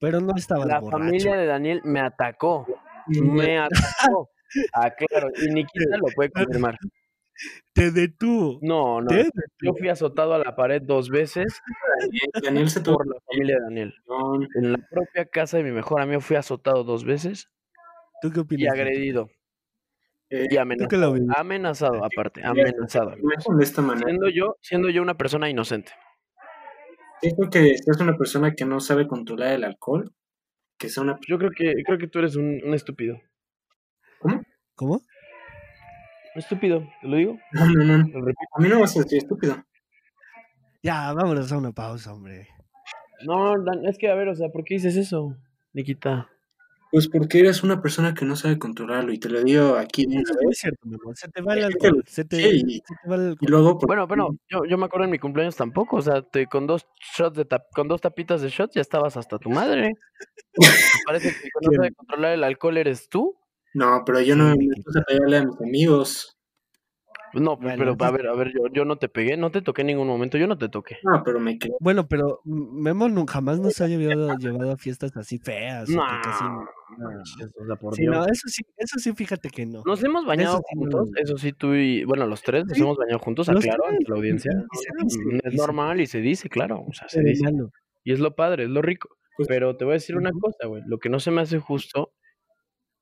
Pero 0.00 0.20
no 0.20 0.34
estabas 0.36 0.66
La 0.66 0.80
borracho. 0.80 1.04
familia 1.04 1.36
de 1.36 1.46
Daniel 1.46 1.80
me 1.84 2.00
atacó. 2.00 2.66
Me 3.06 3.58
atacó. 3.58 4.30
Ah, 4.72 4.90
claro. 4.90 5.28
Y 5.40 5.52
Nikita 5.52 5.96
lo 5.98 6.06
puede 6.14 6.30
confirmar. 6.30 6.76
Te 7.72 7.92
detuvo. 7.92 8.58
No, 8.62 9.00
no. 9.00 9.08
Yo 9.62 9.72
fui 9.78 9.88
azotado 9.88 10.34
a 10.34 10.38
la 10.38 10.56
pared 10.56 10.82
dos 10.82 11.08
veces 11.08 11.60
Daniel, 12.42 12.68
se 12.68 12.80
tuvo 12.80 12.96
por 12.96 13.06
la 13.06 13.20
familia 13.30 13.56
de 13.56 13.62
Daniel. 13.62 13.94
En 14.56 14.72
la 14.72 14.78
propia 14.90 15.24
casa 15.26 15.58
de 15.58 15.62
mi 15.62 15.70
mejor 15.70 16.00
amigo 16.00 16.20
fui 16.20 16.36
azotado 16.36 16.82
dos 16.82 17.04
veces 17.04 17.48
¿Tú 18.20 18.32
qué 18.32 18.40
opinas? 18.40 18.64
y 18.64 18.66
agredido. 18.66 19.28
Eh, 20.30 20.44
Y 20.44 20.48
¿Tú 20.48 20.88
qué 20.88 20.96
amenazado. 20.96 21.14
Amenazado, 21.36 22.04
aparte. 22.04 22.44
Amenazado. 22.44 23.14
de 23.16 23.64
esta 23.64 23.82
manera. 23.82 24.06
Siendo 24.06 24.28
yo, 24.28 24.56
siendo 24.60 24.90
yo 24.90 25.02
una 25.02 25.16
persona 25.16 25.48
inocente. 25.48 25.92
Yo 27.22 27.30
creo 27.36 27.50
que 27.50 27.78
si 27.78 27.90
es 27.90 28.00
una 28.00 28.16
persona 28.16 28.52
que 28.54 28.64
no 28.64 28.80
sabe 28.80 29.08
controlar 29.08 29.52
el 29.52 29.64
alcohol, 29.64 30.12
que 30.78 30.88
sea 30.88 31.02
una... 31.02 31.18
Yo 31.26 31.38
creo 31.38 31.50
que, 31.50 31.74
creo 31.84 31.98
que 31.98 32.08
tú 32.08 32.20
eres 32.20 32.36
un, 32.36 32.60
un 32.64 32.74
estúpido. 32.74 33.18
¿Cómo? 34.74 34.94
Un 34.94 36.38
estúpido, 36.40 36.86
te 37.00 37.08
lo 37.08 37.16
digo. 37.16 37.38
No, 37.52 37.66
no, 37.66 37.98
no. 37.98 38.26
A 38.52 38.60
mí 38.60 38.68
no 38.68 38.80
vas 38.80 38.96
a 38.96 39.00
decir 39.00 39.18
estúpido. 39.18 39.56
Ya, 40.82 41.12
vámonos 41.12 41.50
a 41.50 41.58
una 41.58 41.72
pausa, 41.72 42.12
hombre. 42.12 42.48
No, 43.26 43.54
es 43.88 43.98
que 43.98 44.08
a 44.08 44.14
ver, 44.14 44.28
o 44.28 44.34
sea, 44.34 44.48
¿por 44.50 44.62
qué 44.62 44.74
dices 44.74 44.96
eso, 44.96 45.36
Nikita? 45.72 46.28
Pues 46.90 47.06
porque 47.08 47.40
eres 47.40 47.62
una 47.62 47.82
persona 47.82 48.14
que 48.14 48.24
no 48.24 48.34
sabe 48.34 48.58
controlarlo 48.58 49.12
y 49.12 49.18
te 49.18 49.28
lo 49.28 49.42
digo 49.42 49.76
aquí 49.76 50.06
una 50.06 50.20
Eso 50.22 50.32
es 50.50 50.58
cierto, 50.58 50.86
mi 50.88 50.94
amor. 50.94 51.16
Se 51.16 51.28
te 51.28 51.42
va 51.42 51.54
el 51.54 51.64
alcohol. 51.64 52.02
Se 52.06 52.24
te, 52.24 52.36
sí, 52.36 52.60
se 52.86 52.94
te 53.02 53.08
va 53.10 53.16
el 53.16 53.20
Y 53.22 53.26
alcohol. 53.28 53.50
luego, 53.50 53.78
pues, 53.78 53.86
Bueno, 53.86 54.06
bueno, 54.06 54.28
yo, 54.48 54.64
yo 54.64 54.78
me 54.78 54.86
acuerdo 54.86 55.04
en 55.04 55.10
mi 55.10 55.18
cumpleaños 55.18 55.54
tampoco, 55.56 55.96
o 55.96 56.02
sea, 56.02 56.22
te- 56.22 56.46
con 56.46 56.66
dos 56.66 56.86
shots 57.16 57.36
de 57.36 57.44
tap- 57.46 57.66
con 57.74 57.88
dos 57.88 58.00
tapitas 58.00 58.40
de 58.40 58.48
shots 58.48 58.74
ya 58.74 58.80
estabas 58.80 59.16
hasta 59.18 59.38
tu 59.38 59.50
madre. 59.50 59.92
Parece 61.06 61.30
que 61.32 61.48
no 61.60 61.72
sabe 61.76 61.92
controlar 61.94 62.32
el 62.32 62.44
alcohol 62.44 62.76
eres 62.78 63.08
tú. 63.08 63.36
no, 63.74 64.02
pero 64.06 64.20
yo 64.20 64.34
no 64.34 64.44
me 64.56 64.56
puse 64.82 64.98
a 64.98 65.02
pegarle 65.02 65.36
a 65.36 65.44
mis 65.44 65.60
amigos. 65.60 66.37
No, 67.34 67.58
pues, 67.58 67.76
Bueno, 67.76 67.96
pero 67.96 68.08
a 68.08 68.10
ver, 68.10 68.26
a 68.28 68.34
ver, 68.34 68.52
yo, 68.52 68.66
yo 68.72 68.84
no 68.84 68.96
te 68.96 69.08
pegué, 69.08 69.36
no 69.36 69.50
te 69.50 69.60
toqué 69.62 69.82
en 69.82 69.88
ningún 69.88 70.06
momento, 70.08 70.38
yo 70.38 70.46
no 70.46 70.56
te 70.56 70.68
toqué. 70.68 70.98
No, 71.02 71.22
pero 71.24 71.38
me 71.40 71.58
quedé. 71.58 71.72
Bueno, 71.80 72.06
pero 72.08 72.40
mm, 72.44 72.80
Memo 72.82 73.08
nunca 73.08 73.34
jamás 73.34 73.60
nos 73.60 73.80
ha 73.80 73.86
llevado, 73.88 74.34
llevado 74.38 74.72
a 74.72 74.76
fiestas 74.76 75.16
así 75.16 75.38
feas. 75.38 75.88
o 75.90 75.92
No, 75.92 76.02
que 76.06 76.20
casi- 76.22 76.44
o 76.44 77.66
sea, 77.66 77.76
por 77.76 77.94
Sí, 77.94 78.02
Dios. 78.02 78.16
no, 78.16 78.24
eso 78.24 78.48
sí, 78.48 78.62
eso 78.76 78.98
sí, 78.98 79.12
fíjate 79.12 79.50
que 79.50 79.66
no. 79.66 79.82
Nos 79.84 80.02
hemos 80.02 80.24
bañado 80.26 80.54
Eso 80.56 80.62
sí 80.68 80.74
no- 80.76 80.80
juntos, 80.80 81.10
eso 81.16 81.36
sí, 81.38 81.52
tú 81.52 81.74
y, 81.74 82.04
bueno, 82.04 82.26
los 82.26 82.42
tres 82.42 82.64
nos 82.66 82.76
Sí, 82.76 82.82
hemos 82.82 82.96
bañado 82.96 83.18
juntos, 83.18 83.48
aclaro 83.48 83.86
ante 83.86 84.04
la 84.08 84.16
audiencia. 84.16 84.50
y 84.52 84.76
se 84.78 85.04
dice, 85.04 85.18
Mm, 85.24 85.36
y 85.36 85.48
Es 85.48 85.54
normal 85.54 86.00
y 86.00 86.06
se 86.06 86.20
dice, 86.20 86.48
claro, 86.48 86.82
o 86.86 86.92
sea, 86.92 87.08
se 87.08 87.22
dice. 87.22 87.44
malo. 87.44 87.70
Y 88.04 88.12
es 88.12 88.20
lo 88.20 88.34
padre, 88.34 88.64
es 88.64 88.70
lo 88.70 88.80
rico. 88.82 89.08
Pues- 89.36 89.48
Pero 89.48 89.76
te 89.76 89.84
voy 89.84 89.92
a 89.92 89.94
decir 89.94 90.16
una 90.16 90.32
cosa, 90.32 90.66
güey, 90.66 90.82
lo 90.86 90.98
que 90.98 91.08
no 91.10 91.20
se 91.20 91.30
me 91.30 91.42
hace 91.42 91.58
justo, 91.60 92.12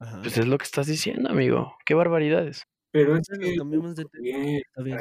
Ajá. 0.00 0.18
pues 0.20 0.36
es 0.36 0.46
lo 0.46 0.58
que 0.58 0.64
estás 0.64 0.86
diciendo, 0.86 1.30
amigo. 1.30 1.74
Qué 1.86 1.94
barbaridades. 1.94 2.64
Pero 2.93 3.16
es 3.16 3.28
que. 3.28 3.57
cambiemos 3.57 3.95
de 3.97 4.05
tema. 4.05 4.22
Bien, 4.22 4.61
Está 4.66 4.82
bien. 4.82 4.99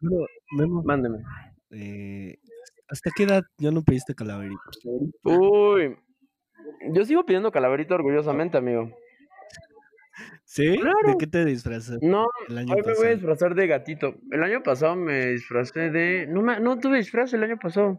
Bueno, 0.00 0.26
Memo, 0.52 0.82
Mándeme. 0.84 1.18
eh, 1.70 2.36
¿hasta 2.88 3.10
qué 3.14 3.24
edad 3.24 3.42
ya 3.58 3.70
no 3.70 3.82
pediste 3.82 4.14
calaverita? 4.14 4.60
Uy, 5.24 5.96
yo 6.92 7.04
sigo 7.04 7.24
pidiendo 7.26 7.50
calaverito 7.50 7.94
orgullosamente, 7.94 8.56
amigo. 8.58 8.90
¿Sí? 10.44 10.78
Claro. 10.78 10.96
¿De 11.12 11.16
qué 11.18 11.26
te 11.26 11.44
disfrazas 11.44 11.98
No, 12.00 12.26
el 12.48 12.58
año 12.58 12.74
hoy 12.74 12.82
me 12.84 12.94
voy 12.94 13.06
a 13.08 13.10
disfrazar 13.10 13.54
de 13.54 13.66
gatito. 13.66 14.14
El 14.30 14.42
año 14.42 14.62
pasado 14.62 14.96
me 14.96 15.26
disfracé 15.26 15.90
de... 15.90 16.26
No, 16.26 16.42
me... 16.42 16.58
no 16.58 16.78
tuve 16.78 16.96
disfraz 16.96 17.32
el 17.34 17.44
año 17.44 17.58
pasado. 17.58 17.98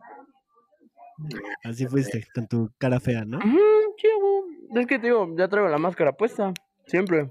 Así 1.64 1.86
fuiste, 1.86 2.26
con 2.34 2.48
tu 2.48 2.72
cara 2.78 3.00
fea, 3.00 3.24
¿no? 3.26 3.40
Sí, 3.42 4.08
güey. 4.20 4.82
Es 4.82 4.88
que, 4.88 5.00
te 5.00 5.08
digo, 5.08 5.34
ya 5.38 5.48
traigo 5.48 5.70
la 5.70 5.78
máscara 5.78 6.14
puesta. 6.14 6.54
Siempre. 6.88 7.30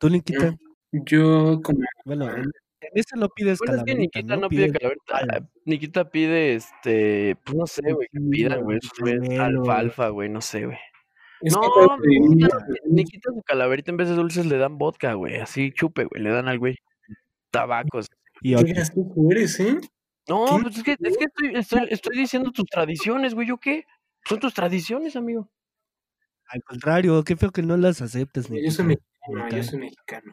Tú, 0.00 0.08
Nikita, 0.10 0.56
Yo, 0.92 1.60
como. 1.62 1.80
bueno, 2.04 2.28
en, 2.34 2.50
ese 2.94 3.16
no 3.16 3.28
pides 3.28 3.58
Bueno, 3.58 3.74
es 3.74 3.84
que 3.84 3.92
calaverita, 3.92 4.18
Nikita 4.20 4.34
¿no? 4.36 4.40
no 4.42 4.48
pide 4.48 4.72
calaverita. 4.72 5.18
ah, 5.18 5.48
Nikita 5.64 6.08
este... 6.12 7.36
Pues 7.44 7.56
no 7.56 7.66
sé, 7.66 7.92
güey, 7.92 8.08
que 8.12 8.18
Tequila, 8.18 8.30
pidan, 8.30 8.62
güey. 8.64 9.38
Alfalfa, 9.38 10.08
güey, 10.08 10.28
no 10.28 10.40
sé, 10.40 10.66
güey. 10.66 10.78
Es 11.40 11.52
No, 11.54 11.96
Nikita. 11.98 12.66
Nikita 12.86 13.30
su 13.32 13.42
calaverita 13.42 13.90
en 13.90 13.96
vez 13.96 14.08
de 14.08 14.14
dulces 14.14 14.46
le 14.46 14.56
dan 14.58 14.78
vodka, 14.78 15.14
güey. 15.14 15.36
Así 15.36 15.72
chupe, 15.72 16.04
güey. 16.04 16.22
Le 16.22 16.30
dan 16.30 16.48
al 16.48 16.58
güey. 16.58 16.76
Tabacos. 17.50 18.08
Y 18.40 18.54
Qué 18.54 18.62
gracioso 18.64 19.14
eres, 19.30 19.60
¿eh? 19.60 19.78
No, 20.28 20.44
¿Qué? 20.46 20.62
pues 20.62 20.76
es 20.78 20.82
que, 20.82 20.92
es 21.00 21.16
que 21.16 21.24
estoy, 21.24 21.54
estoy, 21.54 21.86
estoy 21.90 22.16
diciendo 22.18 22.50
tus 22.52 22.66
tradiciones, 22.66 23.34
güey. 23.34 23.48
¿Yo 23.48 23.58
qué? 23.58 23.84
Son 24.24 24.40
tus 24.40 24.54
tradiciones, 24.54 25.14
amigo. 25.16 25.48
Al 26.48 26.62
contrario, 26.62 27.22
qué 27.24 27.36
feo 27.36 27.50
que 27.50 27.62
no 27.62 27.76
las 27.76 28.02
aceptes, 28.02 28.48
Yo 28.48 28.54
Nikita. 28.54 28.72
soy 28.72 28.98
Cae. 29.34 29.56
yo 29.56 29.62
soy 29.62 29.78
mexicano. 29.80 30.32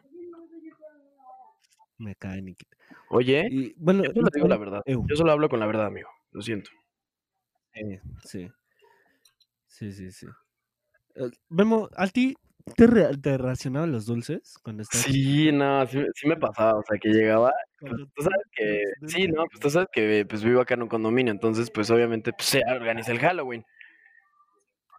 Me 1.98 2.14
cae, 2.16 2.42
Nikita. 2.42 2.76
Oye, 3.10 3.46
Y 3.50 3.74
bueno, 3.76 4.02
yo 4.04 4.12
solo 4.12 4.28
digo 4.34 4.48
la 4.48 4.56
verdad. 4.56 4.82
Eu. 4.84 5.04
Yo 5.08 5.16
solo 5.16 5.32
hablo 5.32 5.48
con 5.48 5.60
la 5.60 5.66
verdad, 5.66 5.86
amigo. 5.86 6.08
Lo 6.32 6.42
siento. 6.42 6.70
Eh, 7.74 8.00
sí. 8.24 8.50
Sí, 9.66 9.92
sí, 9.92 10.10
sí. 10.10 10.26
Eh, 11.16 11.30
Memo, 11.48 11.88
¿a 11.96 12.06
ti 12.08 12.34
te, 12.76 12.86
re- 12.86 13.16
te 13.18 13.38
racionaban 13.38 13.92
los 13.92 14.06
dulces 14.06 14.56
cuando 14.62 14.82
estabas 14.82 15.06
Sí, 15.06 15.50
no, 15.52 15.86
sí, 15.86 16.00
sí 16.14 16.26
me 16.28 16.36
pasaba. 16.36 16.78
O 16.78 16.82
sea, 16.82 16.98
que 16.98 17.10
llegaba. 17.10 17.52
cuando 17.80 18.06
Tú 18.14 18.22
sabes 18.22 18.42
que. 18.52 18.82
Sí, 19.06 19.28
no, 19.28 19.44
pues 19.46 19.60
tú 19.60 19.70
sabes 19.70 19.88
que 19.92 20.26
pues 20.28 20.42
vivo 20.42 20.60
acá 20.60 20.74
en 20.74 20.82
un 20.82 20.88
condominio. 20.88 21.32
Entonces, 21.32 21.70
pues 21.70 21.90
obviamente 21.90 22.32
pues, 22.32 22.48
se 22.48 22.62
organiza 22.68 23.12
el 23.12 23.20
Halloween. 23.20 23.64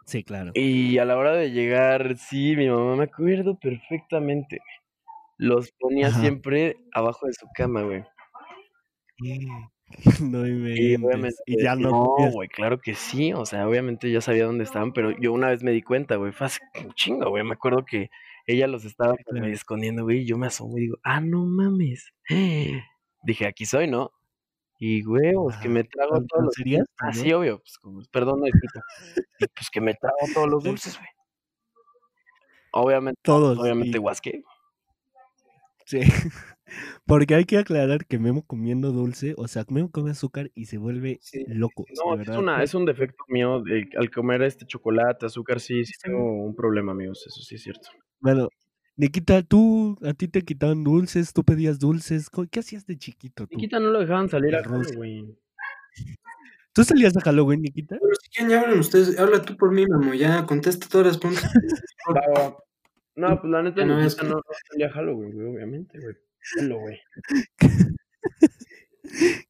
Sí, 0.05 0.23
claro. 0.23 0.51
Y 0.53 0.97
a 0.99 1.05
la 1.05 1.17
hora 1.17 1.33
de 1.33 1.51
llegar, 1.51 2.15
sí, 2.17 2.55
mi 2.55 2.69
mamá 2.69 2.95
me 2.95 3.03
acuerdo 3.05 3.57
perfectamente. 3.59 4.59
Los 5.37 5.71
ponía 5.79 6.07
Ajá. 6.07 6.21
siempre 6.21 6.77
abajo 6.93 7.25
de 7.27 7.33
su 7.33 7.47
cama, 7.55 7.81
güey. 7.81 8.03
No 10.21 10.47
inventes. 10.47 11.41
Y 11.45 11.61
ya 11.61 11.75
no. 11.75 11.89
No, 12.19 12.31
güey, 12.31 12.49
claro 12.49 12.79
que 12.79 12.95
sí. 12.95 13.33
O 13.33 13.45
sea, 13.45 13.67
obviamente 13.67 14.11
ya 14.11 14.19
sabía 14.19 14.45
dónde 14.45 14.63
estaban, 14.63 14.93
pero 14.93 15.11
yo 15.19 15.31
una 15.31 15.49
vez 15.49 15.63
me 15.63 15.71
di 15.71 15.81
cuenta, 15.81 16.15
güey. 16.15 16.31
Fue 16.31 16.47
hace 16.47 16.59
un 16.83 16.93
chingo, 16.93 17.29
güey. 17.29 17.43
Me 17.43 17.53
acuerdo 17.53 17.85
que 17.85 18.09
ella 18.47 18.67
los 18.67 18.83
estaba 18.85 19.15
claro. 19.15 19.47
escondiendo, 19.47 20.03
güey. 20.03 20.21
Y 20.21 20.25
yo 20.25 20.37
me 20.37 20.47
asomo 20.47 20.77
y 20.77 20.81
digo, 20.81 20.97
ah, 21.03 21.21
no 21.21 21.45
mames. 21.45 22.11
Dije, 23.23 23.47
aquí 23.47 23.65
soy, 23.65 23.87
¿no? 23.87 24.11
Y 24.77 25.05
huevos, 25.05 25.53
que 25.55 25.67
Ajá. 25.67 25.69
me 25.69 25.83
trago 25.85 26.11
¿Con- 26.15 26.27
todos 26.27 26.45
los. 26.45 26.53
cereal 26.55 26.85
Ah, 26.89 26.95
también? 27.07 27.25
sí, 27.25 27.33
obvio. 27.33 27.57
Pues, 27.59 27.77
como, 27.77 28.01
perdón. 28.11 28.41
Y 28.45 28.51
pues 29.47 29.69
que 29.71 29.81
me 29.81 29.93
trago 29.93 30.17
todos 30.33 30.49
los 30.49 30.63
dulces, 30.93 30.97
güey. 30.97 31.09
Obviamente, 32.71 33.19
Todos. 33.23 33.57
obviamente, 33.57 33.97
y- 33.97 34.01
guasque. 34.01 34.43
sí. 35.85 35.99
Porque 37.05 37.35
hay 37.35 37.45
que 37.45 37.57
aclarar 37.59 38.05
que 38.07 38.17
Memo 38.17 38.43
comiendo 38.43 38.91
dulce, 38.91 39.35
o 39.37 39.47
sea, 39.47 39.63
Memo 39.69 39.91
come 39.91 40.11
azúcar 40.11 40.49
y 40.55 40.65
se 40.65 40.77
vuelve 40.79 41.19
Sí. 41.21 41.43
loco. 41.47 41.85
No, 42.03 42.19
es, 42.19 42.27
una, 42.29 42.63
es 42.63 42.73
un 42.73 42.85
defecto 42.85 43.23
mío. 43.29 43.61
de- 43.61 43.87
al 43.97 44.09
comer 44.09 44.41
este 44.41 44.65
chocolate, 44.65 45.27
azúcar, 45.27 45.59
sí 45.59 45.85
Sí. 45.85 45.93
tengo 46.03 46.43
un 46.43 46.55
problema, 46.55 46.91
amigos. 46.91 47.23
Eso 47.27 47.39
sí 47.41 47.55
es 47.55 47.61
cierto. 47.63 47.87
Bueno, 48.19 48.49
Nikita, 48.97 49.43
tú, 49.43 49.97
a 50.03 50.13
ti 50.13 50.27
te 50.27 50.41
quitaban 50.43 50.83
dulces, 50.83 51.33
tú 51.33 51.43
pedías 51.43 51.79
dulces. 51.79 52.29
¿co- 52.29 52.47
¿Qué 52.49 52.59
hacías 52.59 52.85
de 52.85 52.97
chiquito 52.97 53.45
tú? 53.47 53.55
Nikita 53.57 53.79
no 53.79 53.89
lo 53.89 53.99
dejaban 53.99 54.29
salir 54.29 54.55
a. 54.55 54.63
Halloween. 54.63 55.37
¿Tú 56.73 56.83
salías 56.83 57.15
a 57.17 57.21
Halloween, 57.21 57.61
Nikita? 57.61 57.97
Pero 58.01 58.15
si 58.21 58.29
quieren, 58.29 58.49
ya 58.51 58.61
hablan 58.61 58.79
ustedes. 58.79 59.17
Habla 59.19 59.41
tú 59.41 59.55
por 59.57 59.71
mí, 59.71 59.85
mamo. 59.87 60.13
Ya 60.13 60.45
contesta 60.45 60.87
todas 60.89 61.07
las 61.07 61.17
preguntas. 61.17 61.51
No, 63.17 63.39
pues 63.39 63.49
la 63.49 63.63
neta, 63.63 63.85
no 63.85 63.95
Nikita 63.95 64.07
es- 64.23 64.29
no, 64.29 64.35
no 64.35 64.41
salía 64.69 64.87
a 64.87 64.89
Halloween, 64.91 65.31
güey, 65.31 65.47
obviamente, 65.47 65.97
güey. 66.01 66.15
Güey. 66.81 66.99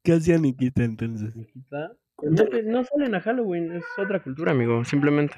¿Qué 0.04 0.12
hacía 0.12 0.38
Nikita 0.38 0.84
entonces? 0.84 1.34
Nikita. 1.34 1.92
No, 2.22 2.44
pues, 2.46 2.64
no 2.64 2.84
salen 2.84 3.14
a 3.16 3.20
Halloween, 3.20 3.72
es 3.72 3.84
otra 3.98 4.22
cultura, 4.22 4.52
amigo, 4.52 4.84
simplemente. 4.84 5.34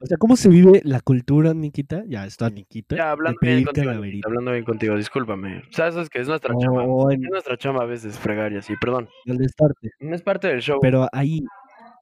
O 0.00 0.06
sea, 0.06 0.16
¿cómo 0.18 0.36
se 0.36 0.48
vive 0.48 0.80
la 0.84 1.00
cultura, 1.00 1.54
Nikita? 1.54 2.04
Ya 2.06 2.26
está, 2.26 2.50
Nikita. 2.50 2.96
Ya, 2.96 3.04
de 3.06 3.10
hablando 3.10 3.38
bien 3.40 3.64
contigo. 3.64 3.92
Nikita, 3.94 4.28
hablando 4.28 4.52
bien 4.52 4.64
contigo, 4.64 4.96
discúlpame. 4.96 5.62
Sabes 5.70 6.10
que 6.10 6.20
es 6.20 6.28
nuestra 6.28 6.54
chamba. 6.58 6.84
O 6.84 7.10
en 7.10 7.24
Es 7.24 7.30
nuestra 7.30 7.56
chamba 7.56 7.82
a 7.82 7.86
veces 7.86 8.18
fregar 8.18 8.52
y 8.52 8.56
así, 8.56 8.74
perdón. 8.80 9.08
No 9.24 10.14
es 10.14 10.22
parte 10.22 10.48
del 10.48 10.60
show. 10.60 10.78
Pero 10.80 11.08
ahí, 11.12 11.40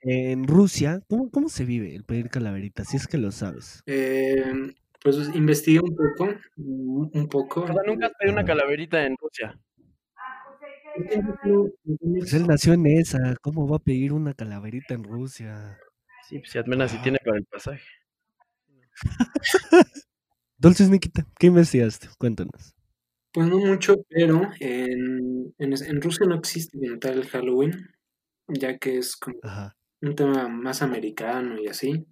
en 0.03 0.47
Rusia, 0.47 1.01
¿cómo, 1.09 1.31
¿cómo 1.31 1.49
se 1.49 1.65
vive 1.65 1.95
el 1.95 2.05
pedir 2.05 2.29
calaverita? 2.29 2.85
Si 2.85 2.97
es 2.97 3.07
que 3.07 3.19
lo 3.19 3.31
sabes. 3.31 3.83
Eh, 3.87 4.43
pues 5.03 5.17
investigué 5.35 5.81
un 5.81 5.95
poco. 5.95 6.35
Un 6.57 7.29
poco. 7.29 7.63
O 7.63 7.67
sea, 7.67 7.77
nunca 7.87 8.07
has 8.07 8.13
pedido 8.19 8.33
una 8.33 8.43
Ajá. 8.43 8.49
calaverita 8.49 9.05
en 9.05 9.17
Rusia. 9.17 9.59
Es 10.95 11.21
Pues 12.19 12.35
él 12.35 12.47
nació 12.47 12.75
en 12.75 12.87
esa. 12.87 13.37
¿Cómo 13.41 13.69
va 13.69 13.77
a 13.77 13.81
pedir 13.81 14.13
una 14.13 14.35
calaverita 14.35 14.95
en 14.95 15.05
Rusia? 15.05 15.79
Sí, 16.33 16.39
pues 16.39 16.51
si 16.51 16.59
apenas 16.59 16.91
si 16.91 16.97
tiene 17.03 17.19
para 17.23 17.37
el 17.37 17.45
pasaje. 17.45 17.83
Dulces, 20.57 20.89
Nikita, 20.89 21.27
¿qué 21.39 21.49
investigaste? 21.49 22.09
Cuéntanos. 22.19 22.75
Pues 23.33 23.49
no 23.49 23.59
mucho, 23.59 23.97
pero 24.09 24.43
en, 24.61 25.55
en, 25.59 25.73
en 25.73 26.01
Rusia 26.03 26.27
no 26.27 26.37
existe 26.37 26.79
como 26.79 26.99
tal 26.99 27.19
el 27.19 27.29
Halloween, 27.29 27.91
ya 28.49 28.79
que 28.79 28.97
es 28.99 29.17
como 29.17 29.37
Ajá. 29.43 29.77
un 30.01 30.15
tema 30.15 30.49
más 30.49 30.81
americano 30.81 31.61
y 31.61 31.69
así. 31.69 32.07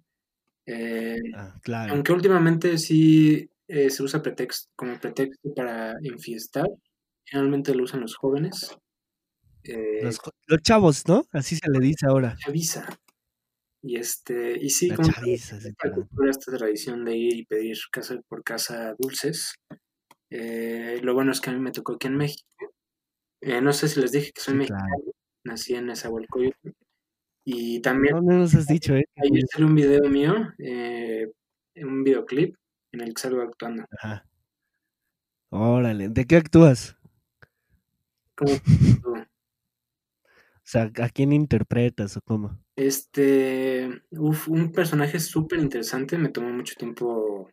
Eh, 0.67 1.17
Ah, 1.35 1.55
claro. 1.63 1.93
aunque 1.93 2.11
últimamente 2.13 2.77
sí 2.77 3.49
eh, 3.67 3.89
se 3.89 4.03
usa 4.03 4.21
pretexto, 4.21 4.69
como 4.75 4.99
pretexto 4.99 5.51
para 5.55 5.93
enfiestar, 6.03 6.67
generalmente 7.25 7.73
lo 7.73 7.85
usan 7.85 8.01
los 8.01 8.15
jóvenes. 8.15 8.77
Eh, 9.63 10.01
Los, 10.03 10.19
los 10.47 10.61
chavos, 10.61 11.07
¿no? 11.07 11.23
Así 11.31 11.55
se 11.55 11.69
le 11.71 11.79
dice 11.79 12.05
ahora. 12.07 12.35
chaviza. 12.37 12.87
Y 13.83 13.97
este, 13.97 14.57
y 14.61 14.69
sí, 14.69 14.89
La 14.89 14.95
como 14.95 15.09
chaviza, 15.09 15.57
claro. 15.77 15.95
cultura, 15.95 16.31
esta 16.31 16.51
tradición 16.57 17.05
de 17.05 17.17
ir 17.17 17.35
y 17.37 17.45
pedir 17.45 17.77
casa 17.91 18.19
por 18.27 18.43
casa 18.43 18.95
dulces. 18.99 19.55
Eh, 20.31 20.99
lo 21.03 21.13
bueno 21.15 21.31
es 21.33 21.41
que 21.41 21.51
a 21.51 21.53
mí 21.53 21.59
me 21.61 21.71
tocó 21.71 21.93
aquí 21.95 22.07
en 22.07 22.17
México. 22.17 22.45
Eh, 23.41 23.61
no 23.61 23.73
sé 23.73 23.87
si 23.87 23.99
les 24.01 24.11
dije 24.11 24.31
que 24.33 24.41
soy 24.41 24.53
Sí, 24.53 24.57
mexicano, 24.57 24.85
claro. 24.87 25.11
nací 25.45 25.75
en 25.75 25.87
Nezahualcóyotl. 25.87 26.71
Y 27.45 27.81
también 27.81 28.15
No, 28.15 28.21
no 28.21 28.37
nos 28.39 28.55
has 28.55 28.67
dicho, 28.67 28.95
¿eh? 28.95 29.05
Ayer 29.17 29.43
salió 29.51 29.67
un 29.67 29.75
video 29.75 30.09
mío, 30.09 30.35
eh, 30.59 31.27
un 31.77 32.03
videoclip 32.03 32.55
en 32.93 33.01
el 33.01 33.13
que 33.13 33.21
salgo 33.21 33.41
actuando. 33.41 33.85
Ajá. 33.91 34.25
Órale, 35.51 36.09
¿de 36.09 36.25
qué 36.25 36.35
actúas? 36.35 36.97
Como 38.37 38.55
O 40.57 40.67
sea, 40.71 40.91
¿a 41.03 41.09
quién 41.09 41.33
interpretas 41.33 42.17
o 42.17 42.21
cómo? 42.21 42.60
Este, 42.87 43.89
uf, 44.11 44.47
un 44.47 44.71
personaje 44.71 45.19
súper 45.19 45.59
interesante, 45.59 46.17
me 46.17 46.29
tomó 46.29 46.49
mucho 46.49 46.75
tiempo 46.75 47.49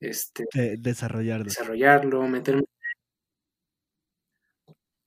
este, 0.00 0.44
De- 0.54 0.76
desarrollarlo. 0.78 1.44
desarrollarlo, 1.44 2.26
meterme. 2.28 2.62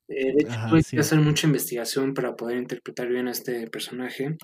Eh, 0.08 0.32
de 0.34 0.42
hecho, 0.42 0.52
Ajá, 0.52 0.68
tuve 0.68 0.82
sí. 0.82 0.96
que 0.96 1.00
hacer 1.00 1.18
mucha 1.20 1.46
investigación 1.46 2.12
para 2.14 2.36
poder 2.36 2.58
interpretar 2.58 3.08
bien 3.08 3.28
a 3.28 3.30
este 3.32 3.66
personaje. 3.68 4.36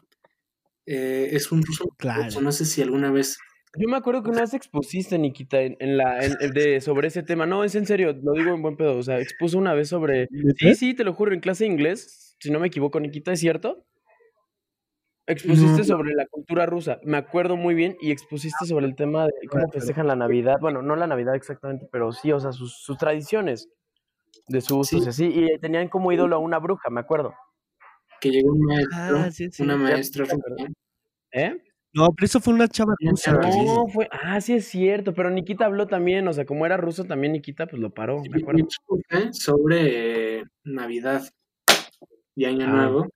Eh, 0.86 1.28
es 1.32 1.52
un 1.52 1.62
ruso, 1.62 1.84
Claro. 1.98 2.24
ruso, 2.24 2.40
no 2.40 2.52
sé 2.52 2.64
si 2.64 2.80
alguna 2.80 3.10
vez 3.10 3.36
Yo 3.76 3.86
me 3.86 3.98
acuerdo 3.98 4.22
que 4.22 4.30
una 4.30 4.40
vez 4.40 4.54
expusiste, 4.54 5.18
Nikita, 5.18 5.60
en, 5.60 5.76
en 5.78 5.98
la, 5.98 6.24
en- 6.24 6.36
en- 6.40 6.50
de, 6.52 6.80
sobre 6.80 7.08
ese 7.08 7.22
tema. 7.22 7.44
No, 7.44 7.64
es 7.64 7.74
en 7.74 7.84
serio, 7.86 8.14
lo 8.22 8.32
digo 8.32 8.54
en 8.54 8.62
buen 8.62 8.76
pedo. 8.78 8.96
O 8.96 9.02
sea, 9.02 9.20
expuso 9.20 9.58
una 9.58 9.74
vez 9.74 9.88
sobre. 9.88 10.28
Sí, 10.56 10.74
sí, 10.74 10.94
te 10.94 11.04
lo 11.04 11.12
juro, 11.12 11.34
en 11.34 11.40
clase 11.40 11.64
de 11.64 11.70
inglés, 11.70 12.34
si 12.40 12.50
no 12.50 12.58
me 12.60 12.68
equivoco, 12.68 12.98
Nikita, 12.98 13.32
¿es 13.32 13.40
cierto? 13.40 13.84
Expusiste 15.28 15.78
No. 15.78 15.84
sobre 15.84 16.14
la 16.14 16.26
cultura 16.26 16.64
rusa, 16.66 16.98
me 17.04 17.18
acuerdo 17.18 17.56
muy 17.56 17.74
bien, 17.74 17.96
y 18.00 18.10
expusiste 18.12 18.64
sobre 18.66 18.86
el 18.86 18.96
tema 18.96 19.26
de 19.26 19.32
cómo 19.50 19.70
festejan 19.70 20.06
la 20.06 20.16
Navidad. 20.16 20.56
Bueno, 20.60 20.80
no 20.82 20.96
la 20.96 21.06
Navidad 21.06 21.34
exactamente, 21.36 21.86
pero 21.92 22.12
sí, 22.12 22.32
o 22.32 22.40
sea, 22.40 22.50
sus, 22.52 22.78
sus 22.82 22.96
tradiciones 22.98 23.68
de 24.48 24.60
sus 24.62 24.78
usos 24.78 24.88
Sí. 24.88 25.04
y 25.04 25.08
así. 25.08 25.44
Y 25.54 25.58
tenían 25.58 25.88
como 25.88 26.12
ídolo 26.12 26.36
a 26.36 26.38
una 26.38 26.58
bruja, 26.58 26.90
me 26.90 27.00
acuerdo. 27.00 27.34
que 28.20 28.30
llegó 28.30 28.50
un 28.52 28.60
maestro, 28.62 29.16
Ah, 29.18 29.30
sí, 29.30 29.48
sí. 29.50 29.62
una 29.62 29.76
maestra 29.76 30.24
rusa, 30.24 30.36
¿Eh? 31.30 31.56
No, 31.94 32.08
pero 32.16 32.24
eso 32.26 32.40
fue 32.40 32.52
una 32.54 32.66
chava 32.68 32.94
rusa. 33.00 33.32
No, 33.32 33.86
fue. 33.88 34.08
Ah, 34.10 34.40
sí 34.40 34.54
es 34.54 34.66
cierto, 34.66 35.14
pero 35.14 35.30
Nikita 35.30 35.66
habló 35.66 35.86
también, 35.86 36.26
o 36.26 36.32
sea, 36.32 36.44
como 36.44 36.66
era 36.66 36.76
ruso 36.76 37.04
también 37.04 37.32
Nikita, 37.34 37.66
pues 37.66 37.80
lo 37.80 37.90
paró, 37.90 38.20
me 38.22 38.38
y 38.38 38.42
acuerdo. 38.42 38.66
sobre 39.32 40.38
eh, 40.40 40.44
Navidad 40.64 41.22
y 42.34 42.44
Año 42.46 42.66
Ah. 42.66 42.72
Nuevo. 42.72 43.06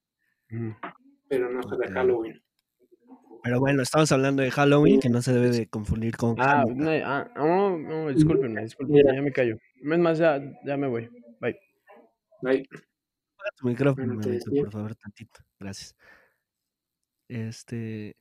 Pero 1.33 1.51
no 1.51 1.63
sobre 1.63 1.89
Ok. 1.89 1.95
Halloween. 1.95 2.43
Pero 3.43 3.59
bueno, 3.59 3.83
estamos 3.83 4.13
hablando 4.13 4.43
de 4.43 4.51
Halloween, 4.51 5.01
que 5.01 5.09
no 5.09 5.23
se 5.23 5.33
debe 5.33 5.49
de 5.49 5.67
confundir 5.67 6.15
con 6.15 6.37
Ah, 6.39 6.63
no, 6.69 6.91
ah, 6.91 7.31
no, 7.35 7.79
no, 7.79 8.09
discúlpenme, 8.11 8.63
discúlpenme, 8.63 8.99
Mira. 8.99 9.15
ya 9.17 9.23
me 9.23 9.33
callo. 9.33 9.57
Es 9.77 9.99
más, 9.99 10.19
ya, 10.19 10.39
ya 10.67 10.77
me 10.77 10.89
voy. 10.89 11.09
Bye. 11.41 11.59
Apaga 12.43 13.51
tu 13.57 13.67
micrófono, 13.67 14.15
Bueno, 14.15 14.39
por 14.61 14.71
favor, 14.73 14.95
tantito. 14.95 15.41
Gracias. 15.59 15.97
Este. 17.29 18.15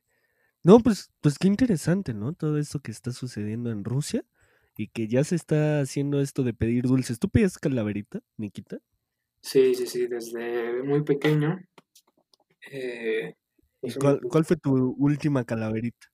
No, 0.64 0.78
pues, 0.80 1.12
pues 1.20 1.38
qué 1.38 1.48
interesante, 1.48 2.14
¿no? 2.14 2.32
Todo 2.32 2.56
esto 2.56 2.80
que 2.80 2.92
está 2.92 3.12
sucediendo 3.12 3.70
en 3.70 3.84
Rusia 3.84 4.24
y 4.76 4.88
que 4.88 5.06
ya 5.06 5.22
se 5.22 5.36
está 5.36 5.80
haciendo 5.80 6.20
esto 6.22 6.44
de 6.44 6.54
pedir 6.54 6.84
dulces. 6.84 7.18
¿Tú 7.18 7.28
pedías 7.28 7.58
calaverita, 7.58 8.22
Nikita? 8.38 8.78
sí, 9.42 9.74
sí, 9.74 9.86
sí, 9.86 10.06
desde 10.06 10.82
muy 10.82 11.02
pequeño. 11.04 11.60
Eh, 12.70 13.34
¿Y 13.82 13.86
pues, 13.86 13.98
cuál, 13.98 14.20
cuál 14.20 14.44
fue 14.44 14.56
tu 14.56 14.94
última 14.98 15.44
calaverita? 15.44 16.06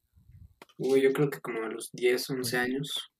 Uy, 0.78 1.02
yo 1.02 1.12
creo 1.12 1.28
que 1.28 1.40
como 1.40 1.62
a 1.62 1.68
los 1.68 1.90
10, 1.92 2.30
11 2.30 2.56
años, 2.56 3.10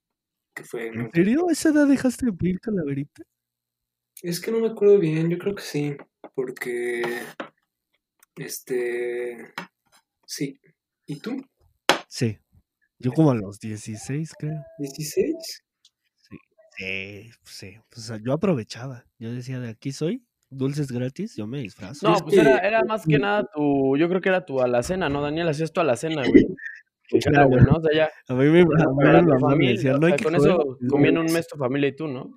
que 0.55 0.65
fue... 0.65 0.89
¿En 0.89 1.11
serio? 1.13 1.49
¿A 1.49 1.53
esa 1.53 1.69
edad 1.71 1.87
dejaste 1.87 2.27
de 2.27 2.33
pedir 2.33 2.61
calaverita? 2.61 3.23
Es 4.23 4.41
que 4.41 4.51
no 4.51 4.61
me 4.61 4.69
acuerdo 4.69 4.99
bien, 4.99 5.29
yo 5.29 5.39
creo 5.39 5.55
que 5.55 5.63
sí, 5.63 5.97
porque... 6.35 7.03
Este... 8.37 9.53
Sí. 10.25 10.59
¿Y 11.07 11.19
tú? 11.21 11.43
Sí. 12.07 12.39
Yo 12.99 13.13
como 13.13 13.31
a 13.33 13.35
los 13.35 13.59
16, 13.61 14.33
creo. 14.39 14.65
¿16? 14.79 15.35
Sí, 16.79 17.31
sí. 17.45 17.77
Pues, 17.89 18.05
o 18.05 18.07
sea, 18.07 18.19
yo 18.19 18.33
aprovechaba. 18.33 19.05
Yo 19.19 19.33
decía, 19.33 19.59
de 19.59 19.71
aquí 19.71 19.93
soy, 19.93 20.25
dulces 20.51 20.91
gratis, 20.91 21.37
yo 21.37 21.47
me 21.47 21.61
disfrazo. 21.61 22.07
No, 22.09 22.17
es 22.17 22.23
pues 22.23 22.37
era, 22.39 22.61
que- 22.61 22.67
era 22.67 22.85
más 22.85 23.05
que 23.07 23.19
nada 23.19 23.45
tu, 23.55 23.97
yo 23.97 24.09
creo 24.09 24.21
que 24.21 24.29
era 24.29 24.45
tu 24.45 24.61
alacena, 24.61 25.09
¿no, 25.09 25.21
Daniel? 25.23 25.49
Hacías 25.49 25.73
tu 25.73 25.81
alacena, 25.81 26.25
güey. 26.27 26.47
Halloween, 27.35 27.65
¿no? 27.65 27.77
O 27.77 27.81
sea, 27.83 27.95
ya, 27.95 28.11
A 28.29 28.35
mí 28.35 28.45
me, 28.51 28.67
para 28.67 29.23
me 29.23 29.41
familia, 29.41 29.71
decía, 29.73 29.95
o 29.95 29.99
no 29.99 30.07
hay 30.07 30.13
sea, 30.13 30.17
que 30.19 30.25
con 30.25 30.35
joder 30.35 30.51
eso 30.53 30.79
comían 30.91 31.15
un 31.17 31.23
dulces". 31.25 31.35
mes 31.35 31.49
tu 31.49 31.57
familia 31.57 31.89
y 31.89 31.97
tú, 31.97 32.07
¿no? 32.09 32.31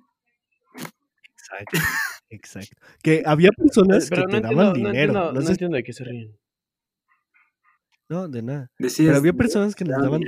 Exacto, 1.34 1.78
exacto. 2.30 2.76
Que 3.02 3.22
había 3.26 3.50
personas 3.50 4.08
Pero 4.08 4.22
que 4.22 4.26
no 4.26 4.30
te 4.30 4.36
entiendo, 4.38 4.62
daban 4.62 4.72
no 4.72 4.74
dinero. 4.78 5.12
entiendo, 5.12 5.20
No, 5.26 5.32
no 5.32 5.42
sé- 5.42 5.50
entiendo 5.52 5.76
de 5.76 5.82
qué 5.84 5.92
se 5.92 6.04
ríen. 6.04 6.38
no, 8.08 8.28
de 8.28 8.42
nada. 8.42 8.70
Decías, 8.78 9.08
Pero 9.08 9.18
había 9.18 9.32
personas 9.34 9.74
que 9.74 9.84
nos 9.84 10.02
daban 10.02 10.22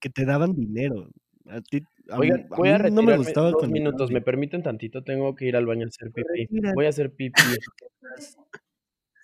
que 0.00 0.10
te 0.10 0.24
daban 0.24 0.52
dinero. 0.54 1.08
A 1.48 1.60
ti, 1.60 1.80
a, 2.10 2.18
Oigan, 2.18 2.38
mí- 2.38 2.46
a 2.50 2.56
voy 2.56 2.68
a 2.68 2.72
mí 2.72 2.78
retirarme 2.78 2.90
no 2.90 3.02
me 3.02 3.16
gustaba 3.18 3.50
dos 3.50 3.68
minutos, 3.68 4.10
¿me 4.10 4.20
permiten 4.20 4.62
tantito? 4.62 5.02
Tengo 5.04 5.34
que 5.34 5.46
ir 5.46 5.56
al 5.56 5.66
baño 5.66 5.84
a 5.84 5.88
hacer 5.88 6.10
pipí. 6.12 6.28
Retírate. 6.40 6.74
Voy 6.74 6.86
a 6.86 6.88
hacer 6.88 7.12
pipí, 7.14 7.32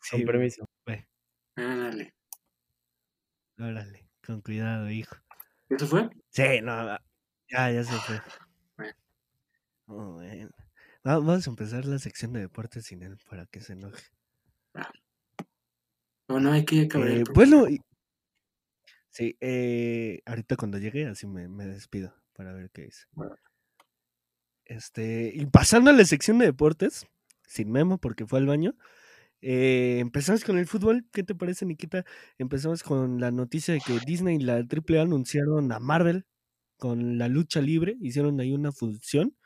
Sí, 0.02 0.10
con 0.10 0.24
permiso. 0.24 0.66
Ah, 1.56 1.76
dale. 1.76 2.12
órale, 3.58 4.08
con 4.26 4.40
cuidado, 4.40 4.90
hijo. 4.90 5.16
¿Eso 5.68 5.86
fue? 5.86 6.08
Sí, 6.30 6.60
no, 6.62 6.96
ya, 7.48 7.70
ya 7.70 7.84
se 7.84 7.92
fue. 7.92 8.20
Bueno. 8.76 8.92
Oh, 9.86 10.12
bueno. 10.14 10.50
Va- 11.06 11.18
Vamos 11.18 11.46
a 11.46 11.50
empezar 11.50 11.84
la 11.84 11.98
sección 11.98 12.32
de 12.32 12.40
deportes 12.40 12.86
sin 12.86 13.02
él 13.02 13.18
para 13.28 13.46
que 13.46 13.60
se 13.60 13.74
enoje. 13.74 14.04
O 16.28 16.40
no, 16.40 16.50
hay 16.52 16.64
que 16.64 16.82
acabar 16.82 17.08
Eh, 17.08 17.24
bueno, 17.34 17.68
y- 17.68 17.80
sí, 19.10 19.36
eh, 19.40 20.20
ahorita 20.26 20.56
cuando 20.56 20.78
llegue 20.78 21.06
así 21.06 21.26
me, 21.26 21.48
me 21.48 21.66
despido 21.66 22.14
para 22.34 22.52
ver 22.52 22.70
qué 22.70 22.82
dice. 22.82 23.06
Este, 24.64 25.32
y 25.34 25.46
pasando 25.46 25.90
a 25.90 25.92
la 25.94 26.04
sección 26.04 26.38
de 26.38 26.46
deportes, 26.46 27.06
sin 27.46 27.70
memo 27.70 27.98
porque 27.98 28.26
fue 28.26 28.38
al 28.38 28.46
baño, 28.46 28.74
eh, 29.42 29.98
empezamos 30.00 30.44
con 30.44 30.58
el 30.58 30.66
fútbol. 30.66 31.06
¿Qué 31.12 31.24
te 31.24 31.34
parece, 31.34 31.66
Nikita? 31.66 32.04
Empezamos 32.38 32.82
con 32.82 33.20
la 33.20 33.30
noticia 33.32 33.74
de 33.74 33.80
que 33.80 33.98
Disney 34.06 34.36
y 34.36 34.40
la 34.40 34.64
AAA 34.64 35.02
anunciaron 35.02 35.72
a 35.72 35.80
Marvel 35.80 36.26
con 36.78 37.18
la 37.18 37.28
lucha 37.28 37.60
libre, 37.60 37.96
hicieron 38.00 38.40
ahí 38.40 38.52
una 38.52 38.72
función 38.72 39.36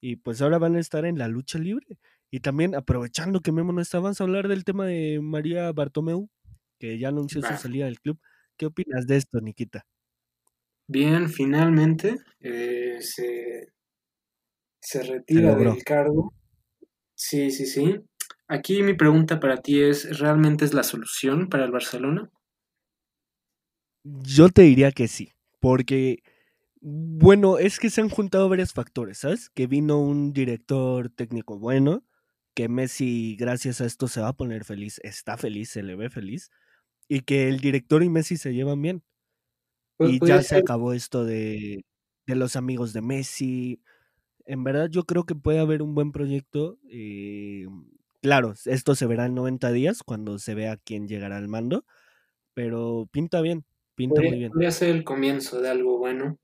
y 0.00 0.16
pues 0.16 0.42
ahora 0.42 0.58
van 0.58 0.76
a 0.76 0.80
estar 0.80 1.06
en 1.06 1.18
la 1.18 1.28
lucha 1.28 1.58
libre. 1.58 1.98
Y 2.30 2.40
también 2.40 2.74
aprovechando 2.74 3.40
que 3.40 3.52
Memo 3.52 3.72
no 3.72 3.80
está, 3.82 4.00
vamos 4.00 4.20
a 4.20 4.24
hablar 4.24 4.48
del 4.48 4.64
tema 4.64 4.86
de 4.86 5.20
María 5.22 5.72
Bartomeu, 5.72 6.30
que 6.78 6.98
ya 6.98 7.08
anunció 7.08 7.42
su 7.42 7.56
salida 7.56 7.86
del 7.86 8.00
club. 8.00 8.20
¿Qué 8.56 8.66
opinas 8.66 9.06
de 9.06 9.16
esto, 9.18 9.40
Nikita? 9.40 9.86
Bien, 10.92 11.30
finalmente 11.30 12.18
eh, 12.40 12.98
se, 13.00 13.72
se 14.78 15.02
retira 15.02 15.54
del 15.54 15.82
cargo. 15.82 16.34
Sí, 17.14 17.50
sí, 17.50 17.64
sí. 17.64 17.98
Aquí 18.46 18.82
mi 18.82 18.92
pregunta 18.92 19.40
para 19.40 19.56
ti 19.56 19.80
es, 19.80 20.18
¿realmente 20.18 20.66
es 20.66 20.74
la 20.74 20.82
solución 20.82 21.48
para 21.48 21.64
el 21.64 21.70
Barcelona? 21.70 22.30
Yo 24.04 24.50
te 24.50 24.62
diría 24.62 24.92
que 24.92 25.08
sí, 25.08 25.32
porque, 25.60 26.22
bueno, 26.82 27.56
es 27.56 27.78
que 27.78 27.88
se 27.88 28.02
han 28.02 28.10
juntado 28.10 28.50
varios 28.50 28.74
factores, 28.74 29.16
¿sabes? 29.16 29.48
Que 29.48 29.66
vino 29.66 29.98
un 29.98 30.34
director 30.34 31.08
técnico 31.08 31.58
bueno, 31.58 32.04
que 32.54 32.68
Messi, 32.68 33.34
gracias 33.36 33.80
a 33.80 33.86
esto, 33.86 34.08
se 34.08 34.20
va 34.20 34.28
a 34.28 34.36
poner 34.36 34.66
feliz, 34.66 35.00
está 35.04 35.38
feliz, 35.38 35.70
se 35.70 35.82
le 35.82 35.96
ve 35.96 36.10
feliz, 36.10 36.50
y 37.08 37.20
que 37.20 37.48
el 37.48 37.60
director 37.60 38.02
y 38.02 38.10
Messi 38.10 38.36
se 38.36 38.52
llevan 38.52 38.82
bien. 38.82 39.02
Pu- 39.98 40.14
Y 40.14 40.18
podría 40.18 40.40
ya 40.40 40.42
se 40.42 40.56
acabó 40.56 40.92
esto 40.92 41.24
de, 41.24 41.84
de 42.26 42.36
los 42.36 42.56
amigos 42.56 42.92
de 42.92 43.02
Messi. 43.02 43.82
En 44.46 44.64
verdad 44.64 44.88
yo 44.90 45.04
creo 45.06 45.24
que 45.26 45.34
puede 45.36 45.60
haber 45.60 45.82
un 45.82 45.94
buen 45.94 46.12
proyecto. 46.12 46.78
eh, 46.90 47.66
claro, 48.22 48.54
esto 48.66 48.94
se 48.96 49.06
verá 49.06 49.26
en 49.26 49.34
90 49.34 49.72
días 49.72 50.02
cuando 50.04 50.38
se 50.38 50.54
vea 50.56 50.76
quién 50.78 51.08
llegará 51.08 51.38
al 51.38 51.48
mando, 51.48 51.86
pero 52.54 53.08
pinta 53.12 53.40
bien, 53.42 53.66
pinta 53.96 54.22
muy 54.22 54.38
bien. 54.38 54.52
podría 54.52 54.70
ser 54.70 54.90
el 54.90 55.04
comienzo 55.04 55.60
de 55.60 55.68
algo 55.70 55.98
bueno, 55.98 56.38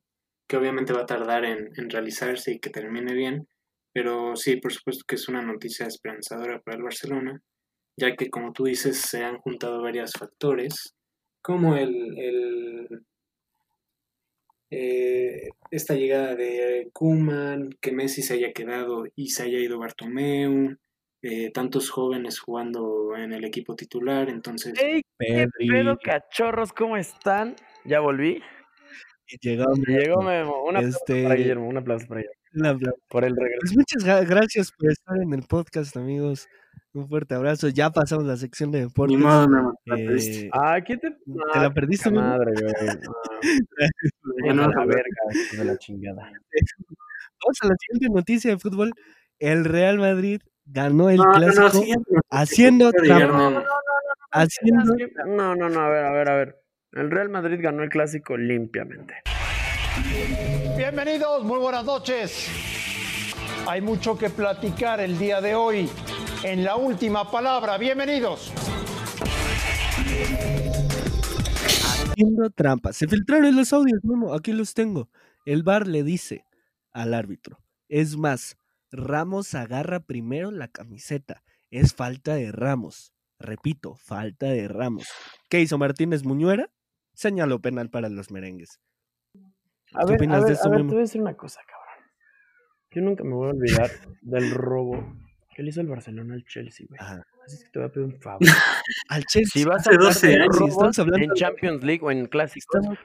que 0.48 0.56
obviamente 0.56 0.92
va 0.92 1.02
a 1.02 1.06
tardar 1.06 1.44
en, 1.44 1.70
en 1.76 1.90
realizarse 1.90 2.52
y 2.54 2.60
que 2.60 2.70
termine 2.70 3.14
bien, 3.14 3.48
pero 3.92 4.36
sí, 4.36 4.56
por 4.58 4.72
supuesto 4.72 5.04
que 5.08 5.16
es 5.16 5.28
una 5.28 5.42
noticia 5.42 5.86
esperanzadora 5.86 6.60
para 6.62 6.78
el 6.78 6.82
Barcelona, 6.84 7.40
ya 7.96 8.16
que 8.16 8.30
como 8.30 8.52
tú 8.52 8.64
dices, 8.64 9.00
se 9.00 9.24
han 9.24 9.38
juntado 9.38 9.82
varios 9.82 10.12
factores, 10.14 10.94
como 11.42 11.76
el, 11.76 11.94
el, 12.18 12.88
eh, 14.70 15.48
esta 15.70 15.94
llegada 15.94 16.34
de 16.34 16.90
Koeman, 16.92 17.70
que 17.80 17.92
Messi 17.92 18.22
se 18.22 18.34
haya 18.34 18.52
quedado 18.52 19.04
y 19.14 19.30
se 19.30 19.44
haya 19.44 19.58
ido 19.58 19.78
Bartomeu, 19.78 20.76
eh, 21.22 21.50
tantos 21.52 21.90
jóvenes 21.90 22.38
jugando 22.38 23.16
en 23.16 23.32
el 23.32 23.44
equipo 23.44 23.74
titular, 23.74 24.28
entonces... 24.30 24.74
¡Ey! 24.80 25.02
¿Qué 25.18 25.46
pedo, 25.68 25.98
cachorros? 26.02 26.72
¿Cómo 26.72 26.96
están? 26.96 27.56
Ya 27.84 28.00
volví. 28.00 28.40
llegó 29.40 29.64
Llegó 29.86 30.22
Memo. 30.22 30.64
Un 30.64 30.76
aplauso 30.76 30.98
Este- 30.98 31.22
para 31.24 31.34
Guillermo. 31.34 31.68
Un 31.68 31.76
aplauso 31.76 32.06
para 32.06 32.20
Guillermo. 32.20 32.38
Un 32.54 32.66
aplauso. 32.66 33.00
Por 33.08 33.24
el 33.24 33.34
regreso. 33.36 33.58
Pues 33.60 33.76
muchas 33.76 34.04
gra- 34.06 34.26
gracias 34.28 34.72
por 34.72 34.90
estar 34.90 35.16
en 35.20 35.32
el 35.34 35.42
podcast, 35.42 35.96
amigos. 35.96 36.48
Un 36.92 37.08
fuerte 37.08 37.34
abrazo. 37.34 37.68
Ya 37.68 37.90
pasamos 37.90 38.24
la 38.24 38.36
sección 38.36 38.70
de 38.70 38.78
Ni 38.80 38.84
deportes. 38.86 39.18
modo, 39.18 39.48
Memo, 39.48 39.80
te 39.84 39.90
la 39.90 39.96
Eh, 39.98 40.06
perdiste. 40.06 40.50
Ah, 40.52 40.78
¿qué 40.84 40.96
te.? 40.96 41.10
¿Te 41.10 41.16
la 41.58 41.66
Ah, 41.66 41.70
perdiste, 41.74 42.10
madre, 42.10 42.52
güey. 42.52 42.72
No, 42.72 44.46
Ya 44.46 44.52
no 44.54 44.68
la 44.68 44.84
ver. 44.84 44.88
verga, 44.96 45.40
de 45.58 45.64
la 45.64 45.78
chingada. 45.78 46.22
Vamos 46.22 47.58
a 47.62 47.66
la 47.68 47.74
siguiente 47.80 48.14
noticia 48.14 48.50
de 48.50 48.58
fútbol. 48.58 48.92
El 49.38 49.64
Real 49.64 49.98
Madrid 49.98 50.40
ganó 50.66 51.08
el 51.10 51.16
No, 51.18 51.24
no, 51.24 51.32
no, 51.32 51.38
clásico 51.38 51.84
haciendo 52.30 52.90
trampa. 52.92 53.64
Haciendo 54.32 54.94
No, 55.26 55.54
no, 55.54 55.68
no, 55.68 55.80
a 55.80 55.88
ver, 55.88 56.04
a 56.04 56.12
ver, 56.12 56.28
a 56.28 56.36
ver. 56.36 56.56
El 56.92 57.10
Real 57.10 57.28
Madrid 57.28 57.58
ganó 57.62 57.82
el 57.82 57.88
clásico 57.90 58.36
limpiamente. 58.36 59.14
Bienvenidos, 60.76 61.44
muy 61.44 61.58
buenas 61.58 61.84
noches. 61.84 62.48
Hay 63.66 63.80
mucho 63.80 64.16
que 64.16 64.30
platicar 64.30 65.00
el 65.00 65.18
día 65.18 65.40
de 65.40 65.54
hoy. 65.54 65.88
En 66.44 66.64
la 66.64 66.76
última 66.76 67.30
palabra, 67.30 67.78
bienvenidos. 67.78 68.52
haciendo 72.18 72.50
trampa. 72.50 72.92
Se 72.92 73.06
filtraron 73.06 73.56
los 73.56 73.72
audios, 73.72 74.00
Memo. 74.02 74.34
Aquí 74.34 74.52
los 74.52 74.74
tengo. 74.74 75.08
El 75.44 75.62
VAR 75.62 75.86
le 75.86 76.02
dice 76.02 76.44
al 76.92 77.14
árbitro. 77.14 77.58
Es 77.88 78.16
más, 78.16 78.56
Ramos 78.90 79.54
agarra 79.54 80.00
primero 80.00 80.50
la 80.50 80.68
camiseta. 80.68 81.42
Es 81.70 81.94
falta 81.94 82.34
de 82.34 82.50
Ramos. 82.52 83.12
Repito, 83.38 83.94
falta 83.96 84.46
de 84.46 84.66
Ramos. 84.68 85.08
¿Qué 85.48 85.60
hizo 85.60 85.78
Martínez 85.78 86.24
Muñuera? 86.24 86.70
Señaló 87.14 87.60
penal 87.60 87.90
para 87.90 88.08
los 88.08 88.30
merengues. 88.30 88.80
A 89.94 90.00
¿Qué 90.00 90.12
ver, 90.12 90.16
opinas 90.16 90.42
a 90.42 90.46
de 90.46 90.52
esto, 90.54 90.68
a 90.68 90.70
ver, 90.70 90.78
Memo? 90.78 90.90
te 90.90 90.94
voy 90.94 91.00
a 91.00 91.04
decir 91.06 91.20
una 91.20 91.36
cosa, 91.36 91.60
cabrón. 91.66 92.10
Yo 92.90 93.02
nunca 93.02 93.24
me 93.24 93.34
voy 93.34 93.48
a 93.48 93.50
olvidar 93.50 93.90
del 94.22 94.50
robo 94.50 95.27
que 95.58 95.64
le 95.64 95.70
hizo 95.70 95.80
el 95.80 95.88
Barcelona 95.88 96.34
al 96.34 96.44
Chelsea, 96.44 96.86
güey. 96.88 97.00
Ajá. 97.02 97.20
Así 97.44 97.56
es 97.56 97.64
que 97.64 97.70
te 97.70 97.78
voy 97.80 97.88
a 97.88 97.92
pedir 97.92 98.06
un 98.06 98.20
favor. 98.20 98.38
Al 99.08 99.24
Chelsea. 99.24 99.50
Si 99.60 99.64
vas 99.64 99.78
a 99.78 99.80
Hace 99.80 99.90
hablar 99.90 100.12
12 100.14 100.26
de 100.28 100.34
años, 100.34 100.46
si 100.52 100.58
robos 100.60 100.70
estamos 100.70 100.98
hablando 101.00 101.24
en 101.24 101.30
Champions 101.32 101.82
League 101.82 102.00
o 102.04 102.10
en 102.12 102.26
clásicos, 102.26 102.80
Estamos, 102.80 102.98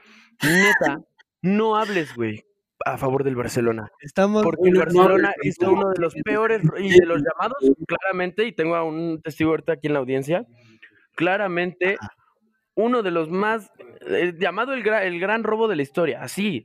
neta, 0.44 1.00
no 1.42 1.74
hables, 1.76 2.14
güey, 2.14 2.44
a 2.86 2.96
favor 2.96 3.24
del 3.24 3.34
Barcelona. 3.34 3.90
estamos 4.00 4.44
Porque 4.44 4.68
el 4.68 4.78
Barcelona 4.78 5.32
no, 5.36 5.48
hizo 5.48 5.72
uno 5.72 5.90
de 5.90 6.00
los 6.00 6.14
peores 6.14 6.62
y 6.78 6.90
de 7.00 7.06
los 7.06 7.22
llamados, 7.24 7.58
claramente, 7.88 8.44
y 8.46 8.52
tengo 8.52 8.76
a 8.76 8.84
un 8.84 9.20
testigo 9.20 9.50
ahorita 9.50 9.72
aquí 9.72 9.88
en 9.88 9.94
la 9.94 9.98
audiencia, 9.98 10.46
claramente 11.16 11.96
uno 12.76 13.02
de 13.02 13.10
los 13.10 13.28
más, 13.30 13.68
eh, 14.06 14.32
llamado 14.38 14.74
el, 14.74 14.84
gra- 14.84 15.02
el 15.02 15.18
gran 15.18 15.42
robo 15.42 15.66
de 15.66 15.74
la 15.74 15.82
historia, 15.82 16.22
así. 16.22 16.64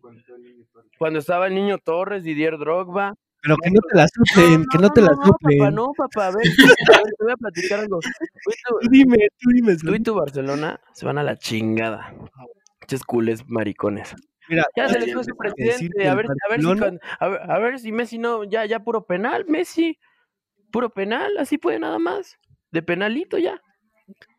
Cuando 0.99 1.17
estaba 1.17 1.47
el 1.47 1.55
niño 1.55 1.79
Torres, 1.79 2.23
Didier 2.23 2.59
Drogba. 2.59 3.15
Pero 3.41 3.57
que 3.57 3.69
no 3.71 3.79
te 3.89 3.97
la 3.97 4.07
soplen, 4.07 4.65
que 4.69 4.77
no 4.77 4.89
te 4.89 5.01
la 5.01 5.11
no, 5.11 5.25
soplen. 5.25 5.57
papá, 5.59 5.71
no, 5.71 5.93
papá, 5.95 6.27
a 6.27 6.31
ver, 6.31 6.43
a 6.93 7.03
ver, 7.03 7.13
te 7.17 7.23
voy 7.23 7.31
a 7.33 7.37
platicar 7.37 7.79
algo. 7.79 7.99
Tú 8.01 8.51
y 8.51 8.53
tu- 8.63 8.89
dime, 8.89 9.17
tú 9.39 9.49
dime. 9.53 9.75
Tú 9.77 9.93
y 9.93 9.99
tu 10.01 10.15
Barcelona 10.15 10.79
se 10.93 11.05
van 11.05 11.17
a 11.17 11.23
la 11.23 11.37
chingada. 11.37 12.13
Ches 12.87 13.03
culés 13.03 13.47
maricones. 13.47 14.15
Mira, 14.47 14.65
Ya 14.75 14.89
se 14.89 14.99
les 14.99 15.13
fue 15.13 15.23
su 15.23 15.35
presidente. 15.37 16.07
A 16.07 16.15
ver, 16.15 16.25
a 16.25 16.49
ver 16.49 16.61
si 16.61 16.67
ver, 16.75 16.99
a 17.21 17.59
ver 17.59 17.79
si 17.79 17.91
Messi 17.91 18.17
no, 18.17 18.43
ya, 18.43 18.65
ya 18.65 18.79
puro 18.79 19.05
penal, 19.05 19.45
Messi. 19.47 19.99
Puro 20.71 20.89
penal, 20.89 21.37
así 21.37 21.57
puede 21.57 21.79
nada 21.79 21.99
más. 21.99 22.37
De 22.71 22.81
penalito 22.81 23.37
ya. 23.37 23.61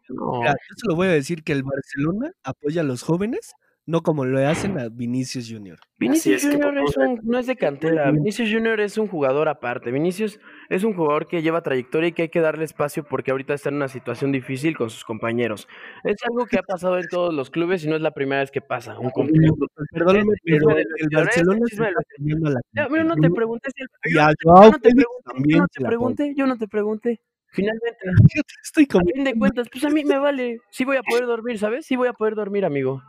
No. 0.09 0.41
Mira, 0.41 0.53
yo 0.53 0.75
solo 0.77 0.97
voy 0.97 1.07
a 1.09 1.13
decir 1.13 1.45
que 1.45 1.53
el 1.53 1.63
Barcelona 1.63 2.33
apoya 2.43 2.81
a 2.81 2.85
los 2.85 3.03
jóvenes, 3.03 3.53
no 3.91 4.03
como 4.03 4.25
lo 4.25 4.39
hacen 4.49 4.79
a 4.79 4.89
Vinicius 4.89 5.51
Junior. 5.51 5.79
Vinicius 5.99 6.37
es 6.45 6.51
que 6.51 6.57
Junior 6.57 6.79
es 6.79 6.97
un- 6.97 7.21
no 7.25 7.39
es 7.39 7.47
de 7.47 7.57
cantera. 7.57 8.11
Vinicius 8.13 8.49
Junior 8.53 8.79
es 8.81 8.97
un 8.99 9.09
jugador 9.09 9.49
aparte. 9.49 9.91
Vinicius 9.91 10.39
es 10.69 10.85
un 10.85 10.95
jugador 10.95 11.27
que 11.27 11.43
lleva 11.43 11.63
trayectoria 11.63 12.09
y 12.09 12.13
que 12.13 12.23
hay 12.23 12.29
que 12.29 12.41
darle 12.41 12.65
espacio 12.65 13.03
porque 13.05 13.33
ahorita 13.33 13.53
está 13.55 13.69
en 13.69 13.77
una 13.77 13.89
situación 13.89 14.31
difícil 14.33 14.77
con 14.77 14.91
sus 14.91 15.05
compañeros. 15.05 15.67
Es 16.05 16.17
algo 16.29 16.47
que 16.47 16.59
ha 16.59 16.63
pasado 16.63 16.99
en 16.99 17.09
todos 17.09 17.35
los 17.35 17.51
clubes 17.51 17.85
y 17.85 17.89
no 17.89 17.97
es 17.97 18.03
la 18.03 18.13
primera 18.13 18.41
vez 18.43 18.51
que 18.51 18.61
pasa. 18.61 18.99
Un 18.99 19.11
compañero. 19.11 19.55
Perdóname, 19.91 20.33
pero 20.45 20.71
el 20.71 20.87
vestidor, 20.87 21.25
Barcelona 21.25 21.61
se 21.67 21.75
está 21.75 21.87
a 21.89 22.51
la 22.51 22.61
Ya, 22.73 22.89
mira, 22.89 23.05
no 23.05 23.15
te 23.17 23.21
si 23.21 23.83
el- 23.83 23.89
yo 24.15 24.21
yo 24.45 24.71
no 24.71 24.79
te 24.79 24.91
pregunté, 24.95 25.33
yo 25.49 25.59
no 25.59 25.67
te 25.69 25.81
pregunté, 25.85 26.35
yo 26.37 26.47
no 26.47 26.57
te 26.59 26.69
pregunté. 26.69 27.21
Finalmente, 27.53 27.99
Yo 28.37 28.43
te 28.45 28.55
estoy 28.63 28.85
a 28.85 29.01
fin 29.13 29.25
de 29.25 29.35
cuentas, 29.37 29.69
pues 29.73 29.85
a 29.85 29.91
mí 29.91 30.05
me 30.05 30.19
vale. 30.21 30.61
Sí 30.71 30.85
voy 30.85 30.97
a 30.99 31.03
poder 31.03 31.27
dormir, 31.27 31.59
¿sabes? 31.59 31.85
Sí 31.85 31.97
voy 31.97 32.07
a 32.07 32.13
poder 32.13 32.37
dormir, 32.37 32.65
amigo. 32.65 33.03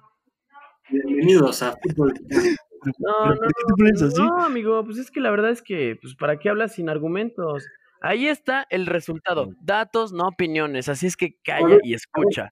Bienvenidos 0.92 1.64
a 1.64 1.78
Fútbol. 1.78 2.14
No, 2.84 3.14
¿Pero 3.24 3.36
no, 3.36 3.36
por 3.36 3.48
qué 3.48 3.64
te 3.68 3.74
pones 3.78 4.02
así? 4.02 4.22
no, 4.22 4.44
amigo, 4.44 4.84
pues 4.84 4.98
es 4.98 5.12
que 5.12 5.20
la 5.20 5.32
verdad 5.32 5.52
es 5.52 5.62
que, 5.62 5.98
pues, 6.02 6.16
¿para 6.16 6.39
qué 6.39 6.50
hablas 6.50 6.74
sin 6.74 6.89
argumentos? 6.89 7.66
Ahí 8.02 8.28
está 8.28 8.66
el 8.70 8.88
resultado. 8.88 9.54
Datos, 9.62 10.12
no 10.12 10.28
opiniones. 10.28 10.89
Así 10.89 11.06
es 11.06 11.16
que 11.16 11.36
calla 11.44 11.78
y 11.84 11.94
escucha. 11.94 12.52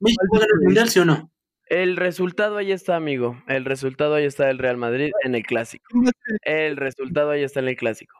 ¿México 0.00 0.24
va 0.34 0.38
a 0.38 0.40
ganar 0.40 0.48
el 0.60 0.64
mundial, 0.64 0.88
sí 0.90 1.00
o 1.00 1.04
no? 1.04 1.30
El 1.66 1.96
resultado 1.96 2.58
ahí 2.58 2.72
está, 2.72 2.96
amigo. 2.96 3.42
El 3.46 3.64
resultado 3.64 4.14
ahí 4.14 4.24
está 4.24 4.46
del 4.46 4.58
Real 4.58 4.76
Madrid 4.76 5.10
en 5.24 5.34
el 5.34 5.42
clásico. 5.42 5.86
El 6.42 6.76
resultado 6.76 7.30
ahí 7.30 7.42
está 7.42 7.60
en 7.60 7.68
el 7.68 7.76
clásico. 7.76 8.14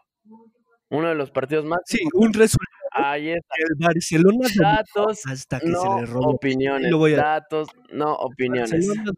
Uno 0.90 1.08
de 1.08 1.14
los 1.14 1.30
partidos 1.30 1.64
más. 1.64 1.80
Sí, 1.86 1.98
un 2.14 2.32
resultado 2.32 2.66
Ahí 2.90 3.28
está. 3.30 3.54
el 3.58 3.74
Barcelona 3.78 4.48
Datos, 4.58 5.20
hasta 5.26 5.60
que 5.60 5.68
no 5.68 5.80
se 5.82 6.00
le 6.00 6.06
robó. 6.06 6.30
opiniones. 6.30 6.90
A- 6.92 7.16
Datos, 7.16 7.68
no 7.92 8.14
opiniones. 8.14 8.70
Barcelona 8.72 9.12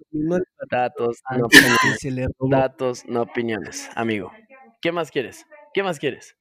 Datos, 0.69 1.19
no 1.39 1.47
opiniones. 1.47 2.29
Datos, 2.41 3.05
no 3.07 3.23
opiniones, 3.23 3.89
amigo. 3.95 4.33
¿Qué 4.83 4.91
más 4.93 5.11
quieres? 5.11 5.47
¿Qué 5.73 5.83
más 5.85 5.99
quieres? 5.99 6.37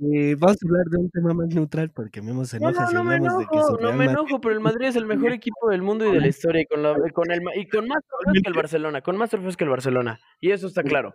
Eh, 0.00 0.36
vamos 0.38 0.56
a 0.62 0.66
hablar 0.66 0.84
de 0.86 0.96
un 0.98 1.10
tema 1.10 1.34
más 1.34 1.48
neutral 1.48 1.90
porque 1.90 2.22
Memo 2.22 2.44
se 2.44 2.60
No, 2.60 2.68
enoja 2.68 2.82
no, 2.84 2.88
si 2.88 2.94
no 2.94 3.02
me 3.04 3.14
de 3.14 3.18
que 3.20 3.26
enojo, 3.26 3.66
su 3.66 3.72
no 3.72 3.78
Real 3.78 3.92
me 3.98 4.04
Madrid- 4.06 4.10
enojo, 4.20 4.40
pero 4.40 4.54
el 4.54 4.60
Madrid 4.60 4.86
es 4.86 4.96
el 4.96 5.06
mejor 5.06 5.32
equipo 5.32 5.68
del 5.70 5.82
mundo 5.82 6.06
y 6.06 6.12
de 6.12 6.20
la 6.20 6.28
historia 6.28 6.62
y 6.62 6.66
con, 6.66 6.82
la- 6.84 6.94
con 7.12 7.30
el 7.32 7.40
y 7.56 7.68
con 7.68 7.88
más 7.88 7.98
trofeos 8.06 8.42
que 8.44 8.48
el 8.48 8.54
Barcelona, 8.54 9.00
con 9.02 9.16
más 9.16 9.30
trofeos 9.30 9.56
que 9.56 9.64
el 9.64 9.70
Barcelona. 9.70 10.20
Y 10.40 10.52
eso 10.52 10.68
está 10.68 10.84
claro. 10.84 11.14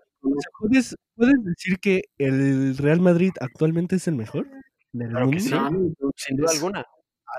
¿Puedes, 0.60 0.96
puedes 1.16 1.36
decir 1.46 1.80
que 1.80 2.02
el 2.18 2.78
Real 2.78 3.00
Madrid 3.00 3.32
actualmente 3.40 3.96
es 3.96 4.08
el 4.10 4.16
mejor 4.16 4.48
del 4.92 5.10
Claro 5.12 5.30
que 5.30 5.40
mundo? 5.40 5.80
sí. 6.18 6.26
Sin 6.28 6.38
duda 6.38 6.52
alguna. 6.52 6.86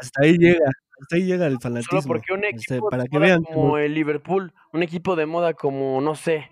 Hasta 0.01 0.23
ahí 0.23 0.39
llega, 0.39 0.65
hasta 1.03 1.17
ahí 1.17 1.25
llega 1.27 1.47
el 1.47 1.53
Solo 1.53 1.61
fanatismo. 1.61 2.03
porque 2.07 2.33
un 2.33 2.39
O 2.39 2.43
sea, 2.43 2.49
equipo 2.79 2.89
para 2.89 3.03
de 3.03 3.09
que 3.11 3.17
moda 3.19 3.27
vean 3.27 3.43
como 3.45 3.77
el 3.79 3.93
Liverpool, 3.95 4.53
un 4.73 4.83
equipo 4.83 5.15
de 5.15 5.27
moda 5.27 5.53
como, 5.53 6.01
no 6.01 6.15
sé, 6.15 6.49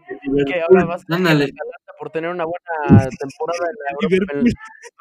que 0.46 0.60
ahora 0.60 0.84
vas 0.84 1.02
a 1.08 1.14
Ándale. 1.16 1.52
por 1.98 2.10
tener 2.10 2.30
una 2.30 2.44
buena 2.44 3.08
temporada 3.18 3.66
en 3.70 3.76
la 3.78 4.16
Europa, 4.16 4.50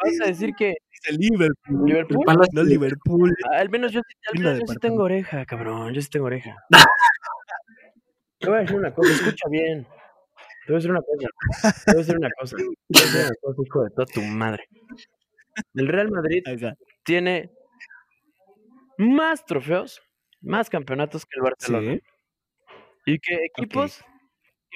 vas 0.03 0.21
a 0.21 0.25
decir 0.27 0.51
que 0.57 0.75
dice 0.91 1.17
Liverpool, 1.17 1.85
Liverpool, 1.87 2.23
Palacio. 2.25 2.51
no 2.53 2.63
Liverpool. 2.63 3.35
al 3.51 3.69
menos 3.69 3.91
yo, 3.91 4.01
sí- 4.07 4.15
al 4.31 4.39
menos 4.43 4.59
yo 4.59 4.65
sí 4.67 4.75
tengo 4.79 5.03
oreja, 5.03 5.45
cabrón, 5.45 5.93
yo 5.93 6.01
sí 6.01 6.09
tengo 6.09 6.25
oreja. 6.27 6.55
Te 8.39 8.49
voy 8.49 8.57
a 8.57 8.61
decir 8.61 8.75
una 8.77 8.93
cosa, 8.93 9.11
escucha 9.13 9.49
bien. 9.49 9.83
Te 10.65 10.73
voy 10.73 10.75
a 10.75 10.77
decir 10.77 10.91
una 10.91 11.01
cosa. 11.01 11.73
Te 11.85 11.91
voy 11.91 11.95
a 11.95 11.97
decir 12.03 12.17
una 12.17 12.29
cosa. 12.39 12.55
Te 12.57 12.63
voy 12.63 12.73
a 13.01 13.05
decir 13.05 13.21
una 13.21 13.35
cosa, 13.41 13.61
hijo 13.65 13.83
de 13.83 13.89
toda 13.91 14.05
tu 14.07 14.21
madre. 14.21 14.63
El 15.75 15.87
Real 15.87 16.09
Madrid 16.11 16.43
tiene 17.03 17.51
más 18.97 19.45
trofeos, 19.45 20.01
más 20.41 20.69
campeonatos 20.69 21.25
que 21.25 21.37
el 21.39 21.43
Barcelona. 21.43 21.93
Sí. 21.93 22.01
Y 23.05 23.19
que 23.19 23.45
equipos 23.45 24.03
¿Me 24.07 24.10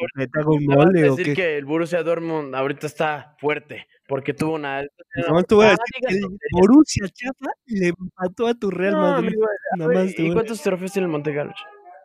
vas 0.01 0.45
a 0.45 0.49
mole 0.61 1.09
o 1.09 1.15
decir 1.15 1.35
que 1.35 1.57
el 1.57 1.65
Borussia 1.65 2.03
Dortmund 2.03 2.53
ahorita 2.55 2.87
está 2.87 3.35
fuerte 3.39 3.87
porque 4.07 4.33
tuvo 4.33 4.53
una 4.55 4.81
No 5.27 5.43
te 5.43 5.55
voy 5.55 5.65
a 5.65 5.69
decir 5.71 6.07
que 6.07 6.15
el. 6.15 6.25
Borussia 6.51 7.07
Chafa 7.09 7.51
le 7.65 7.87
empató 7.89 8.47
a 8.47 8.53
tu 8.53 8.69
Real 8.71 8.93
No, 8.93 9.01
Madrid. 9.01 9.27
amigo, 9.29 9.45
Nada 9.77 9.89
Oye, 9.89 10.03
más 10.03 10.19
¿Y 10.19 10.31
cuántos 10.33 10.61
trofeos 10.61 10.91
tiene 10.91 11.05
el 11.07 11.11
Monte 11.11 11.33
Carlo? 11.33 11.53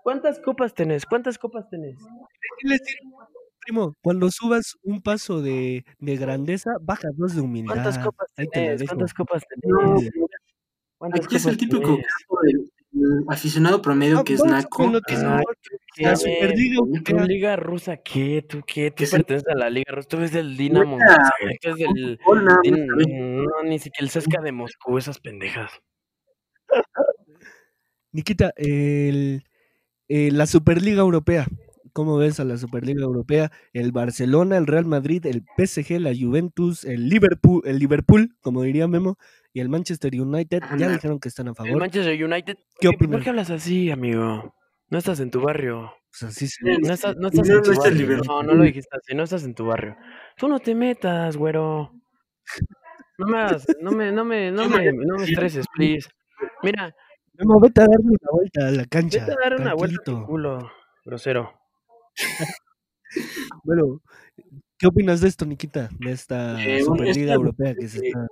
¿Cuántas 0.03 0.41
copas 0.41 0.74
tenés? 0.74 1.05
¿Cuántas 1.05 1.38
copas 1.38 1.68
tenés? 1.68 1.97
Primo, 3.61 3.95
cuando 4.03 4.30
subas 4.30 4.76
un 4.82 5.03
paso 5.03 5.43
de, 5.43 5.84
de 5.99 6.16
grandeza, 6.16 6.70
baja 6.80 7.09
dos 7.14 7.34
de 7.34 7.43
humildad. 7.43 7.74
¿Cuántas 7.74 7.99
copas 7.99 8.28
Ahí 8.36 8.47
te 8.47 8.61
tenés? 8.61 8.82
¿Cuántas 8.84 9.12
copas 9.12 9.43
No, 9.62 9.97
tenés? 9.99 10.11
¿Cuántas 10.97 11.26
Aquí 11.26 11.36
es 11.36 11.45
el 11.45 11.53
copas 11.57 11.68
típico 11.68 11.91
tenés? 11.93 12.07
caso 12.07 12.41
del 12.43 12.72
aficionado 13.28 13.80
promedio 13.82 14.18
Ah, 14.18 14.24
que 14.24 14.34
es 14.34 14.45
naco. 14.45 14.68
con 14.68 14.93
lo 14.93 15.01
que 15.01 15.14
es 15.14 15.22
Ah. 15.22 15.41
La 15.99 16.16
Superliga 16.16 16.76
¿Tu 16.76 16.86
Europea. 16.86 17.24
liga 17.26 17.57
rusa 17.57 17.97
qué? 17.99 18.45
¿Tú 18.49 18.62
qué? 18.66 18.91
¿Tú 18.91 19.05
perteneces 19.11 19.47
a 19.49 19.55
la 19.55 19.70
liga 19.70 19.93
rusa? 19.93 20.09
¿Tú 20.09 20.16
eres 20.18 20.32
del 20.32 20.57
Dinamo? 20.57 20.99
¿Tú 20.99 21.68
eres 21.68 21.76
del... 21.76 22.18
ver. 22.24 23.09
No, 23.09 23.62
ni 23.64 23.78
siquiera 23.78 24.05
el 24.05 24.11
Cesca 24.11 24.41
de 24.43 24.53
Moscú, 24.53 24.99
esas 24.99 25.18
pendejas. 25.20 25.70
Nikita, 28.12 28.53
el, 28.57 29.45
eh, 30.09 30.30
la 30.32 30.47
Superliga 30.47 31.01
Europea. 31.01 31.47
¿Cómo 31.93 32.16
ves 32.18 32.38
a 32.38 32.45
la 32.45 32.57
Superliga 32.57 33.03
Europea? 33.03 33.51
El 33.72 33.91
Barcelona, 33.93 34.57
el 34.57 34.66
Real 34.68 34.86
Madrid, 34.86 35.26
el 35.26 35.45
PSG, 35.57 35.99
la 36.01 36.12
Juventus, 36.14 36.84
el 36.84 37.09
Liverpool, 37.09 37.62
el 37.64 37.78
Liverpool, 37.80 38.36
como 38.41 38.62
diría 38.62 38.86
Memo, 38.86 39.16
y 39.53 39.61
el 39.61 39.69
Manchester 39.69 40.13
United 40.15 40.63
ya 40.79 40.89
dijeron 40.89 41.19
que 41.21 41.29
están 41.29 41.49
a 41.49 41.51
El 41.51 41.57
favor. 41.57 41.79
Manchester 41.81 42.25
United. 42.25 42.57
¿Qué 42.81 42.89
¿Por 42.89 42.95
opinan? 42.97 43.21
qué 43.23 43.31
hablas 43.31 43.51
así, 43.51 43.91
amigo? 43.91 44.55
No 44.89 44.99
estás 44.99 45.21
en 45.21 45.31
tu 45.31 45.41
barrio. 45.41 45.93
Pues 46.11 46.23
así 46.33 46.49
se 46.49 46.65
No, 46.65 46.79
No 46.89 46.93
estás, 46.95 47.15
no 47.17 47.23
No, 47.23 47.29
estás 47.29 47.49
no 47.49 47.55
en 47.57 47.63
tu 47.63 47.71
el 47.71 47.79
barrio. 47.79 48.21
No, 48.27 48.43
no 48.43 48.55
lo 48.55 48.63
dijiste 48.65 48.89
así, 48.97 49.15
no 49.15 49.23
estás 49.23 49.45
en 49.45 49.55
tu 49.55 49.67
barrio. 49.67 49.97
Tú 50.37 50.49
no 50.49 50.59
te 50.59 50.75
metas, 50.75 51.37
güero. 51.37 51.93
No 53.19 53.27
me 53.27 53.39
hagas, 53.39 53.67
no 53.81 53.93
me, 53.93 54.11
no 54.11 54.25
me, 54.25 54.51
no 54.51 54.69
me, 54.69 54.93
no 54.93 55.17
me 55.19 55.25
estreses, 55.25 55.67
please. 55.75 56.09
Mira, 56.63 56.95
Memo, 57.35 57.61
vete 57.61 57.83
a 57.83 57.85
darle 57.87 58.07
una 58.09 58.31
vuelta 58.33 58.67
a 58.67 58.71
la 58.71 58.85
cancha. 58.87 59.21
vete 59.21 59.33
a 59.33 59.37
dar 59.51 59.61
una 59.61 59.75
vuelta 59.75 60.01
a 60.01 60.05
tranquilito. 60.05 60.27
culo, 60.27 60.71
grosero. 61.05 61.53
Bueno, 63.65 64.01
¿qué 64.79 64.87
opinas 64.87 65.21
de 65.21 65.29
esto, 65.29 65.45
Nikita? 65.45 65.89
De 65.99 66.13
esta 66.13 66.63
Eh, 66.63 66.83
Superliga 66.83 67.11
esta 67.23 67.35
Europea 67.35 67.75
que 67.75 67.89
se 67.89 67.97
noticia 67.99 68.21
está... 68.21 68.27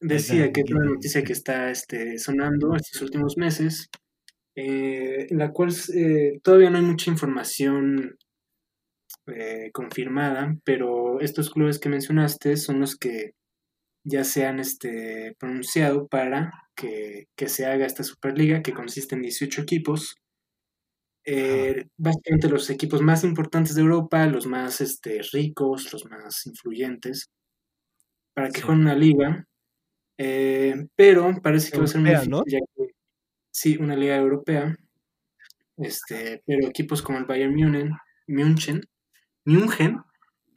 Decía 0.00 0.52
que 0.52 0.62
es 0.62 0.70
una 0.70 0.86
noticia 0.86 1.22
que 1.22 1.32
está 1.34 1.70
este, 1.70 2.18
sonando 2.18 2.74
estos 2.74 3.02
últimos 3.02 3.36
meses, 3.36 3.88
eh, 4.56 5.26
en 5.30 5.38
la 5.38 5.52
cual 5.52 5.72
eh, 5.94 6.40
todavía 6.42 6.70
no 6.70 6.78
hay 6.78 6.84
mucha 6.84 7.10
información 7.10 8.16
eh, 9.26 9.70
confirmada, 9.72 10.56
pero 10.64 11.20
estos 11.20 11.50
clubes 11.50 11.78
que 11.78 11.88
mencionaste 11.88 12.56
son 12.56 12.80
los 12.80 12.96
que 12.96 13.32
ya 14.04 14.24
se 14.24 14.46
han 14.46 14.60
este, 14.60 15.34
pronunciado 15.38 16.08
para 16.08 16.52
que, 16.76 17.26
que 17.36 17.48
se 17.48 17.66
haga 17.66 17.86
esta 17.86 18.04
Superliga, 18.04 18.62
que 18.62 18.74
consiste 18.74 19.14
en 19.16 19.22
18 19.22 19.62
equipos. 19.62 20.16
Eh, 21.26 21.88
básicamente 21.98 22.48
los 22.48 22.70
equipos 22.70 23.02
más 23.02 23.24
importantes 23.24 23.74
de 23.74 23.82
Europa, 23.82 24.26
los 24.26 24.46
más 24.46 24.80
este, 24.80 25.20
ricos, 25.32 25.92
los 25.92 26.04
más 26.06 26.46
influyentes, 26.46 27.28
para 28.34 28.52
que 28.52 28.60
Sí. 28.60 28.66
jueguen 28.66 28.82
una 28.82 28.94
liga. 28.94 29.46
Eh, 30.18 30.86
pero 30.96 31.40
parece 31.42 31.70
que 31.70 31.78
va 31.78 31.84
a 31.84 31.88
ser 31.88 32.00
muy 32.00 32.10
¿no? 32.10 32.42
difícil, 32.42 32.42
ya 32.46 32.58
que- 32.76 32.94
sí, 33.50 33.76
una 33.78 33.96
liga 33.96 34.16
europea. 34.16 34.76
Este, 35.78 36.42
pero 36.46 36.66
equipos 36.68 37.02
como 37.02 37.18
el 37.18 37.26
Bayern 37.26 37.54
München, 37.54 37.92
München, 38.26 38.80
München, 39.44 39.98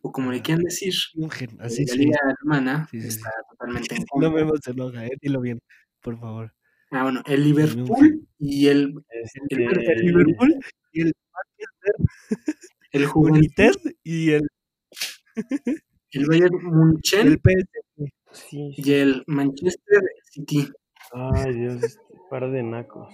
o 0.02 0.12
como 0.14 0.32
le 0.32 0.42
quieran 0.42 0.64
decir, 0.64 0.94
München, 1.16 1.50
eh, 1.52 1.58
así 1.60 1.86
la 1.86 1.94
sí. 1.94 2.00
liga 2.00 2.18
alemana 2.24 2.88
Sí, 2.90 3.02
sí, 3.02 3.12
sí. 3.12 3.18
está 3.18 3.30
totalmente 3.50 3.96
en 3.96 4.02
No 4.02 4.06
contra. 4.08 4.30
Memo 4.32 4.54
se 4.64 4.72
enoja, 4.72 5.06
eh, 5.06 5.12
dilo 5.22 5.42
bien, 5.42 5.60
por 6.02 6.18
favor. 6.20 6.54
Ah, 6.92 7.04
bueno, 7.04 7.22
el 7.28 7.34
El 7.34 7.44
Liverpool 7.44 8.28
y 8.40 8.68
el, 8.68 8.94
Este, 9.10 9.40
El 9.50 10.06
Liverpool 10.06 10.56
y 10.94 11.02
el 11.02 11.14
el 12.92 13.06
Juventud, 13.06 13.38
United 13.40 13.74
y 14.04 14.32
el, 14.32 14.48
el 16.12 16.26
Bayern 16.26 16.56
München 16.64 17.28
el 17.28 17.40
PSG. 17.40 18.10
Sí, 18.32 18.74
sí. 18.76 18.82
y 18.86 18.94
el 18.94 19.24
Manchester 19.28 20.02
City. 20.24 20.68
Ay, 21.12 21.54
Dios, 21.54 21.84
este 21.84 22.02
par 22.30 22.50
de 22.52 22.64
nacos. 22.64 23.14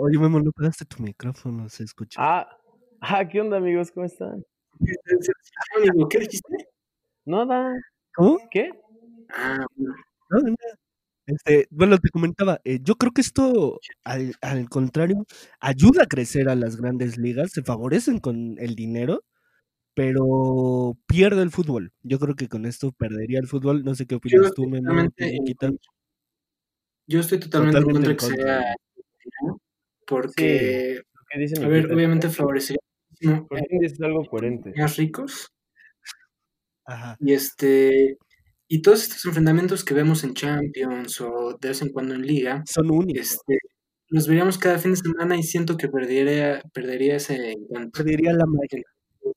Oye, 0.00 0.18
Memo, 0.18 0.40
no 0.40 0.50
pagaste 0.52 0.84
tu 0.84 1.02
micrófono, 1.02 1.68
se 1.68 1.84
escucha. 1.84 2.18
Ah, 2.20 2.58
ah, 3.00 3.28
¿qué 3.28 3.40
onda, 3.40 3.58
amigos? 3.58 3.90
¿Cómo 3.92 4.06
están? 4.06 4.42
¿qué 6.10 6.18
dijiste? 6.18 6.56
Nada. 7.24 7.72
¿Cómo? 8.14 8.38
¿Qué? 8.50 8.70
Ah, 9.30 9.64
bueno. 9.76 9.94
No, 10.30 10.38
no, 10.40 10.48
no. 10.50 10.56
Este, 11.26 11.66
bueno, 11.70 11.98
te 11.98 12.10
comentaba, 12.10 12.60
eh, 12.64 12.78
yo 12.82 12.94
creo 12.94 13.10
que 13.12 13.20
esto, 13.20 13.80
al, 14.04 14.34
al 14.40 14.68
contrario, 14.68 15.24
ayuda 15.60 16.04
a 16.04 16.06
crecer 16.06 16.48
a 16.48 16.54
las 16.54 16.76
grandes 16.76 17.18
ligas, 17.18 17.50
se 17.52 17.62
favorecen 17.64 18.20
con 18.20 18.56
el 18.60 18.76
dinero, 18.76 19.22
pero 19.96 20.98
pierde 21.06 21.42
el 21.42 21.50
fútbol. 21.50 21.92
Yo 22.02 22.18
creo 22.18 22.36
que 22.36 22.48
con 22.48 22.66
esto 22.66 22.92
perdería 22.92 23.38
el 23.40 23.46
fútbol. 23.48 23.82
No 23.82 23.94
sé 23.94 24.06
qué 24.06 24.14
Yo 24.14 24.18
opinas 24.18 24.46
estoy 24.48 24.66
tú, 24.66 24.68
Memo. 24.68 24.92
Yo 27.06 27.20
estoy 27.20 27.40
totalmente, 27.40 27.80
Totalmente 27.80 28.10
en 28.10 28.16
contra 28.16 28.16
que 28.16 28.24
se 28.24 28.36
contra. 28.36 28.58
haga 28.58 28.72
esto, 28.72 29.60
porque, 30.06 31.00
que 31.30 31.38
dicen 31.40 31.64
a 31.64 31.68
ver, 31.68 31.92
obviamente 31.92 32.28
favorecería 32.30 32.78
fin 33.18 33.78
dices 33.80 34.00
algo 34.02 34.24
coherente. 34.26 34.70
los 34.70 34.78
más 34.78 34.96
ricos 34.96 35.48
Ajá. 36.84 37.16
y 37.20 37.32
este 37.32 38.18
y 38.68 38.82
todos 38.82 39.02
estos 39.04 39.24
enfrentamientos 39.26 39.84
que 39.84 39.94
vemos 39.94 40.24
en 40.24 40.34
Champions 40.34 41.20
o 41.20 41.56
de 41.60 41.68
vez 41.68 41.82
en 41.82 41.90
cuando 41.90 42.14
en 42.14 42.26
Liga, 42.26 42.62
Son 42.66 42.90
únicos. 42.90 43.32
este, 43.32 43.58
los 44.08 44.26
veríamos 44.28 44.58
cada 44.58 44.78
fin 44.78 44.92
de 44.92 44.96
semana 44.98 45.36
y 45.36 45.42
siento 45.44 45.76
que 45.76 45.88
perdería, 45.88 46.62
perdería 46.72 47.16
ese 47.16 47.52
encanto. 47.52 48.02
Perdería 48.02 48.32
la 48.32 48.46
magia. 48.46 48.82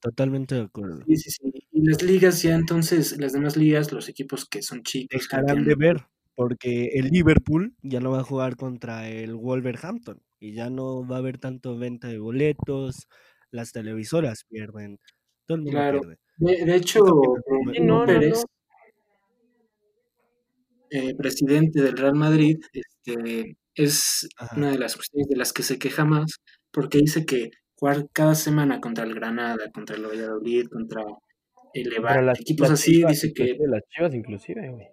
Totalmente 0.02 0.56
de 0.56 0.62
acuerdo. 0.62 1.04
Sí, 1.08 1.16
sí, 1.18 1.32
sí. 1.32 1.52
Y 1.72 1.86
las 1.88 2.02
ligas 2.04 2.42
ya 2.42 2.56
entonces, 2.56 3.18
las 3.18 3.34
demás 3.34 3.58
ligas, 3.58 3.92
los 3.92 4.10
equipos 4.10 4.46
que 4.46 4.62
son 4.62 4.84
chicos, 4.84 5.28
Dejarán 5.30 5.64
de 5.66 5.76
ver, 5.76 5.98
porque 6.36 6.90
el 6.94 7.08
Liverpool 7.10 7.74
ya 7.82 8.00
no 8.00 8.12
va 8.12 8.20
a 8.22 8.24
jugar 8.24 8.56
contra 8.56 9.10
el 9.10 9.36
Wolverhampton 9.36 10.22
y 10.40 10.54
ya 10.54 10.70
no 10.70 11.06
va 11.08 11.18
a 11.18 11.20
haber 11.20 11.38
tanto 11.38 11.78
venta 11.78 12.08
de 12.08 12.20
boletos, 12.20 13.08
las 13.52 13.72
televisoras 13.72 14.44
pierden, 14.50 15.00
todo 15.46 15.58
el 15.58 15.64
mundo 15.64 15.80
Claro. 15.80 16.00
pierde. 16.02 16.18
De, 16.38 16.66
de 16.66 16.76
hecho, 16.76 17.04
¿Qué 17.04 17.12
opinas, 17.12 17.44
Florentino 17.46 17.74
Sí, 17.74 17.88
no, 17.88 18.00
no, 18.00 18.06
Pérez, 18.06 18.30
no. 18.38 18.44
eh, 20.92 21.16
presidente 21.16 21.82
del 21.82 21.98
Real 21.98 22.16
Madrid, 22.16 22.58
este, 22.74 23.58
es 23.76 24.28
Ajá. 24.38 24.56
una 24.58 24.72
de 24.72 24.80
las 24.80 24.96
cuestiones 24.96 25.28
de 25.30 25.36
las 25.38 25.54
que 25.54 25.64
se 25.64 25.78
queja 25.78 26.06
más, 26.06 26.32
porque 26.72 27.00
dice 27.00 27.26
que 27.26 27.52
jugar 27.80 28.08
cada 28.12 28.36
semana 28.36 28.80
contra 28.82 29.04
el 29.06 29.14
Granada, 29.16 29.72
contra 29.74 29.96
el 29.96 30.06
Valladolid, 30.06 30.68
contra 30.68 31.04
el 31.74 31.90
las, 32.26 32.40
equipos 32.40 32.70
las 32.70 32.80
así, 32.80 32.94
chivas, 32.94 33.12
dice 33.12 33.34
que 33.34 33.44
inclusive, 33.44 33.68
las 33.70 33.84
chivas 33.90 34.16
inclusive, 34.16 34.70
güey. 34.70 34.88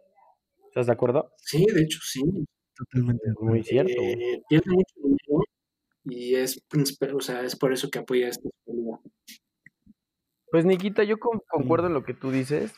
¿Estás 0.69 0.87
de 0.87 0.93
acuerdo? 0.93 1.31
sí, 1.39 1.65
de 1.67 1.83
hecho 1.83 1.99
sí, 2.03 2.23
Totalmente. 2.77 3.25
Muy 3.41 3.63
cierto, 3.63 3.93
eh, 4.03 4.43
pierde 4.49 4.71
mucho 4.71 4.95
dinero 5.03 5.45
y 6.05 6.35
es, 6.35 6.61
principal- 6.69 7.15
o 7.17 7.21
sea, 7.21 7.43
es 7.43 7.57
por 7.57 7.73
eso 7.73 7.89
que 7.91 7.99
apoya 7.99 8.29
esta 8.29 8.49
liga. 8.67 8.99
Pues 10.51 10.65
Nikita, 10.65 11.03
yo 11.03 11.19
con- 11.19 11.41
concuerdo 11.49 11.87
en 11.89 11.95
lo 11.95 12.05
que 12.05 12.15
tú 12.15 12.31
dices. 12.31 12.75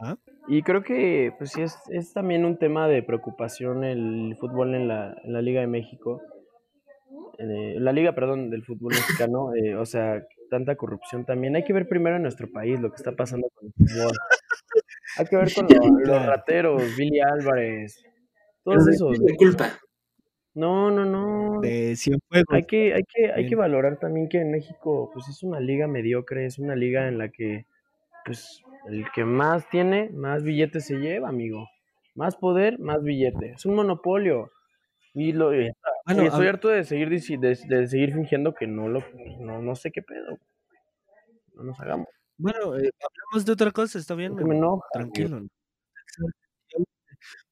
Ajá. 0.00 0.18
Y 0.48 0.62
creo 0.62 0.82
que 0.84 1.32
pues 1.38 1.52
sí 1.52 1.62
es, 1.62 1.76
es 1.90 2.12
también 2.12 2.44
un 2.44 2.58
tema 2.58 2.86
de 2.86 3.02
preocupación 3.02 3.82
el 3.82 4.36
fútbol 4.38 4.74
en 4.74 4.88
la, 4.88 5.16
en 5.24 5.32
la 5.32 5.40
Liga 5.42 5.62
de 5.62 5.66
México. 5.66 6.20
Eh, 7.38 7.76
la 7.78 7.92
Liga, 7.92 8.14
perdón, 8.14 8.50
del 8.50 8.64
fútbol 8.64 8.94
mexicano. 8.94 9.54
eh, 9.54 9.76
o 9.76 9.84
sea, 9.86 10.22
tanta 10.50 10.76
corrupción 10.76 11.24
también. 11.24 11.56
Hay 11.56 11.64
que 11.64 11.72
ver 11.72 11.88
primero 11.88 12.16
en 12.16 12.22
nuestro 12.22 12.50
país 12.50 12.80
lo 12.80 12.90
que 12.90 12.96
está 12.96 13.12
pasando 13.12 13.48
con 13.54 13.66
el 13.68 13.72
fútbol. 13.88 14.12
Hay 15.18 15.26
que 15.26 15.36
ver 15.36 15.52
con 15.54 15.66
lo- 16.04 16.14
los 16.14 16.26
rateros, 16.26 16.82
Billy 16.96 17.20
Álvarez, 17.20 18.02
todos 18.64 18.84
de 18.86 18.92
esos. 18.92 19.18
la 19.18 19.34
culpa. 19.36 19.70
No, 20.54 20.90
no, 20.90 21.04
no. 21.04 21.60
De. 21.60 21.94
Hay 22.50 22.64
que, 22.64 22.94
hay 22.94 23.02
que, 23.04 23.32
hay 23.32 23.46
que 23.46 23.56
valorar 23.56 23.98
también 23.98 24.28
que 24.28 24.40
en 24.40 24.50
México, 24.50 25.10
pues 25.12 25.28
es 25.28 25.42
una 25.42 25.60
liga 25.60 25.86
mediocre, 25.86 26.46
es 26.46 26.58
una 26.58 26.74
liga 26.74 27.08
en 27.08 27.18
la 27.18 27.28
que, 27.28 27.66
pues, 28.24 28.62
el 28.88 29.04
que 29.14 29.24
más 29.24 29.68
tiene, 29.70 30.10
más 30.14 30.42
billetes 30.44 30.86
se 30.86 30.96
lleva, 30.96 31.28
amigo. 31.28 31.68
Más 32.14 32.36
poder, 32.36 32.78
más 32.78 33.02
billete. 33.02 33.52
Es 33.52 33.66
un 33.66 33.74
monopolio. 33.74 34.50
Y 35.14 35.32
lo 35.32 35.50
Bueno, 36.06 36.22
y 36.22 36.26
estoy 36.26 36.46
hab- 36.46 36.50
harto 36.50 36.68
de 36.68 36.84
seguir 36.84 37.08
de, 37.10 37.58
de 37.68 37.86
seguir 37.88 38.14
fingiendo 38.14 38.54
que 38.54 38.66
no 38.66 38.88
lo, 38.88 39.00
no, 39.40 39.60
no 39.60 39.74
sé 39.74 39.90
qué 39.90 40.02
pedo. 40.02 40.38
No 41.54 41.64
nos 41.64 41.80
hagamos. 41.80 42.06
Bueno, 42.38 42.76
eh, 42.76 42.90
hablamos 43.00 43.44
de 43.46 43.52
otra 43.52 43.70
cosa, 43.72 43.98
está 43.98 44.14
bien, 44.14 44.34
me 44.36 44.56
enoja. 44.56 44.86
tranquilo. 44.92 45.40
¿no? 45.40 45.48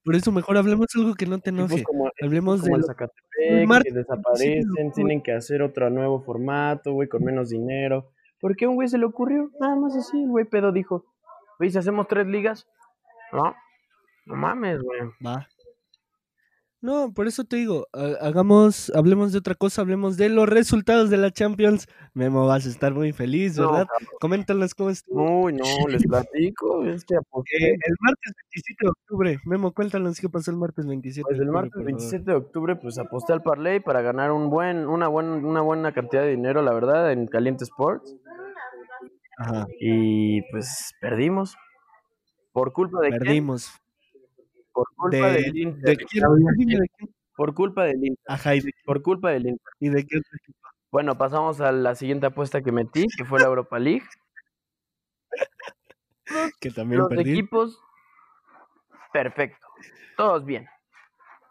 Por 0.05 0.15
eso 0.15 0.31
mejor 0.31 0.59
hablemos 0.59 0.87
algo 0.97 1.15
que 1.15 1.25
no 1.27 1.39
te 1.39 1.49
enoje. 1.51 1.83
como, 1.83 2.11
Hablemos 2.23 2.61
como 2.61 2.75
de 2.77 2.81
el 2.81 2.85
Zacatepec, 2.87 3.25
que 3.39 3.67
sí, 3.89 3.91
desaparecen, 3.95 4.93
tienen 4.95 5.23
que 5.23 5.33
hacer 5.33 5.63
otro 5.63 5.89
nuevo 5.89 6.23
formato, 6.23 6.93
güey, 6.93 7.09
con 7.09 7.25
menos 7.25 7.49
dinero. 7.49 8.11
¿Por 8.39 8.55
qué 8.57 8.67
a 8.67 8.69
un 8.69 8.75
güey 8.75 8.89
se 8.89 8.99
le 8.99 9.07
ocurrió? 9.07 9.51
Nada 9.59 9.75
más 9.77 9.97
así, 9.97 10.23
el 10.23 10.29
güey 10.29 10.45
pedo 10.45 10.73
dijo, 10.73 11.07
güey, 11.59 11.71
si 11.71 11.79
hacemos 11.79 12.07
tres 12.07 12.27
ligas, 12.27 12.69
no, 13.33 13.55
no 14.27 14.35
mames, 14.37 14.83
güey. 14.83 15.01
Va. 15.27 15.49
No, 16.85 17.15
por 17.15 17.27
eso 17.27 17.45
te 17.45 17.57
digo, 17.57 17.87
ha- 17.95 18.27
hagamos, 18.27 18.93
hablemos 18.95 19.33
de 19.33 19.39
otra 19.39 19.55
cosa, 19.55 19.81
hablemos 19.81 20.19
de 20.19 20.29
los 20.29 20.47
resultados 20.47 21.09
de 21.09 21.17
la 21.17 21.31
Champions. 21.31 21.89
Memo, 22.13 22.47
vas 22.47 22.67
a 22.67 22.69
estar 22.69 22.93
muy 22.93 23.13
feliz, 23.13 23.57
No, 23.57 23.73
¿verdad? 23.73 23.87
Coméntanos 24.21 24.75
cómo 24.75 24.91
estuvo. 24.91 25.45
Uy, 25.45 25.55
no, 25.55 25.65
les 25.89 26.07
platico. 26.07 26.85
Es 26.85 27.07
que. 27.07 27.15
Eh, 27.15 27.71
el 27.73 27.95
martes 28.01 28.35
27 28.53 28.77
de 28.85 28.89
octubre. 28.91 29.39
Memo, 29.47 29.73
cuéntanos 29.73 30.21
qué 30.21 30.29
pasó 30.29 30.51
el 30.51 30.59
martes 30.59 30.85
27 30.87 31.23
Pues 31.27 31.39
de 31.39 31.45
el 31.45 31.49
octubre, 31.49 31.63
martes 31.63 31.73
por 31.73 31.81
favor. 31.85 32.01
27 32.01 32.31
de 32.31 32.37
octubre, 32.37 32.77
pues 32.77 32.99
aposté 32.99 33.33
al 33.33 33.43
parlay 33.43 33.81
para 33.81 34.03
ganar 34.03 34.31
un 34.31 34.51
buen, 34.51 34.87
una, 34.87 35.09
buen, 35.09 35.27
una 35.27 35.63
buena 35.63 35.93
cantidad 35.95 36.21
de 36.23 36.33
dinero, 36.33 36.61
la 36.61 36.75
verdad, 36.75 37.13
en 37.13 37.27
Caliente 37.29 37.65
Sports. 37.65 38.15
Ajá, 39.39 39.67
Y 39.81 40.43
pues 40.51 40.93
perdimos. 41.01 41.57
¿Por 42.53 42.75
culpa 42.75 43.01
de 43.01 43.09
quién? 43.09 43.21
Por 44.75 44.87
culpa 44.97 45.17
De, 45.29 45.33
del 45.43 45.57
Inter. 45.57 45.97
¿de 45.97 46.05
quién? 46.05 46.25
Dime 46.59 46.79
de 46.83 46.89
quién. 46.99 47.15
Por 47.37 47.55
culpa 47.55 47.85
del 47.85 48.05
Inter. 48.05 48.25
Ajá, 48.29 48.55
¿y 48.55 48.61
de, 48.61 48.73
Por 48.85 49.01
culpa 49.03 49.31
del 49.31 49.47
Inter. 49.47 49.73
y 49.81 49.89
de 49.89 50.05
qué 50.05 50.19
otro 50.19 50.31
equipo? 50.43 50.59
Bueno, 50.93 51.17
pasamos 51.17 51.61
a 51.61 51.73
la 51.73 51.95
siguiente 51.95 52.27
apuesta 52.27 52.61
que 52.63 52.71
metí, 52.73 53.07
que 53.17 53.25
fue 53.25 53.41
la 53.41 53.47
Europa 53.47 53.79
League. 53.79 54.05
Que 56.61 56.71
también 56.71 57.01
Los 57.01 57.09
perdí. 57.11 57.33
equipos, 57.33 57.79
perfecto. 59.13 59.67
Todos 60.17 60.45
bien. 60.45 60.67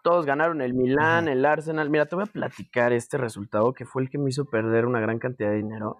Todos 0.03 0.25
ganaron 0.25 0.61
el 0.61 0.73
Milán, 0.73 1.27
el 1.27 1.45
Arsenal. 1.45 1.89
Mira, 1.89 2.07
te 2.07 2.15
voy 2.15 2.23
a 2.23 2.31
platicar 2.31 2.91
este 2.91 3.17
resultado 3.17 3.73
que 3.73 3.85
fue 3.85 4.01
el 4.01 4.09
que 4.09 4.17
me 4.17 4.29
hizo 4.29 4.45
perder 4.45 4.85
una 4.85 4.99
gran 4.99 5.19
cantidad 5.19 5.49
de 5.51 5.57
dinero. 5.57 5.97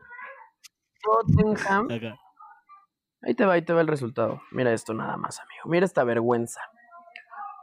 Tottenham. 1.02 1.88
Ajá. 1.92 2.20
Ahí 3.22 3.36
te 3.36 3.46
va, 3.46 3.54
ahí 3.54 3.62
te 3.62 3.74
va 3.74 3.82
el 3.82 3.88
resultado. 3.88 4.42
Mira 4.52 4.74
esto 4.74 4.94
nada 4.94 5.16
más, 5.18 5.40
amigo. 5.40 5.62
Mira 5.66 5.86
esta 5.86 6.04
vergüenza. 6.04 6.60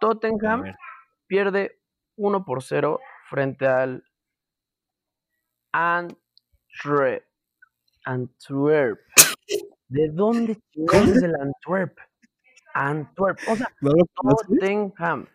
Tottenham 0.00 0.74
pierde 1.26 1.80
1 2.16 2.44
por 2.44 2.62
0 2.62 3.00
frente 3.28 3.66
al 3.66 4.04
Antwerp. 5.72 7.24
Antwerp. 8.04 8.98
¿De 9.88 10.08
dónde 10.12 10.58
es 10.74 11.22
el 11.22 11.34
Antwerp? 11.34 11.98
Antwerp. 12.74 13.38
O 13.48 13.56
sea. 13.56 13.68
Tottenham. 13.80 15.26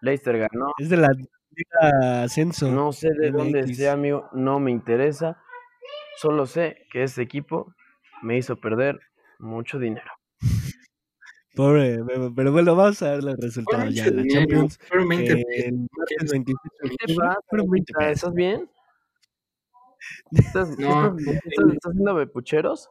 Leicester 0.00 0.38
ganó. 0.38 0.72
Es 0.78 0.90
de 0.90 0.96
la 0.96 1.08
Liga 1.08 2.22
Ascenso. 2.22 2.70
No 2.70 2.92
sé 2.92 3.10
de 3.10 3.30
dónde 3.30 3.66
sea, 3.74 3.92
amigo. 3.94 4.28
No 4.32 4.60
me 4.60 4.70
interesa. 4.70 5.42
Solo 6.16 6.46
sé 6.46 6.86
que 6.90 7.02
este 7.02 7.22
equipo 7.22 7.74
me 8.22 8.36
hizo 8.36 8.60
perder 8.60 9.00
mucho 9.38 9.78
dinero. 9.78 10.10
Pobre, 11.58 11.98
pero 12.36 12.52
bueno, 12.52 12.76
vamos 12.76 13.02
a 13.02 13.10
ver 13.10 13.24
los 13.24 13.36
resultados 13.36 13.92
ya. 13.92 14.08
La 14.12 14.24
Champions. 14.28 14.78
Fueron 14.86 15.08
20 15.08 15.32
eh, 15.32 15.44
pesos. 15.44 15.64
el 15.66 15.88
martes 15.90 16.30
27 16.30 16.68
de 16.82 16.88
¿Qué 16.90 16.96
te 16.96 17.04
octubre 17.12 17.26
pasa, 17.26 17.40
fueron 17.48 17.70
20 17.70 17.92
Lupita? 17.92 17.98
pesos. 17.98 18.16
¿Estás 18.16 18.34
bien? 18.34 18.70
¿Estás, 20.30 20.78
No, 20.78 21.18
estás, 21.18 21.34
estás- 21.34 21.72
estás 21.72 21.90
haciendo 21.90 22.14
bepucheros? 22.14 22.90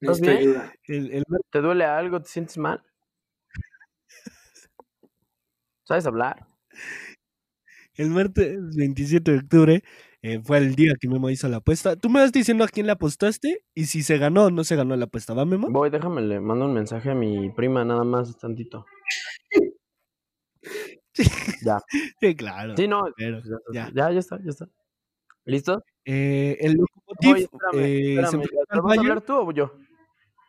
Necesito 0.00 0.30
bien? 0.30 0.72
El, 0.84 1.12
el 1.12 1.24
¿Te 1.50 1.60
duele 1.60 1.84
algo? 1.84 2.22
¿Te 2.22 2.30
sientes 2.30 2.56
mal? 2.56 2.82
¿Sabes 5.84 6.06
hablar? 6.06 6.46
el 7.96 8.08
martes 8.08 8.56
27 8.74 9.32
de 9.32 9.38
octubre 9.38 9.84
eh, 10.22 10.40
fue 10.42 10.58
el 10.58 10.74
día 10.74 10.92
que 11.00 11.08
Memo 11.08 11.30
hizo 11.30 11.48
la 11.48 11.58
apuesta. 11.58 11.96
Tú 11.96 12.10
me 12.10 12.20
vas 12.20 12.32
diciendo 12.32 12.64
a 12.64 12.68
quién 12.68 12.86
le 12.86 12.92
apostaste 12.92 13.64
y 13.74 13.86
si 13.86 14.02
se 14.02 14.18
ganó 14.18 14.46
o 14.46 14.50
no 14.50 14.64
se 14.64 14.76
ganó 14.76 14.96
la 14.96 15.06
apuesta, 15.06 15.34
¿va, 15.34 15.44
Memo? 15.44 15.68
Voy, 15.70 15.90
déjame, 15.90 16.20
le 16.22 16.40
mando 16.40 16.66
un 16.66 16.74
mensaje 16.74 17.10
a 17.10 17.14
mi 17.14 17.50
prima 17.50 17.84
nada 17.84 18.04
más 18.04 18.36
tantito. 18.38 18.84
Ya. 21.64 21.78
Sí, 22.20 22.36
claro. 22.36 22.74
Sí, 22.76 22.86
no. 22.86 23.02
Pero, 23.16 23.40
ya, 23.72 23.88
ya. 23.88 23.90
ya, 23.94 24.12
ya 24.12 24.18
está, 24.18 24.38
ya 24.42 24.50
está. 24.50 24.66
¿Listo? 25.44 25.82
Eh, 26.04 26.56
el 26.60 26.76
espérame, 26.76 27.48
eh, 27.74 28.14
se 28.14 28.20
espérame. 28.20 28.34
enfrentó 28.34 28.66
¿Te 28.68 28.76
al 28.76 28.82
vas 28.82 28.96
a 28.96 29.00
hablar 29.00 29.20
tú 29.22 29.34
o 29.34 29.52
yo? 29.52 29.72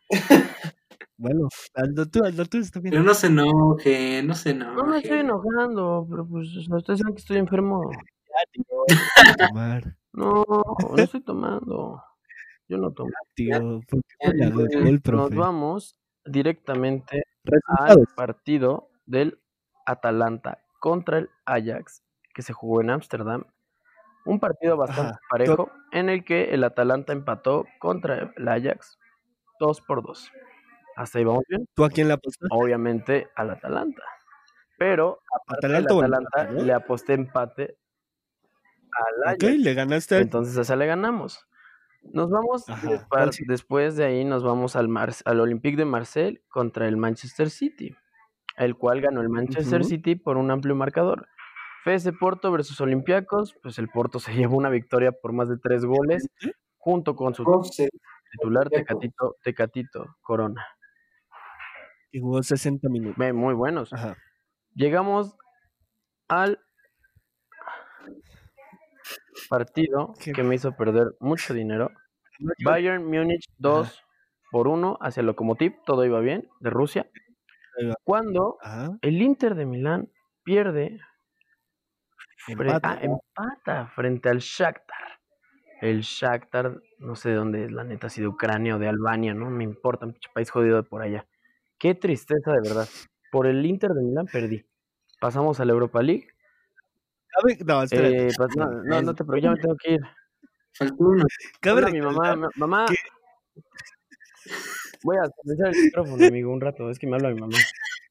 Bueno, 1.17 1.49
hazlo 1.75 2.07
tú, 2.07 2.25
hazlo 2.25 2.45
tú, 2.45 2.57
está 2.57 2.79
bien. 2.79 2.93
Pero 2.93 3.03
no 3.03 3.13
se 3.13 3.27
enoje, 3.27 4.23
no 4.23 4.33
se 4.33 4.49
enoje. 4.49 4.75
No 4.75 4.85
me 4.87 4.97
estoy 4.97 5.19
enojando, 5.19 6.07
pero 6.09 6.27
pues 6.27 6.47
ustedes 6.67 6.99
saben 6.99 7.13
que 7.13 7.21
estoy 7.21 7.37
enfermo. 7.37 7.91
Tomar, 9.53 9.95
No, 10.13 10.43
no 10.45 10.97
estoy 10.97 11.21
tomando. 11.21 12.03
Yo 12.67 12.77
no 12.77 12.91
tomo. 12.91 13.09
tío. 13.35 13.81
¿Por 13.89 14.01
qué 14.03 14.15
Ya, 14.21 14.29
con 14.29 14.37
la 14.39 14.45
ya, 14.49 14.55
Red 14.55 14.69
ya. 14.69 14.79
Bull, 14.81 15.01
Nos 15.17 15.35
vamos 15.35 15.95
directamente 16.25 17.23
al 17.79 18.05
partido 18.15 18.89
del 19.05 19.39
Atalanta 19.85 20.63
contra 20.79 21.17
el 21.19 21.29
Ajax, 21.45 22.03
que 22.33 22.41
se 22.41 22.53
jugó 22.53 22.81
en 22.81 22.91
Ámsterdam. 22.91 23.43
Un 24.25 24.39
partido 24.39 24.77
bastante 24.77 25.11
Ajá. 25.13 25.19
parejo 25.29 25.71
en 25.91 26.09
el 26.09 26.23
que 26.23 26.53
el 26.53 26.63
Atalanta 26.63 27.11
empató 27.11 27.65
contra 27.79 28.31
el 28.35 28.47
Ajax 28.47 28.97
2 29.59 29.81
por 29.81 30.03
2. 30.03 30.31
Hasta 30.95 31.17
ahí 31.19 31.25
vamos 31.25 31.43
bien. 31.49 31.65
¿Tú 31.73 31.83
a 31.83 31.89
quién 31.89 32.07
le 32.07 32.13
apostaste? 32.13 32.47
Obviamente 32.55 33.29
al 33.35 33.49
Atalanta. 33.49 34.03
Pero 34.77 35.19
aparte 35.41 35.67
Atalanta 35.67 35.93
el 35.93 35.99
Atalanta 36.13 36.43
¿no? 36.51 36.63
le 36.63 36.73
aposté 36.73 37.13
empate 37.13 37.77
al 38.93 39.33
Ok, 39.35 39.43
Ajax. 39.43 39.57
le 39.59 39.73
ganaste 39.73 40.15
al 40.15 40.21
Entonces 40.23 40.57
a 40.57 40.61
esa 40.61 40.75
le 40.75 40.85
ganamos. 40.85 41.45
Nos 42.03 42.31
vamos, 42.31 42.65
después 43.47 43.95
de 43.95 44.05
ahí 44.05 44.25
nos 44.25 44.43
vamos 44.43 44.75
al, 44.75 44.87
Mar- 44.87 45.13
al 45.25 45.39
Olympique 45.39 45.77
de 45.77 45.85
Marsella 45.85 46.39
contra 46.49 46.87
el 46.87 46.97
Manchester 46.97 47.51
City, 47.51 47.95
el 48.57 48.75
cual 48.75 49.01
ganó 49.01 49.21
el 49.21 49.29
Manchester. 49.29 49.85
City 49.85 50.15
por 50.15 50.37
un 50.37 50.49
amplio 50.49 50.75
marcador. 50.75 51.27
FC 51.85 52.11
Porto 52.13 52.51
versus 52.51 52.81
Olympiacos, 52.81 53.55
pues 53.61 53.77
el 53.77 53.87
Porto 53.89 54.19
se 54.19 54.33
llevó 54.33 54.57
una 54.57 54.69
victoria 54.69 55.11
por 55.11 55.31
más 55.33 55.47
de 55.47 55.57
tres 55.57 55.85
goles, 55.85 56.27
junto 56.77 57.15
con 57.15 57.35
su 57.35 57.43
José, 57.43 57.89
titular. 58.31 58.67
Tecatito, 58.69 59.35
Tecatito 59.43 60.15
Corona. 60.21 60.65
y 62.11 62.19
jugó 62.19 62.41
60 62.41 62.89
minutos. 62.89 63.17
Muy 63.33 63.53
buenos. 63.53 63.93
Ajá. 63.93 64.17
Llegamos 64.73 65.35
al 66.27 66.59
partido 69.49 70.13
¿Qué? 70.19 70.31
que 70.33 70.43
me 70.43 70.55
hizo 70.55 70.75
perder 70.75 71.15
mucho 71.19 71.53
dinero. 71.53 71.91
Bayern 72.63 73.05
Múnich 73.05 73.45
2 73.57 74.03
por 74.51 74.67
1 74.67 74.97
hacia 75.01 75.21
el 75.21 75.27
Lokomotiv, 75.27 75.73
todo 75.85 76.05
iba 76.05 76.19
bien, 76.19 76.49
de 76.59 76.69
Rusia. 76.69 77.09
Cuando 78.03 78.57
Ajá. 78.61 78.97
el 79.01 79.21
Inter 79.21 79.55
de 79.55 79.65
Milán 79.65 80.09
pierde, 80.43 80.99
Empate. 82.47 82.79
ah, 82.83 82.99
empata 83.01 83.87
frente 83.95 84.29
al 84.29 84.39
Shakhtar. 84.39 85.19
El 85.79 86.01
Shakhtar, 86.01 86.79
no 86.99 87.15
sé 87.15 87.29
de 87.29 87.35
dónde 87.35 87.65
es, 87.65 87.71
la 87.71 87.83
neta, 87.83 88.09
si 88.09 88.21
de 88.21 88.27
Ucrania 88.27 88.75
o 88.75 88.79
de 88.79 88.87
Albania, 88.87 89.33
no 89.33 89.49
me 89.49 89.63
importa, 89.63 90.05
un 90.05 90.15
país 90.33 90.49
jodido 90.49 90.77
de 90.77 90.83
por 90.83 91.01
allá. 91.01 91.27
Qué 91.79 91.95
tristeza, 91.95 92.51
de 92.51 92.61
verdad. 92.67 92.87
Por 93.31 93.47
el 93.47 93.65
Inter 93.65 93.91
de 93.91 94.03
Milán 94.03 94.25
perdí. 94.31 94.65
Pasamos 95.19 95.59
a 95.59 95.65
la 95.65 95.73
Europa 95.73 96.01
League. 96.01 96.27
Cabe, 97.33 97.57
no, 97.65 97.83
espérate. 97.83 98.27
Eh, 98.27 98.31
pas- 98.37 98.55
no, 98.55 98.83
no, 98.83 99.01
no 99.01 99.15
te 99.15 99.23
pero 99.23 99.37
ya 99.37 99.51
me 99.51 99.57
tengo 99.57 99.75
que 99.77 99.93
ir. 99.93 100.01
faltó 100.73 100.95
uno. 101.03 101.25
Cabe 101.59 101.79
Hola, 101.81 101.91
mi 101.91 102.01
mamá, 102.01 102.35
ma- 102.35 102.49
mamá. 102.55 102.85
que- 102.87 102.95
Voy 105.03 105.17
a 105.17 105.29
silenciar 105.41 105.75
el 105.75 105.83
micrófono, 105.85 106.25
amigo, 106.25 106.51
un 106.53 106.61
rato. 106.61 106.89
Es 106.89 106.99
que 106.99 107.07
me 107.07 107.15
habla 107.15 107.29
mi 107.29 107.39
mamá. 107.39 107.57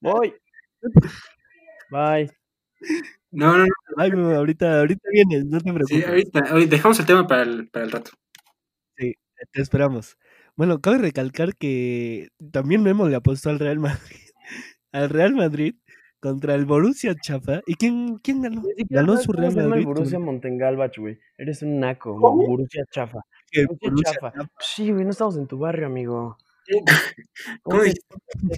Voy. 0.00 0.34
Bye. 1.90 2.30
No, 3.30 3.58
no, 3.58 3.64
no. 3.66 3.72
Ay, 3.96 4.10
Memo, 4.10 4.30
ahorita, 4.30 4.80
ahorita 4.80 5.08
vienes, 5.12 5.44
no 5.46 5.58
te 5.60 5.68
Sí, 5.68 5.74
preocupes. 5.74 6.06
ahorita, 6.08 6.40
ahorita 6.50 6.70
dejamos 6.76 6.98
el 7.00 7.06
tema 7.06 7.26
para 7.26 7.42
el, 7.42 7.68
para 7.68 7.84
el 7.84 7.90
rato. 7.92 8.10
Te 8.96 9.62
esperamos. 9.62 10.18
Bueno, 10.54 10.80
cabe 10.80 10.98
recalcar 10.98 11.56
que 11.56 12.28
también 12.52 12.82
Memo 12.82 13.08
le 13.08 13.16
apostó 13.16 13.48
al 13.50 13.58
Real 13.58 13.78
Madrid. 13.78 14.16
Al 14.92 15.08
Real 15.08 15.34
Madrid 15.34 15.76
contra 16.20 16.54
el 16.54 16.66
Borussia 16.66 17.14
Chafa. 17.14 17.60
¿Y 17.66 17.74
quién, 17.74 18.18
quién 18.18 18.42
ganó? 18.42 18.62
Ganó 18.88 19.16
su 19.16 19.32
Real 19.32 19.50
llama 19.50 19.62
el 19.62 19.68
Madrid. 19.70 19.84
Borussia 19.86 20.18
Montengalbach, 20.18 20.96
güey. 20.98 21.18
Eres 21.36 21.62
un 21.62 21.80
naco. 21.80 22.18
Borussia 22.18 22.84
chafa. 22.90 23.20
Borussia 23.80 24.12
chafa. 24.12 24.32
Sí, 24.60 24.90
güey, 24.90 25.04
no 25.04 25.10
estamos 25.10 25.36
en 25.36 25.46
tu 25.46 25.58
barrio, 25.58 25.86
amigo. 25.86 26.36
¿Cómo 27.62 27.78
Ponte-? 27.78 28.00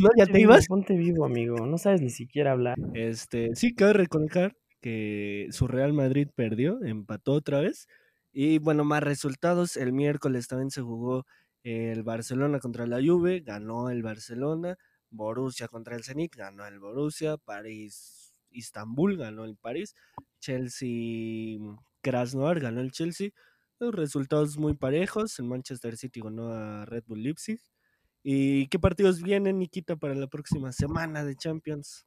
No, 0.00 0.10
ya 0.16 0.26
te 0.26 0.40
ibas. 0.40 0.66
Ponte 0.66 0.96
vivo, 0.96 1.24
amigo. 1.24 1.66
No 1.66 1.78
sabes 1.78 2.00
ni 2.02 2.10
siquiera 2.10 2.52
hablar. 2.52 2.76
Este, 2.94 3.54
sí, 3.54 3.74
cabe 3.74 3.94
recalcar 3.94 4.56
que 4.80 5.46
su 5.50 5.68
Real 5.68 5.92
Madrid 5.92 6.28
perdió, 6.34 6.82
empató 6.82 7.32
otra 7.32 7.60
vez. 7.60 7.86
Y 8.32 8.58
bueno, 8.58 8.84
más 8.84 9.02
resultados. 9.02 9.76
El 9.76 9.92
miércoles 9.92 10.48
también 10.48 10.70
se 10.70 10.82
jugó 10.82 11.24
el 11.62 12.02
Barcelona 12.02 12.58
contra 12.58 12.86
la 12.86 13.00
Juve, 13.00 13.40
ganó 13.40 13.88
el 13.90 14.02
Barcelona. 14.02 14.76
Borussia 15.12 15.68
contra 15.68 15.94
el 15.94 16.02
Zenit, 16.04 16.34
ganó 16.34 16.66
el 16.66 16.80
Borussia. 16.80 17.36
París, 17.36 18.34
Istambul, 18.50 19.16
ganó 19.16 19.44
el 19.44 19.56
París. 19.56 19.94
Chelsea, 20.40 21.58
Krasnodar, 22.00 22.60
ganó 22.60 22.80
el 22.80 22.90
Chelsea. 22.90 23.30
Los 23.78 23.94
resultados 23.94 24.58
muy 24.58 24.74
parejos. 24.74 25.38
El 25.38 25.46
Manchester 25.46 25.96
City 25.96 26.20
ganó 26.20 26.48
a 26.52 26.84
Red 26.86 27.04
Bull 27.06 27.22
Leipzig. 27.22 27.60
¿Y 28.22 28.66
qué 28.68 28.78
partidos 28.78 29.22
vienen, 29.22 29.58
Nikita, 29.58 29.96
para 29.96 30.14
la 30.14 30.26
próxima 30.28 30.72
semana 30.72 31.24
de 31.24 31.34
Champions? 31.36 32.06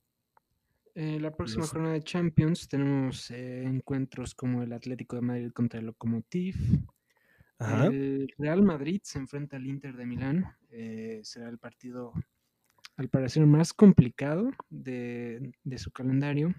Eh, 0.94 1.20
la 1.20 1.36
próxima 1.36 1.62
Los- 1.64 1.72
jornada 1.72 1.94
de 1.96 2.04
Champions 2.04 2.68
tenemos 2.70 3.30
eh, 3.32 3.64
encuentros 3.64 4.34
como 4.34 4.64
el 4.64 4.72
Atlético 4.72 5.18
de 5.18 5.22
Madrid 5.24 5.52
contra 5.52 5.80
el 5.80 5.88
Lokomotiv. 5.88 6.56
Ajá. 7.58 7.88
El 7.88 8.34
Real 8.38 8.64
Madrid 8.64 9.02
se 9.04 9.18
enfrenta 9.20 9.58
al 9.58 9.66
Inter 9.68 9.96
de 9.98 10.06
Milán. 10.06 10.46
eh, 10.70 11.20
será 11.24 11.50
el 11.50 11.58
partido, 11.58 12.14
al 12.98 13.10
parecer, 13.10 13.46
más 13.46 13.74
complicado 13.74 14.52
de, 14.70 15.54
de 15.64 15.78
su 15.78 15.92
calendario. 15.92 16.54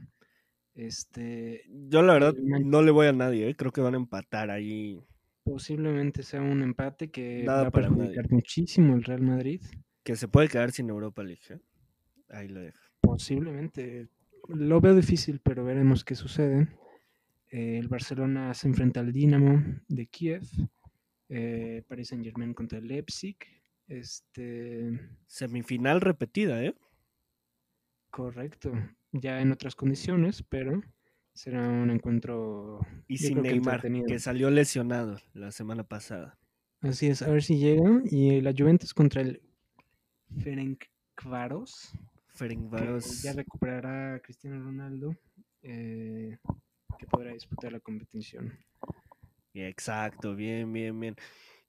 Este, 0.75 1.63
Yo 1.89 2.03
la 2.03 2.15
verdad 2.15 2.35
el 2.37 2.69
no 2.71 2.83
le 2.83 2.91
voy 2.91 3.07
a 3.07 3.13
nadie, 3.13 3.49
¿eh? 3.49 3.57
creo 3.57 3.73
que 3.73 3.81
van 3.81 3.95
a 3.95 3.99
empatar 3.99 4.51
ahí. 4.51 5.01
posiblemente 5.45 6.23
sea 6.23 6.43
un 6.43 6.63
empate 6.63 7.11
que 7.11 7.45
Nada 7.45 7.63
va 7.65 7.69
a 7.69 7.71
nadie. 7.71 7.73
perjudicar 7.73 8.31
muchísimo 8.31 8.95
al 8.95 9.05
Real 9.05 9.23
Madrid. 9.23 9.63
Que 10.05 10.17
se 10.17 10.29
puede 10.29 10.49
quedar 10.49 10.73
sin 10.73 10.89
Europa 10.91 11.23
League. 11.23 11.43
¿eh? 11.51 11.59
Ahí 12.29 12.49
lo 12.49 12.61
dejo. 12.61 12.79
Posiblemente. 13.01 14.09
Lo 14.49 14.81
veo 14.81 14.95
difícil, 14.95 15.41
pero 15.41 15.65
veremos 15.65 16.05
qué 16.05 16.15
sucede. 16.15 16.69
Eh, 17.51 17.79
el 17.79 17.89
Barcelona 17.89 18.55
se 18.55 18.69
enfrenta 18.69 19.01
al 19.01 19.13
Dinamo 19.13 19.63
de 19.89 20.07
Kiev. 20.07 20.45
Paris 21.89 22.09
Saint 22.09 22.25
Germain 22.25 22.55
contra 22.55 22.79
el 22.79 22.87
Leipzig. 22.87 23.37
Este, 23.89 24.99
Semifinal 25.27 26.01
repetida, 26.01 26.63
¿eh? 26.65 26.75
correcto. 28.11 28.73
Ya 29.13 29.41
en 29.41 29.53
otras 29.53 29.75
condiciones, 29.75 30.43
pero 30.43 30.83
será 31.33 31.69
un 31.69 31.91
encuentro. 31.91 32.81
Y 33.07 33.19
sin 33.19 33.43
que 33.43 33.51
Neymar, 33.51 33.83
que 34.07 34.19
salió 34.19 34.51
lesionado 34.51 35.19
la 35.35 35.53
semana 35.53 35.85
pasada. 35.85 36.39
Así 36.81 37.07
es, 37.07 37.23
a 37.23 37.29
ver 37.31 37.43
si 37.43 37.59
llega. 37.59 38.03
Y 38.11 38.41
la 38.41 38.53
Juventus 38.57 38.93
contra 38.95 39.23
el 39.23 39.43
Ferencváros. 40.39 41.93
que 41.93 42.39
Ferencváros. 42.39 43.23
ya 43.23 43.33
recuperará 43.33 44.15
a 44.17 44.21
Cristiano 44.21 44.63
Ronaldo. 44.63 45.17
eh, 45.63 46.39
que 46.99 47.07
podrá 47.07 47.33
disputar 47.33 47.73
la 47.73 47.81
competición. 47.81 48.53
Exacto, 49.53 50.35
bien, 50.35 50.73
bien, 50.73 50.99
bien. 50.99 51.17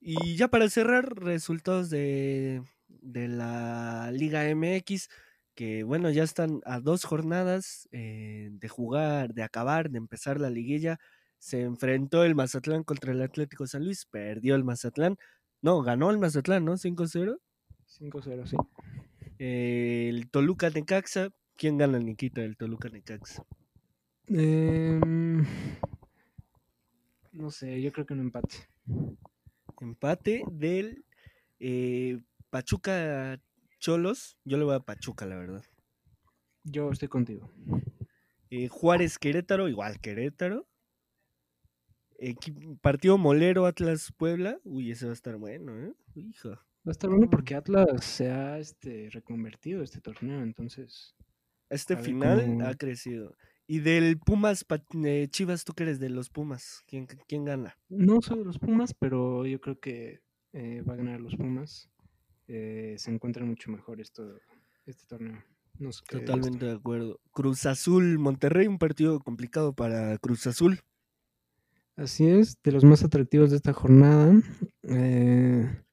Y 0.00 0.36
ya 0.36 0.48
para 0.48 0.68
cerrar, 0.68 1.08
resultados 1.16 1.90
de, 1.90 2.62
de 2.86 3.28
la 3.28 4.10
Liga 4.12 4.44
MX, 4.54 5.08
que 5.54 5.82
bueno, 5.82 6.10
ya 6.10 6.22
están 6.22 6.60
a 6.64 6.78
dos 6.80 7.04
jornadas 7.04 7.88
eh, 7.90 8.48
de 8.52 8.68
jugar, 8.68 9.34
de 9.34 9.42
acabar, 9.42 9.90
de 9.90 9.98
empezar 9.98 10.40
la 10.40 10.50
liguilla. 10.50 10.98
Se 11.38 11.62
enfrentó 11.62 12.24
el 12.24 12.34
Mazatlán 12.34 12.84
contra 12.84 13.12
el 13.12 13.22
Atlético 13.22 13.66
San 13.66 13.84
Luis, 13.84 14.06
perdió 14.06 14.54
el 14.54 14.64
Mazatlán. 14.64 15.16
No, 15.60 15.82
ganó 15.82 16.10
el 16.10 16.18
Mazatlán, 16.18 16.64
¿no? 16.64 16.76
5-0. 16.76 17.38
5-0, 17.88 18.46
sí. 18.46 18.56
Eh, 19.38 20.08
el 20.08 20.30
Toluca 20.30 20.70
Necaxa. 20.70 21.30
¿Quién 21.56 21.76
gana, 21.76 21.98
el 21.98 22.56
Toluca 22.56 22.88
Necaxa? 22.88 23.42
Em, 24.28 25.44
no 27.32 27.50
sé, 27.50 27.82
yo 27.82 27.90
creo 27.90 28.06
que 28.06 28.14
un 28.14 28.20
empate. 28.20 28.68
Empate 29.80 30.42
del 30.50 31.04
eh, 31.60 32.20
Pachuca 32.50 33.40
Cholos. 33.78 34.38
Yo 34.44 34.58
le 34.58 34.64
voy 34.64 34.74
a 34.74 34.80
Pachuca, 34.80 35.26
la 35.26 35.36
verdad. 35.36 35.64
Yo 36.64 36.90
estoy 36.90 37.08
contigo. 37.08 37.50
Eh, 38.50 38.68
Juárez 38.68 39.18
Querétaro, 39.18 39.68
igual 39.68 40.00
Querétaro. 40.00 40.68
Partido 42.80 43.16
Molero 43.16 43.66
Atlas 43.66 44.12
Puebla. 44.16 44.58
Uy, 44.64 44.90
ese 44.90 45.06
va 45.06 45.12
a 45.12 45.14
estar 45.14 45.36
bueno, 45.36 45.78
¿eh? 45.78 45.94
Hijo. 46.14 46.50
Va 46.50 46.90
a 46.90 46.90
estar 46.90 47.10
bueno 47.10 47.28
porque 47.30 47.54
Atlas 47.54 48.04
se 48.04 48.30
ha 48.30 48.58
este, 48.58 49.08
reconvertido 49.10 49.82
este 49.82 50.00
torneo, 50.00 50.42
entonces. 50.42 51.14
Este 51.70 51.96
final 51.96 52.40
cómo- 52.40 52.66
ha 52.66 52.74
crecido. 52.74 53.36
Y 53.70 53.80
del 53.80 54.18
Pumas 54.18 54.64
eh, 55.04 55.28
Chivas, 55.30 55.62
¿tú 55.62 55.74
eres 55.76 56.00
de 56.00 56.08
los 56.08 56.30
Pumas? 56.30 56.82
¿Quién, 56.86 57.06
quién 57.06 57.44
gana? 57.44 57.76
No 57.90 58.22
soy 58.22 58.38
de 58.38 58.46
los 58.46 58.58
Pumas, 58.58 58.94
pero 58.94 59.44
yo 59.44 59.60
creo 59.60 59.78
que 59.78 60.22
eh, 60.54 60.80
va 60.88 60.94
a 60.94 60.96
ganar 60.96 61.20
los 61.20 61.36
Pumas. 61.36 61.90
Eh, 62.46 62.94
se 62.96 63.10
encuentran 63.10 63.46
mucho 63.46 63.70
mejor 63.70 64.00
esto, 64.00 64.38
este 64.86 65.04
torneo. 65.06 65.44
No 65.78 65.92
sé 65.92 66.00
qué. 66.08 66.20
Totalmente 66.20 66.64
de 66.64 66.72
acuerdo. 66.72 67.20
Cruz 67.30 67.66
Azul 67.66 68.18
Monterrey, 68.18 68.66
un 68.66 68.78
partido 68.78 69.20
complicado 69.20 69.74
para 69.74 70.16
Cruz 70.16 70.46
Azul. 70.46 70.80
Así 71.94 72.26
es, 72.26 72.56
de 72.62 72.72
los 72.72 72.84
más 72.84 73.04
atractivos 73.04 73.50
de 73.50 73.56
esta 73.56 73.74
jornada. 73.74 74.32
eh, 74.84 75.84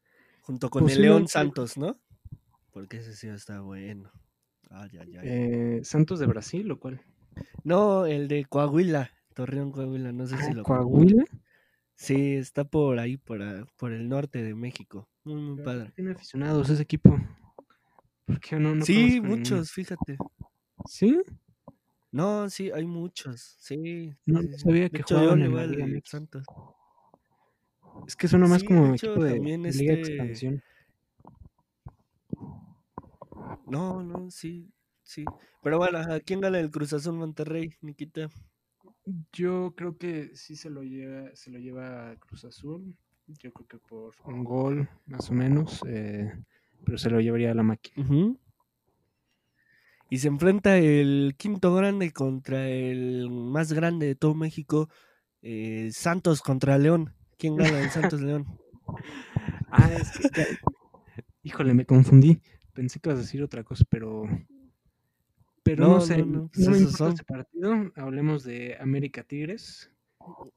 Junto 0.44 0.70
con 0.70 0.90
el 0.90 1.02
León 1.02 1.28
Santos, 1.28 1.78
¿no? 1.78 2.00
Porque 2.72 2.98
ese 2.98 3.14
sí 3.16 3.28
está 3.28 3.60
bueno. 3.60 4.14
Ay, 4.70 4.92
ay, 4.98 5.18
ay. 5.18 5.22
eh, 5.24 5.80
Santos 5.84 6.20
de 6.20 6.28
Brasil, 6.28 6.66
lo 6.68 6.80
cual. 6.80 7.02
No, 7.64 8.06
el 8.06 8.28
de 8.28 8.46
Coahuila, 8.46 9.12
Torreón 9.34 9.72
Coahuila, 9.72 10.12
no 10.12 10.28
sé 10.28 10.38
si 10.38 10.54
lo 10.54 10.64
Coahuila. 10.64 11.24
Sí, 11.96 12.34
está 12.36 12.66
por 12.66 13.00
ahí, 13.00 13.18
por, 13.18 13.40
por 13.78 13.94
el 13.94 14.10
norte 14.10 14.44
de 14.44 14.54
México. 14.54 15.10
Muy, 15.24 15.36
muy 15.42 15.64
padre. 15.64 15.92
Tiene 15.96 16.12
aficionados 16.12 16.70
ese 16.70 16.84
equipo. 16.84 17.18
¿Por 18.26 18.40
qué 18.40 18.58
no? 18.58 18.76
no 18.76 18.86
sí, 18.86 19.22
muchos, 19.22 19.72
fíjate. 19.72 20.18
¿Sí? 20.86 21.22
No, 22.12 22.50
sí, 22.50 22.72
hay 22.72 22.86
muchos. 22.86 23.56
Sí. 23.60 24.14
No, 24.26 24.42
sí, 24.42 24.50
sabía 24.60 24.90
que 24.90 25.04
jugaban 25.04 25.42
en 25.42 25.56
la 25.56 25.66
Liga. 25.68 26.02
Santos. 26.04 26.44
Es 28.08 28.16
que 28.16 28.28
suena 28.28 28.48
más 28.48 28.62
Sí, 28.62 28.68
como 28.68 28.94
hecho, 28.94 29.08
equipo 29.08 29.24
de 29.24 29.34
también 29.36 29.64
Liga 29.64 29.94
este- 29.94 30.12
Expansión. 30.14 30.64
No, 33.68 34.04
no, 34.04 34.30
sí, 34.32 34.72
sí. 35.06 35.24
Pero 35.64 35.78
bueno, 35.78 36.00
¿a 36.00 36.20
quién 36.20 36.42
gana 36.42 36.60
el 36.60 36.70
Cruz 36.70 36.92
Azul 36.94 37.16
Monterrey, 37.16 37.70
Nikita? 37.82 38.30
Yo 39.32 39.74
creo 39.76 39.98
que 39.98 40.36
sí 40.36 40.56
se 40.56 40.70
lo 40.70 40.84
lleva, 40.84 41.30
se 41.36 41.50
lo 41.52 41.60
lleva 41.60 42.16
Cruz 42.18 42.44
Azul. 42.46 42.96
Yo 43.28 43.52
creo 43.54 43.68
que 43.68 43.78
por 43.78 44.14
un 44.26 44.44
gol, 44.44 44.90
más 45.08 45.30
o 45.30 45.34
menos. 45.34 45.82
eh, 45.88 46.32
pero 46.86 46.98
se 46.98 47.10
lo 47.10 47.20
llevaría 47.22 47.52
a 47.52 47.56
la 47.56 47.64
máquina. 47.64 48.06
Y 50.10 50.20
se 50.20 50.28
enfrenta 50.28 50.78
el 50.78 51.34
quinto 51.38 51.74
grande 51.74 52.12
contra 52.12 52.70
el 52.70 53.30
más 53.32 53.74
grande 53.74 54.06
de 54.06 54.16
todo 54.16 54.36
México, 54.36 54.88
eh, 55.42 55.90
Santos 55.92 56.42
contra 56.42 56.78
León. 56.78 57.14
¿Quién 57.38 57.56
gana 57.58 57.80
el 57.80 57.90
Santos 57.90 58.22
León? 58.22 58.46
Ah, 59.78 59.92
es 59.92 60.12
que 60.12 60.24
ya- 60.34 60.46
Híjole, 61.44 61.74
me 61.74 61.86
confundí. 61.86 62.40
Pensé 62.74 63.00
que 63.00 63.10
ibas 63.10 63.20
a 63.20 63.24
decir 63.24 63.44
otra 63.44 63.64
cosa, 63.64 63.84
pero. 63.90 64.24
Pero 65.66 65.84
no, 65.84 65.96
No, 65.96 66.02
sé, 66.02 66.18
no, 66.20 66.26
no, 66.26 66.32
no, 66.44 66.50
pues 66.54 66.80
importa 66.80 67.08
este 67.10 67.24
partido. 67.24 67.92
Hablemos 67.96 68.44
de 68.44 68.78
América 68.80 69.24
Tigres. 69.24 69.92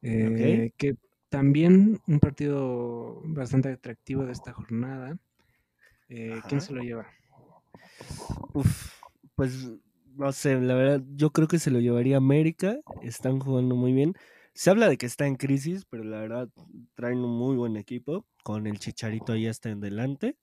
eh, 0.03 0.71
Que 0.77 0.97
también 1.31 1.99
un 2.07 2.21
partido 2.21 3.23
bastante 3.25 3.71
atractivo 3.71 4.27
de 4.27 4.33
esta 4.33 4.53
jornada. 4.53 5.19
Eh, 6.11 6.39
¿Quién 6.47 6.61
se 6.61 6.75
lo 6.75 6.83
lleva? 6.83 7.07
Uf, 8.53 8.93
pues 9.35 9.71
no 10.15 10.31
sé, 10.33 10.61
la 10.61 10.75
verdad, 10.75 11.03
yo 11.15 11.31
creo 11.31 11.49
que 11.49 11.59
se 11.59 11.71
lo 11.71 11.81
llevaría 11.81 12.19
América. 12.19 12.77
Están 13.03 13.39
jugando 13.39 13.77
muy 13.77 13.95
bien. 13.95 14.13
Se 14.53 14.69
habla 14.69 14.91
de 14.91 14.99
que 14.99 15.07
está 15.07 15.27
en 15.27 15.37
crisis, 15.37 15.87
pero 15.89 16.05
la 16.05 16.21
verdad 16.21 16.51
traen 16.95 17.21
un 17.21 17.39
muy 17.39 17.57
buen 17.57 17.79
equipo. 17.79 18.27
Con 18.45 18.67
el 18.67 18.79
Chicharito 18.79 19.33
ahí 19.33 19.47
hasta 19.47 19.71
en 19.71 19.81
delante. 19.81 20.37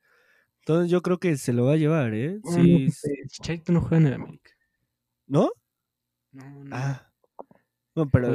Entonces 0.61 0.89
yo 0.89 1.03
creo 1.03 1.20
que 1.20 1.38
se 1.38 1.53
lo 1.53 1.66
va 1.66 1.74
a 1.74 1.78
llevar, 1.78 2.16
¿eh? 2.16 2.39
Ah, 2.43 2.49
no, 2.57 2.63
Sí, 2.63 2.86
eh, 2.86 3.28
Chicharito 3.28 3.72
no 3.72 3.82
juega 3.82 3.97
en 3.97 4.07
el 4.07 4.13
América. 4.13 4.55
¿No? 5.28 5.49
No, 6.32 6.63
no. 6.63 6.76
Ah. 6.76 7.11
No, 7.95 8.07
pero. 8.09 8.34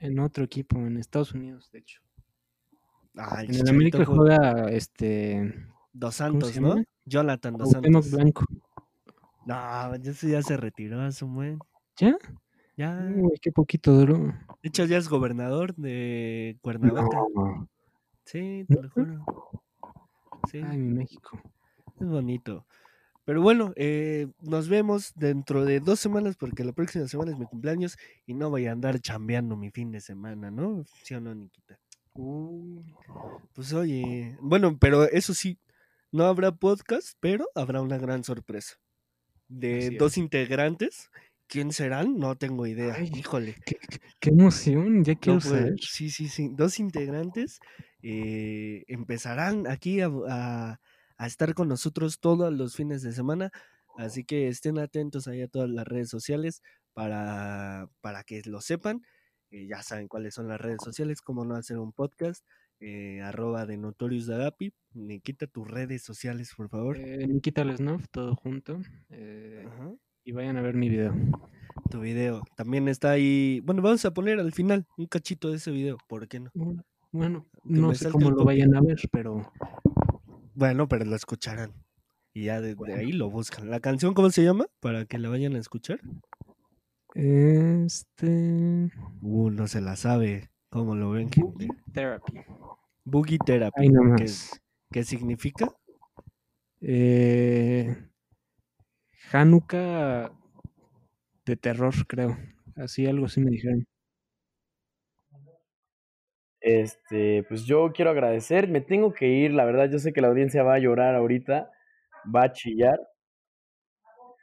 en, 0.00 0.18
otro 0.18 0.44
equipo, 0.44 0.78
en 0.78 0.96
Estados 0.96 1.32
Unidos, 1.32 1.70
de 1.72 1.78
hecho. 1.78 2.00
Ah, 3.16 3.42
el 3.42 3.54
En 3.54 3.60
el 3.60 3.68
América 3.68 4.04
juega- 4.04 4.38
juega 4.50 4.70
este. 4.70 5.54
Dos 5.92 6.18
¿cómo 6.18 6.40
se 6.40 6.54
Santos, 6.54 6.60
¿no? 6.60 6.82
Jonathan 7.06 7.56
Dos 7.56 7.70
Santos. 7.70 8.10
Blanco. 8.10 8.44
No, 9.46 9.96
ya 9.96 10.12
se, 10.14 10.30
ya 10.30 10.42
se 10.42 10.56
retiró 10.56 11.00
a 11.02 11.12
su 11.12 11.26
buen. 11.28 11.58
¿Ya? 11.96 12.16
Ya. 12.76 13.08
Uy, 13.14 13.38
qué 13.40 13.52
poquito 13.52 13.92
duró. 13.92 14.18
De 14.62 14.68
hecho, 14.68 14.84
ya 14.86 14.96
es 14.96 15.08
gobernador 15.08 15.74
de 15.76 16.58
Cuernavaca. 16.62 17.18
No. 17.34 17.68
Sí, 18.24 18.64
te 18.68 18.82
lo 18.82 18.90
juro. 18.90 19.24
Sí, 20.50 20.62
Ay, 20.66 20.78
mi 20.78 20.94
México. 20.94 21.38
es 22.00 22.08
bonito. 22.08 22.66
Pero 23.24 23.40
bueno, 23.40 23.72
eh, 23.76 24.26
nos 24.40 24.68
vemos 24.68 25.12
dentro 25.16 25.64
de 25.64 25.80
dos 25.80 25.98
semanas 26.00 26.36
porque 26.36 26.62
la 26.64 26.72
próxima 26.72 27.08
semana 27.08 27.32
es 27.32 27.38
mi 27.38 27.46
cumpleaños 27.46 27.96
y 28.26 28.34
no 28.34 28.50
voy 28.50 28.66
a 28.66 28.72
andar 28.72 29.00
chambeando 29.00 29.56
mi 29.56 29.70
fin 29.70 29.90
de 29.92 30.00
semana, 30.00 30.50
¿no? 30.50 30.84
¿Sí 31.02 31.14
o 31.14 31.20
no, 31.20 31.34
Nikita? 31.34 31.78
Uh, 32.14 32.82
Pues 33.54 33.72
oye, 33.72 34.36
bueno, 34.40 34.76
pero 34.78 35.04
eso 35.04 35.32
sí, 35.34 35.58
no 36.12 36.24
habrá 36.24 36.52
podcast, 36.52 37.16
pero 37.20 37.46
habrá 37.54 37.80
una 37.80 37.98
gran 37.98 38.24
sorpresa. 38.24 38.76
De 39.48 39.96
dos 39.98 40.12
es. 40.12 40.18
integrantes. 40.18 41.10
¿Quién 41.46 41.72
serán? 41.72 42.18
No 42.18 42.36
tengo 42.36 42.66
idea. 42.66 42.94
Ay, 42.96 43.10
Híjole. 43.14 43.54
qué, 43.66 43.78
qué- 44.20 44.30
emoción, 44.30 45.04
ya 45.04 45.14
No 45.14 45.20
quiero 45.20 45.40
saber. 45.40 45.74
Sí, 45.80 46.10
sí, 46.10 46.28
sí. 46.28 46.48
Dos 46.52 46.78
integrantes 46.80 47.60
eh, 48.02 48.84
empezarán 48.88 49.66
aquí 49.66 50.00
a, 50.00 50.10
a- 50.28 50.80
a 51.16 51.26
estar 51.26 51.54
con 51.54 51.68
nosotros 51.68 52.20
todos 52.20 52.52
los 52.52 52.74
fines 52.76 53.02
de 53.02 53.12
semana. 53.12 53.50
Así 53.96 54.24
que 54.24 54.48
estén 54.48 54.78
atentos 54.78 55.28
ahí 55.28 55.42
a 55.42 55.48
todas 55.48 55.70
las 55.70 55.86
redes 55.86 56.08
sociales 56.08 56.62
para, 56.94 57.88
para 58.00 58.24
que 58.24 58.42
lo 58.46 58.60
sepan. 58.60 59.02
Eh, 59.50 59.66
ya 59.68 59.82
saben 59.82 60.08
cuáles 60.08 60.34
son 60.34 60.48
las 60.48 60.60
redes 60.60 60.80
sociales, 60.82 61.20
cómo 61.22 61.44
no 61.44 61.54
hacer 61.54 61.78
un 61.78 61.92
podcast. 61.92 62.44
eh, 62.80 63.22
arroba 63.22 63.64
de 63.66 63.76
Notorious 63.78 64.28
Agapi. 64.28 64.74
Nikita, 64.94 65.46
tus 65.46 65.66
redes 65.68 66.02
sociales, 66.02 66.52
por 66.56 66.68
favor. 66.68 66.98
Eh, 66.98 67.26
Nikita 67.26 67.64
Lesnov, 67.64 68.06
todo 68.10 68.34
junto. 68.36 68.80
eh, 69.10 69.66
y 70.24 70.32
vayan 70.32 70.56
a 70.56 70.62
ver 70.62 70.74
mi 70.74 70.88
video. 70.88 71.14
Tu 71.90 72.00
video. 72.00 72.42
También 72.56 72.88
está 72.88 73.10
ahí. 73.12 73.60
Bueno, 73.60 73.80
vamos 73.82 74.04
a 74.04 74.12
poner 74.12 74.40
al 74.40 74.52
final 74.52 74.86
un 74.96 75.06
cachito 75.06 75.50
de 75.50 75.56
ese 75.56 75.70
video, 75.70 75.98
¿por 76.08 76.26
qué 76.28 76.40
no? 76.40 76.50
Bueno, 77.12 77.46
no 77.62 77.94
sé 77.94 78.10
cómo 78.10 78.30
lo 78.32 78.44
vayan 78.44 78.74
a 78.74 78.80
ver, 78.80 78.98
pero 79.12 79.52
Bueno, 80.54 80.88
pero 80.88 81.04
lo 81.04 81.16
escucharán. 81.16 81.72
Y 82.32 82.44
ya 82.46 82.60
de, 82.60 82.68
de 82.68 82.74
Bueno. 82.74 82.96
ahí 82.96 83.12
lo 83.12 83.30
buscan. 83.30 83.70
¿La 83.70 83.80
canción 83.80 84.14
cómo 84.14 84.30
se 84.30 84.42
llama? 84.44 84.66
Para 84.80 85.04
que 85.04 85.18
la 85.18 85.28
vayan 85.28 85.54
a 85.56 85.58
escuchar. 85.60 86.00
este 87.14 88.90
Uh, 89.22 89.50
no 89.50 89.66
se 89.68 89.80
la 89.80 89.96
sabe. 89.96 90.50
¿Cómo 90.70 90.94
lo 90.96 91.10
ven, 91.10 91.30
gente? 91.30 91.68
Therapy. 91.92 92.40
Boogie 93.04 93.38
Therapy. 93.38 93.82
Ahí 93.82 93.88
¿Qué, 93.88 93.92
nomás. 93.94 94.60
qué 94.92 95.04
significa? 95.04 95.68
Eh, 96.80 97.96
Hanukkah 99.32 100.30
de 101.46 101.56
terror, 101.56 101.94
creo. 102.06 102.36
Así 102.76 103.06
algo 103.06 103.28
sí 103.28 103.40
me 103.40 103.50
dijeron. 103.50 103.86
Este, 106.64 107.44
pues 107.44 107.64
yo 107.66 107.92
quiero 107.92 108.10
agradecer, 108.10 108.68
me 108.68 108.80
tengo 108.80 109.12
que 109.12 109.28
ir, 109.28 109.52
la 109.52 109.64
verdad, 109.66 109.88
yo 109.90 109.98
sé 110.00 110.12
que 110.14 110.20
la 110.22 110.28
audiencia 110.28 110.62
va 110.64 110.74
a 110.74 110.78
llorar 110.78 111.14
ahorita, 111.14 111.70
va 112.34 112.44
a 112.44 112.52
chillar, 112.52 112.98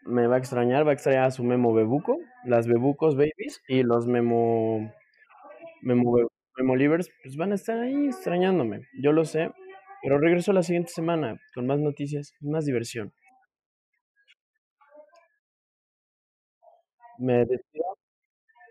me 0.06 0.28
va 0.28 0.36
a 0.36 0.40
extrañar, 0.40 0.86
va 0.86 0.92
a 0.92 0.94
extrañar 0.94 1.26
a 1.26 1.32
su 1.32 1.44
Memo 1.44 1.74
Bebuco, 1.74 2.18
las 2.46 2.68
Bebucos 2.68 3.16
Babies 3.16 3.62
y 3.68 3.84
los 3.84 4.08
Memo 4.08 4.92
Memo, 5.82 6.28
Memo 6.58 6.76
Livers, 6.76 7.12
pues 7.24 7.38
van 7.38 7.52
a 7.54 7.56
estar 7.56 7.80
ahí 7.80 8.08
extrañándome, 8.08 8.88
yo 9.02 9.14
lo 9.14 9.26
sé, 9.26 9.52
pero 10.04 10.20
regreso 10.20 10.54
la 10.54 10.64
siguiente 10.64 10.92
semana 10.94 11.40
con 11.56 11.68
más 11.68 11.80
noticias 11.80 12.34
y 12.42 12.48
más 12.50 12.66
diversión. 12.66 13.14
Me 17.20 17.46
despido, 17.46 17.86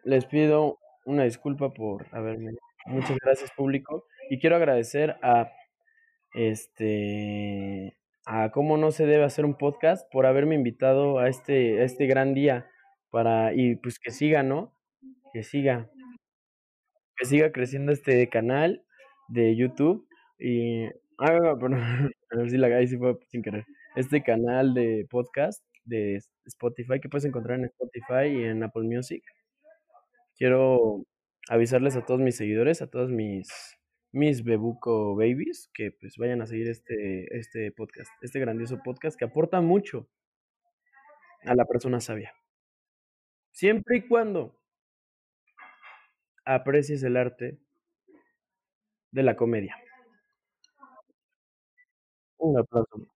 les 0.04 0.26
pido 0.26 0.78
una 1.06 1.24
disculpa 1.24 1.72
por 1.74 2.06
haberme. 2.12 2.52
Muchas 2.86 3.16
gracias, 3.22 3.50
público. 3.52 4.06
Y 4.30 4.38
quiero 4.38 4.56
agradecer 4.56 5.16
a 5.22 5.52
este 6.34 7.96
a 8.26 8.50
cómo 8.50 8.76
no 8.76 8.90
se 8.90 9.06
debe 9.06 9.24
hacer 9.24 9.44
un 9.44 9.56
podcast 9.56 10.10
por 10.12 10.26
haberme 10.26 10.54
invitado 10.54 11.18
a 11.18 11.28
este, 11.28 11.80
a 11.80 11.84
este 11.84 12.06
gran 12.06 12.34
día 12.34 12.70
para 13.10 13.54
y 13.54 13.76
pues 13.76 13.98
que 13.98 14.10
siga, 14.10 14.42
¿no? 14.42 14.72
Que 15.32 15.42
siga. 15.42 15.90
Que 17.16 17.26
siga 17.26 17.52
creciendo 17.52 17.92
este 17.92 18.28
canal 18.28 18.84
de 19.28 19.56
YouTube 19.56 20.06
y 20.38 20.86
ah, 21.18 21.56
pero 21.60 21.76
a 22.30 22.36
ver 22.36 22.50
si 22.50 22.56
la 22.56 22.68
ahí 22.68 22.86
sí 22.86 22.96
fue 22.96 23.18
sin 23.28 23.42
querer. 23.42 23.64
Este 23.96 24.22
canal 24.22 24.74
de 24.74 25.06
podcast 25.10 25.64
de 25.84 26.20
Spotify 26.46 27.00
que 27.00 27.08
puedes 27.08 27.24
encontrar 27.24 27.58
en 27.58 27.66
Spotify 27.66 28.28
y 28.28 28.44
en 28.44 28.62
Apple 28.62 28.84
Music. 28.84 29.22
Quiero 30.36 31.04
avisarles 31.50 31.96
a 31.96 32.06
todos 32.06 32.20
mis 32.20 32.36
seguidores, 32.36 32.80
a 32.80 32.86
todos 32.86 33.10
mis 33.10 33.76
mis 34.12 34.42
Bebuco 34.42 35.14
Babies, 35.14 35.70
que 35.74 35.92
pues 35.92 36.16
vayan 36.16 36.42
a 36.42 36.46
seguir 36.46 36.68
este, 36.68 37.36
este 37.36 37.70
podcast, 37.72 38.10
este 38.22 38.40
grandioso 38.40 38.80
podcast 38.82 39.16
que 39.18 39.24
aporta 39.24 39.60
mucho 39.60 40.08
a 41.44 41.54
la 41.54 41.64
persona 41.64 42.00
sabia. 42.00 42.32
Siempre 43.52 43.98
y 43.98 44.08
cuando 44.08 44.60
aprecies 46.44 47.02
el 47.02 47.16
arte 47.16 47.58
de 49.10 49.22
la 49.22 49.36
comedia. 49.36 49.76
Un 52.38 52.58
aplauso. 52.58 53.12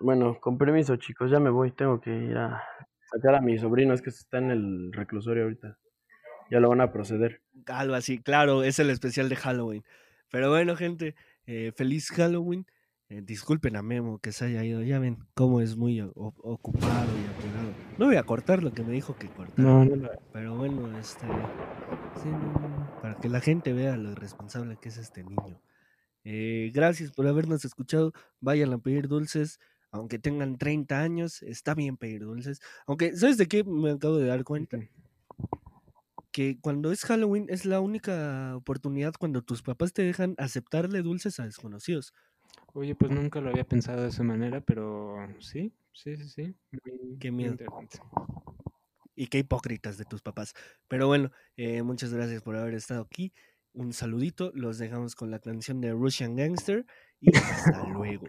Bueno, 0.00 0.38
con 0.40 0.58
permiso, 0.58 0.96
chicos, 0.96 1.30
ya 1.30 1.40
me 1.40 1.50
voy. 1.50 1.72
Tengo 1.72 2.00
que 2.00 2.10
ir 2.10 2.36
a 2.36 2.62
sacar 3.12 3.34
a 3.34 3.40
mi 3.40 3.58
sobrino, 3.58 3.94
es 3.94 4.02
que 4.02 4.10
está 4.10 4.38
en 4.38 4.50
el 4.50 4.92
reclusorio 4.92 5.44
ahorita. 5.44 5.78
Ya 6.50 6.60
lo 6.60 6.68
van 6.68 6.80
a 6.80 6.92
proceder. 6.92 7.42
Algo 7.66 7.94
así, 7.94 8.18
claro, 8.18 8.62
es 8.62 8.78
el 8.78 8.90
especial 8.90 9.28
de 9.28 9.36
Halloween. 9.36 9.84
Pero 10.30 10.50
bueno, 10.50 10.76
gente, 10.76 11.14
eh, 11.46 11.72
feliz 11.74 12.10
Halloween. 12.10 12.66
Eh, 13.10 13.22
disculpen 13.24 13.74
a 13.76 13.82
Memo 13.82 14.18
que 14.18 14.32
se 14.32 14.44
haya 14.44 14.64
ido. 14.64 14.82
Ya 14.82 14.98
ven 14.98 15.18
cómo 15.34 15.62
es 15.62 15.76
muy 15.76 16.00
ocupado 16.00 17.08
y 17.16 17.26
apurado. 17.26 17.72
No 17.96 18.06
voy 18.06 18.16
a 18.16 18.22
cortar 18.22 18.62
lo 18.62 18.72
que 18.72 18.82
me 18.82 18.92
dijo 18.92 19.16
que 19.16 19.28
cortar. 19.28 19.58
No, 19.58 19.84
no, 19.84 19.96
no. 19.96 20.10
Pero 20.32 20.56
bueno, 20.56 20.98
este. 20.98 21.26
sí, 22.22 22.28
para 23.00 23.16
que 23.16 23.30
la 23.30 23.40
gente 23.40 23.72
vea 23.72 23.96
lo 23.96 24.12
irresponsable 24.12 24.76
que 24.76 24.90
es 24.90 24.98
este 24.98 25.24
niño. 25.24 25.58
Eh, 26.24 26.70
gracias 26.74 27.10
por 27.10 27.26
habernos 27.26 27.64
escuchado. 27.64 28.12
Vayan 28.40 28.74
a 28.74 28.78
pedir 28.78 29.08
dulces. 29.08 29.58
Aunque 29.90 30.18
tengan 30.18 30.58
30 30.58 31.00
años, 31.00 31.42
está 31.42 31.74
bien 31.74 31.96
pedir 31.96 32.20
dulces. 32.20 32.60
Aunque, 32.86 33.16
¿sabes 33.16 33.38
de 33.38 33.46
qué 33.46 33.64
me 33.64 33.90
acabo 33.90 34.18
de 34.18 34.26
dar 34.26 34.44
cuenta? 34.44 34.78
Que 36.38 36.56
cuando 36.60 36.92
es 36.92 37.04
Halloween 37.04 37.46
es 37.48 37.64
la 37.64 37.80
única 37.80 38.54
oportunidad 38.54 39.12
cuando 39.18 39.42
tus 39.42 39.60
papás 39.60 39.92
te 39.92 40.02
dejan 40.02 40.36
aceptarle 40.38 41.02
dulces 41.02 41.40
a 41.40 41.44
desconocidos. 41.44 42.14
Oye, 42.74 42.94
pues 42.94 43.10
nunca 43.10 43.40
lo 43.40 43.50
había 43.50 43.64
pensado 43.64 44.02
de 44.02 44.10
esa 44.10 44.22
manera, 44.22 44.60
pero 44.60 45.16
sí, 45.40 45.72
sí, 45.92 46.16
sí, 46.16 46.28
sí. 46.28 46.54
muy- 46.70 47.18
Qué 47.18 47.32
miedo. 47.32 47.56
Y 49.16 49.26
qué 49.26 49.38
hipócritas 49.38 49.98
de 49.98 50.04
tus 50.04 50.22
papás. 50.22 50.54
Pero 50.86 51.08
bueno, 51.08 51.32
eh, 51.56 51.82
muchas 51.82 52.14
gracias 52.14 52.40
por 52.40 52.54
haber 52.54 52.74
estado 52.74 53.02
aquí. 53.02 53.32
Un 53.72 53.92
saludito. 53.92 54.52
Los 54.54 54.78
dejamos 54.78 55.16
con 55.16 55.32
la 55.32 55.40
canción 55.40 55.80
de 55.80 55.90
Russian 55.90 56.36
Gangster. 56.36 56.86
Y 57.20 57.36
hasta 57.36 57.82
luego. 57.88 58.28